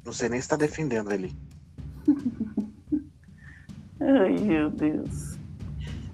[0.05, 1.35] Não sei nem se tá defendendo ele.
[3.99, 5.37] Ai, meu Deus.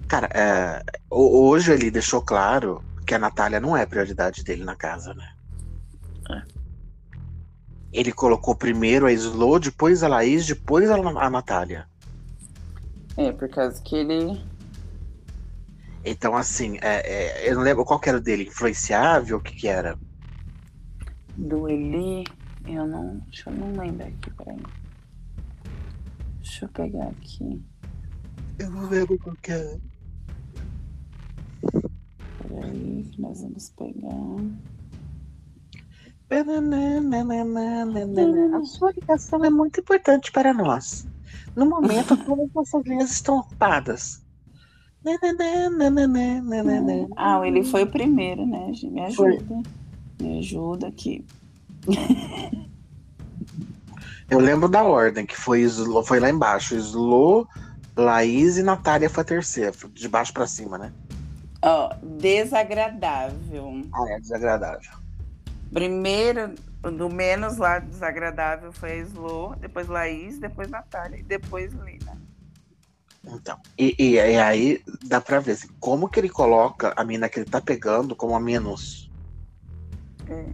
[0.08, 4.76] Cara, é, ho- hoje ele deixou claro que a Natália não é prioridade dele na
[4.76, 5.32] casa, né?
[6.30, 6.42] É.
[7.90, 11.88] Ele colocou primeiro a Slow, depois a Laís, depois a, a Natália.
[13.16, 14.44] É, por causa que ele.
[16.04, 19.56] Então, assim, é, é, eu não lembro qual que era o dele, influenciável, o que
[19.56, 19.98] que era?
[21.34, 22.24] Do Eli.
[22.66, 23.16] Eu não.
[23.30, 24.62] Deixa eu não lembrar aqui, peraí.
[26.42, 27.64] Deixa eu pegar aqui.
[28.58, 29.80] Eu não lembro qual que era.
[32.48, 34.38] Peraí, que nós vamos pegar.
[38.54, 41.06] A sua ligação é muito importante para nós.
[41.56, 44.22] No momento, todas nossas linhas estão ocupadas.
[47.16, 48.72] Ah, ele foi o primeiro, né?
[48.82, 49.62] Me ajuda.
[50.20, 51.24] Me ajuda aqui.
[54.28, 55.66] Eu lembro da ordem, que foi,
[56.04, 56.74] foi lá embaixo.
[56.76, 57.48] Slo,
[57.96, 59.72] Laís e Natália foi a terceira.
[59.72, 60.92] foi De baixo pra cima, né?
[61.62, 63.82] Ó, desagradável.
[63.92, 64.90] Ah, é desagradável.
[65.72, 72.16] Primeiro, do menos lá desagradável foi a Slo, depois Laís, depois Natália e depois Lina.
[73.26, 77.28] Então, e, e- e aí dá pra ver assim, como que ele coloca a mina
[77.28, 79.10] que ele tá pegando como a menos.
[80.30, 80.44] É.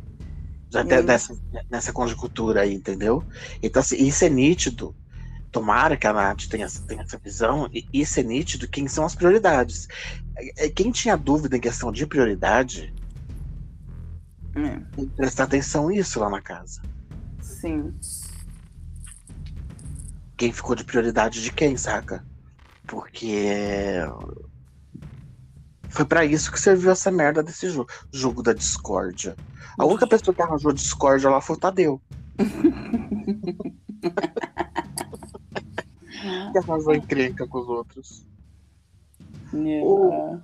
[0.70, 1.36] Já E nessa,
[1.70, 3.22] nessa conjuntura aí, entendeu?
[3.62, 4.94] Então, assim, isso é nítido.
[5.55, 9.05] Tomara que a Nath tenha, essa- tenha essa visão, e isso é nítido quem são
[9.06, 9.86] as prioridades.
[10.36, 12.93] É, é, Quem tinha dúvida em questão de prioridade,
[14.56, 16.81] É, tem que prestar atenção nisso lá na casa.
[17.40, 17.94] sim.
[20.36, 22.26] Quem ficou de prioridade de quem, saca?
[22.89, 24.01] Porque
[25.89, 29.39] foi pra isso que serviu essa merda desse jogo, jogo da discórdia.
[29.78, 32.02] A única pessoa que arranjou discórdia lá foi o Tadeu.
[36.52, 38.26] Que arranjou encrenca com os outros.
[39.52, 40.38] É, Oh.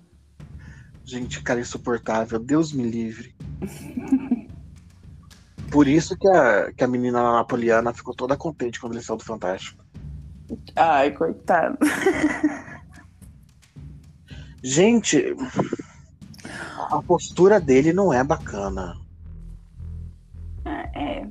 [1.05, 2.39] Gente, cara insuportável.
[2.39, 3.35] Deus me livre.
[5.71, 9.25] Por isso que a, que a menina napoliana ficou toda contente quando ele saiu do
[9.25, 9.85] Fantástico.
[10.75, 11.79] Ai, coitado.
[14.63, 15.35] Gente,
[16.91, 18.97] a postura dele não é bacana.
[20.65, 21.27] É,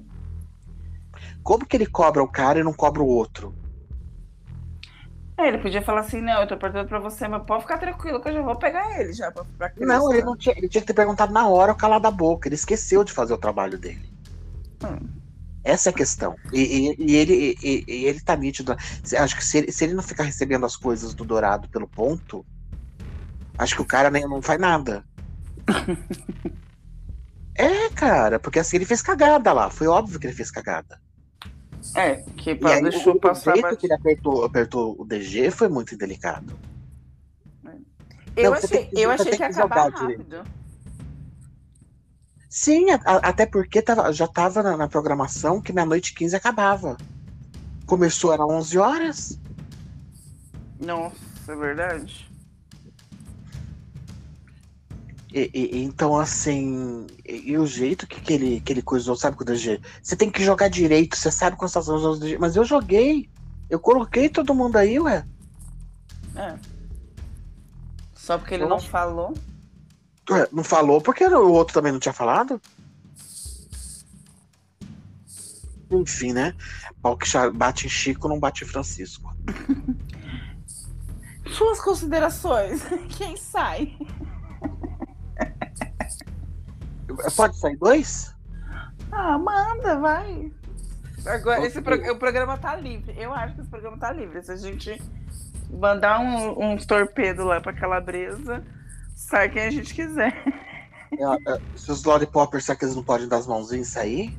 [1.44, 3.54] Como que ele cobra o cara e não cobra o outro?
[5.40, 8.22] É, ele podia falar assim, não, eu tô perguntando pra você, mas pode ficar tranquilo
[8.22, 10.82] que eu já vou pegar ele já pra, pra Não, ele não tinha, ele tinha
[10.82, 12.48] que ter perguntado na hora o calar da boca.
[12.48, 14.02] Ele esqueceu de fazer o trabalho dele.
[14.84, 15.08] Hum.
[15.64, 16.36] Essa é a questão.
[16.52, 18.76] E, e- e ele, e, e ele tá nítido.
[19.18, 22.46] Acho que se ele, se ele não ficar recebendo as coisas do Dourado pelo ponto,
[23.58, 25.06] acho que o cara nem, não faz nada.
[27.56, 29.70] é, cara, porque assim ele fez cagada lá.
[29.70, 31.00] Foi óbvio que ele fez cagada.
[31.96, 33.80] É, que E pra aí, deixou o, passar o jeito batido.
[33.80, 36.54] que ele apertou, apertou o DG foi muito indelicado.
[38.36, 40.36] Eu Não, achei, que- eu achei que ia que jogar acabar direito.
[40.36, 40.50] rápido.
[42.50, 46.96] Sim, a- a- até porque tava- já tava na, na programação que meia-noite 15 acabava.
[47.86, 49.40] Começou, era 11 horas.
[50.80, 51.16] Nossa,
[51.48, 52.29] é verdade.
[55.32, 59.38] E, e- então, assim, e, e o jeito que, que, ele, que ele coisou, sabe,
[59.38, 59.80] com o DG?
[60.02, 62.38] Você tem que jogar direito, você sabe quais são as do DG.
[62.40, 63.30] Mas eu joguei.
[63.70, 65.26] Eu coloquei todo mundo aí, ué.
[66.36, 66.56] É.
[68.16, 69.34] Só porque ele não falou.
[70.30, 72.60] Ué, Não falou porque o outro também não tinha falado?
[75.92, 76.56] Enfim, né?
[77.02, 79.36] Pau que bate em Chico, não bate em Francisco.
[81.52, 82.82] Suas considerações.
[83.18, 83.98] Quem sai?
[87.36, 88.36] Pode sair dois?
[89.12, 90.52] Ah, manda, vai.
[91.26, 93.14] Agora, esse pro- o programa tá livre.
[93.18, 94.42] Eu acho que esse programa tá livre.
[94.42, 95.02] Se a gente
[95.70, 98.64] mandar um, uns torpedos lá pra Calabresa,
[99.16, 100.34] sai quem a gente quiser.
[101.12, 101.24] É,
[101.54, 104.38] é, se os Lollipoppers, será que eles não podem dar as mãozinhas e sair?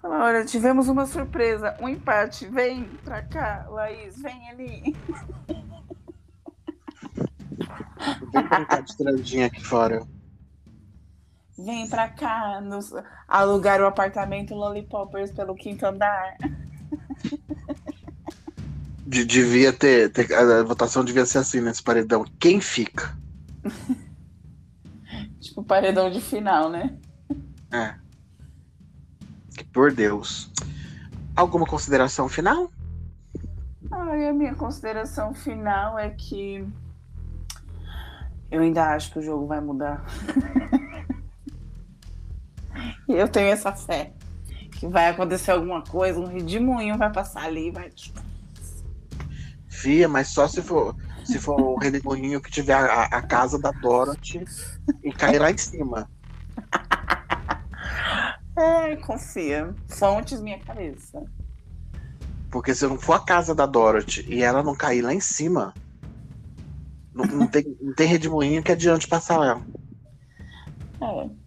[0.00, 2.46] Fala, olha, tivemos uma surpresa, um empate.
[2.46, 4.96] Vem pra cá, Laís, vem ali.
[8.32, 10.06] Vem brincar de trandinha aqui fora.
[11.58, 12.92] Vem pra cá, nos,
[13.26, 16.36] alugar o apartamento Lollipoppers pelo quinto andar.
[19.06, 22.24] De- devia ter, ter- A votação devia ser assim nesse paredão.
[22.38, 23.16] Quem fica?
[25.40, 26.98] Tipo, paredão de final, né?
[27.70, 27.94] É.
[29.56, 30.50] Que por Deus.
[31.36, 32.70] Alguma consideração final?
[33.90, 36.66] Ai, a minha consideração final é que
[38.50, 40.04] eu ainda acho que o jogo vai mudar.
[43.08, 44.12] E eu tenho essa fé
[44.72, 47.90] que vai acontecer alguma coisa, um redemoinho vai passar ali, e vai.
[49.68, 50.94] Fia, mas só se for,
[51.24, 54.44] se for o redemoinho que tiver a, a casa da Dorothy
[55.02, 56.08] e cair lá em cima.
[58.56, 59.74] Ai, confia.
[59.88, 61.22] Fontes minha cabeça.
[62.50, 65.74] Porque se não for a casa da Dorothy e ela não cair lá em cima,
[67.12, 69.60] não, não tem, não tem redemoinho que adiante passar lá.
[71.00, 71.45] É.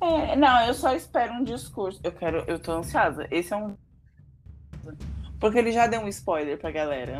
[0.00, 1.98] É, não, eu só espero um discurso.
[2.02, 3.26] Eu quero, eu tô ansiosa.
[3.30, 3.76] Esse é um.
[5.40, 7.18] Porque ele já deu um spoiler pra galera.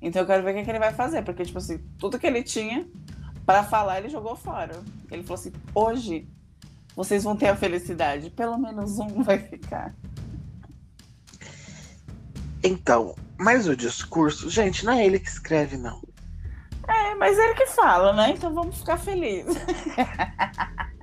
[0.00, 1.22] Então eu quero ver o que, que ele vai fazer.
[1.22, 2.86] Porque, tipo assim, tudo que ele tinha
[3.44, 4.80] pra falar, ele jogou fora.
[5.10, 6.28] Ele falou assim: hoje
[6.94, 8.30] vocês vão ter a felicidade.
[8.30, 9.94] Pelo menos um vai ficar.
[12.62, 16.02] Então, mas o discurso, gente, não é ele que escreve, não.
[16.88, 18.30] É, mas ele que fala, né?
[18.30, 19.56] Então vamos ficar felizes.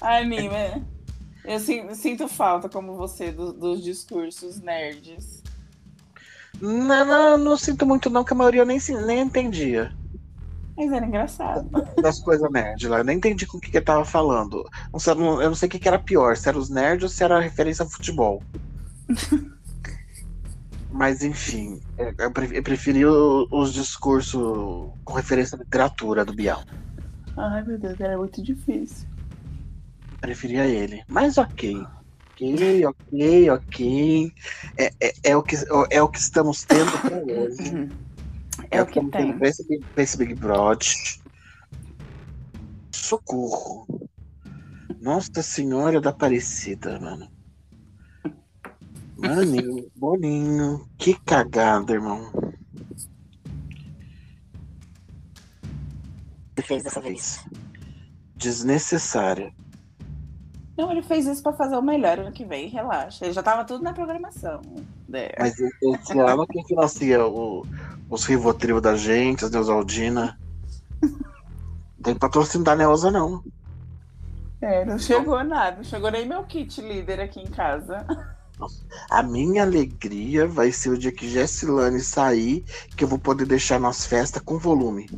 [0.00, 0.84] Anime.
[1.44, 1.58] Eu
[1.94, 5.42] sinto, falta, como você, do- dos discursos nerds.
[6.60, 9.92] Não, não, não sinto muito não, que a maioria eu nem, nem entendia
[10.76, 11.70] Mas era engraçado.
[12.02, 12.98] das coisas nerd lá.
[12.98, 14.68] Eu nem entendi com o que, que ele tava falando.
[14.92, 17.04] Não sei- não- eu não sei o que, que era pior, se era os nerds
[17.04, 18.42] ou se era a referência a futebol.
[20.90, 21.80] Mas enfim,
[22.18, 26.62] eu pre- eu preferi os discursos com referência à literatura do Bial.
[27.36, 29.07] Ai, meu Deus, era muito difícil.
[30.20, 31.02] Preferia ele.
[31.08, 31.86] Mas ok.
[32.40, 34.32] Ok, ok, ok.
[34.76, 35.56] É, é, é o, que,
[35.90, 37.88] é o que estamos tendo pra hoje.
[38.70, 39.48] É o que tendo tem.
[39.48, 40.86] esse, Big- pra esse Big Brother.
[42.92, 43.86] Socorro.
[45.00, 47.28] Nossa Senhora da Aparecida, mano.
[49.16, 50.88] Maninho, boninho.
[50.98, 52.30] Que cagada, irmão.
[56.56, 57.44] Ele fez dessa vez.
[58.36, 59.52] Desnecessária.
[60.78, 63.24] Não, ele fez isso pra fazer o melhor ano que vem, relaxa.
[63.24, 64.60] Ele já tava tudo na programação.
[65.12, 65.34] É.
[65.36, 67.66] Mas esse ano quem financia o,
[68.08, 70.38] os Rivotril da gente, as Neusaldina?
[72.00, 73.42] Tem patrocínio da Neuza, não.
[74.60, 78.06] É, não chegou nada, não chegou nem meu kit líder aqui em casa.
[79.10, 82.64] A minha alegria vai ser o dia que Jessilane sair,
[82.96, 85.10] que eu vou poder deixar nas festas com volume.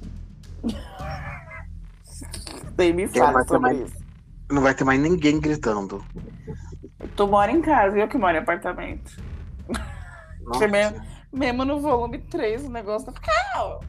[2.76, 3.99] Tem me Eu fala sobre isso.
[4.50, 6.04] Não vai ter mais ninguém gritando.
[7.16, 9.16] Tu mora em casa, eu que moro em apartamento.
[10.58, 11.00] Primeiro-
[11.32, 13.80] Mesmo no volume 3, o negócio tá ficando.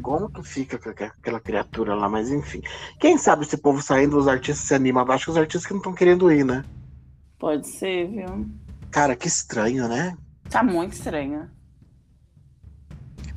[0.00, 2.08] Como que fica aquela criatura lá?
[2.08, 2.62] Mas enfim.
[2.98, 5.04] Quem sabe esse povo saindo, os artistas se animam.
[5.10, 6.64] Acho que os artistas que não estão querendo ir, né?
[7.38, 8.46] Pode ser, viu?
[8.90, 10.16] Cara, que estranho, né?
[10.48, 11.50] Tá muito estranho.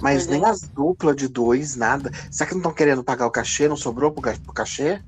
[0.02, 0.50] Mas Pois nem é.
[0.50, 2.12] as duplas de dois, nada.
[2.30, 3.68] Será que não estão querendo pagar o cachê?
[3.68, 5.02] Não sobrou pro, pro cachê?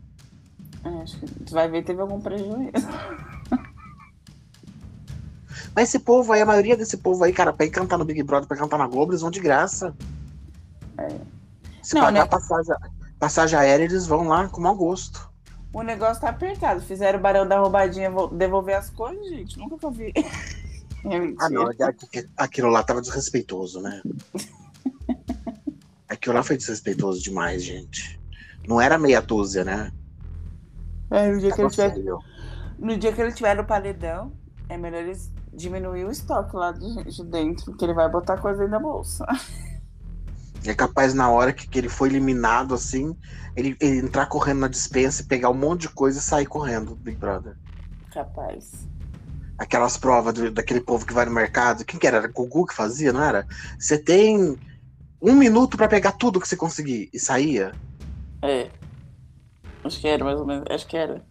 [0.83, 2.71] É, acho que tu vai ver, teve algum prejuízo.
[5.75, 8.23] Mas esse povo aí, a maioria desse povo aí, cara, pra ir cantar no Big
[8.23, 9.93] Brother, pra cantar na Globo, eles vão de graça.
[11.83, 12.25] Se Não, pagar né?
[12.29, 12.75] passagem,
[13.19, 15.29] passagem aérea, eles vão lá com mau gosto.
[15.71, 16.81] O negócio tá apertado.
[16.81, 19.57] Fizeram o barão da roubadinha vo- devolver as coisas, gente.
[19.59, 20.13] Nunca vi.
[21.05, 21.15] É.
[21.39, 24.01] Ah, não, aqu- aquilo lá tava desrespeitoso, né?
[26.27, 28.19] Aquilo lá foi desrespeitoso demais, gente.
[28.67, 29.93] Não era meia dúzia, né?
[31.09, 31.95] É, no, dia que ele tiver,
[32.77, 34.33] no dia que ele tiver no paredão,
[34.67, 38.61] é melhor eles diminuir o estoque lá de, de dentro, porque ele vai botar coisa
[38.61, 39.25] aí na bolsa.
[40.65, 43.15] É capaz, na hora que, que ele foi eliminado, assim,
[43.55, 46.87] ele, ele entrar correndo na dispensa e pegar um monte de coisa e sair correndo
[46.89, 47.55] do Big Brother.
[48.11, 48.85] Capaz.
[49.57, 51.85] Aquelas provas do- daquele povo que vai no mercado.
[51.85, 52.17] Quem que era?
[52.17, 53.47] Era o Gugu que fazia, não era?
[53.79, 54.59] Você tem
[55.21, 57.73] um minuto pra pegar tudo que você conseguir e saía.
[58.41, 58.69] É.
[59.83, 60.65] Acho que era mais ou menos.
[60.69, 61.23] Acho que era.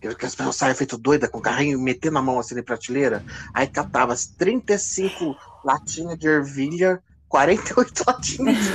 [0.00, 3.24] Que as pessoas saem feito doida com o carrinho, metendo a mão assim na prateleira.
[3.52, 8.70] Aí catava as 35 latinhas de ervilha, 48 latinhas de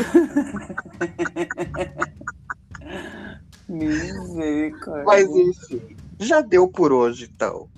[3.71, 5.05] Misericórdia.
[5.05, 7.69] Mas enfim, já deu por hoje, então.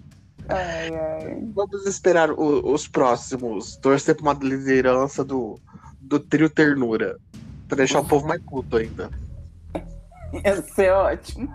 [0.49, 1.43] Ai, ai.
[1.53, 3.75] Vamos esperar o- os próximos.
[3.77, 5.59] Torcer pra uma liderança do,
[5.99, 7.17] do trio Ternura.
[7.67, 9.09] Pra deixar o povo mais puto ainda.
[10.33, 11.47] Ia ser ótimo.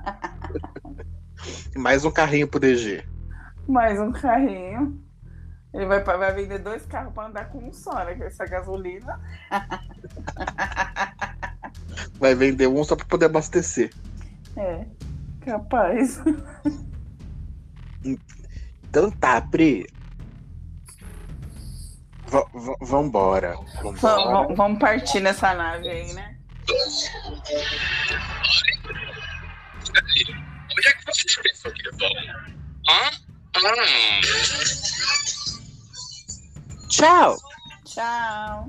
[1.77, 3.05] Mais um carrinho pro DG.
[3.69, 5.01] Mais um carrinho.
[5.74, 8.15] Ele vai, vai vender dois carros pra andar com um só, né?
[8.15, 9.20] Com essa gasolina.
[12.19, 13.93] Vai vender um só pra poder abastecer.
[14.56, 14.86] É.
[15.43, 16.20] Capaz.
[18.90, 19.86] Então tá, Pri.
[22.27, 22.44] V
[22.82, 23.55] vambora.
[23.82, 24.24] Vamos, Vambora.
[24.32, 26.36] vamos- vamos partir nessa nave aí, né?
[30.70, 32.10] Onde é que vocês pensam que vão?
[32.89, 33.10] Hã?
[36.89, 37.36] Tchau!
[37.85, 38.69] Tchau.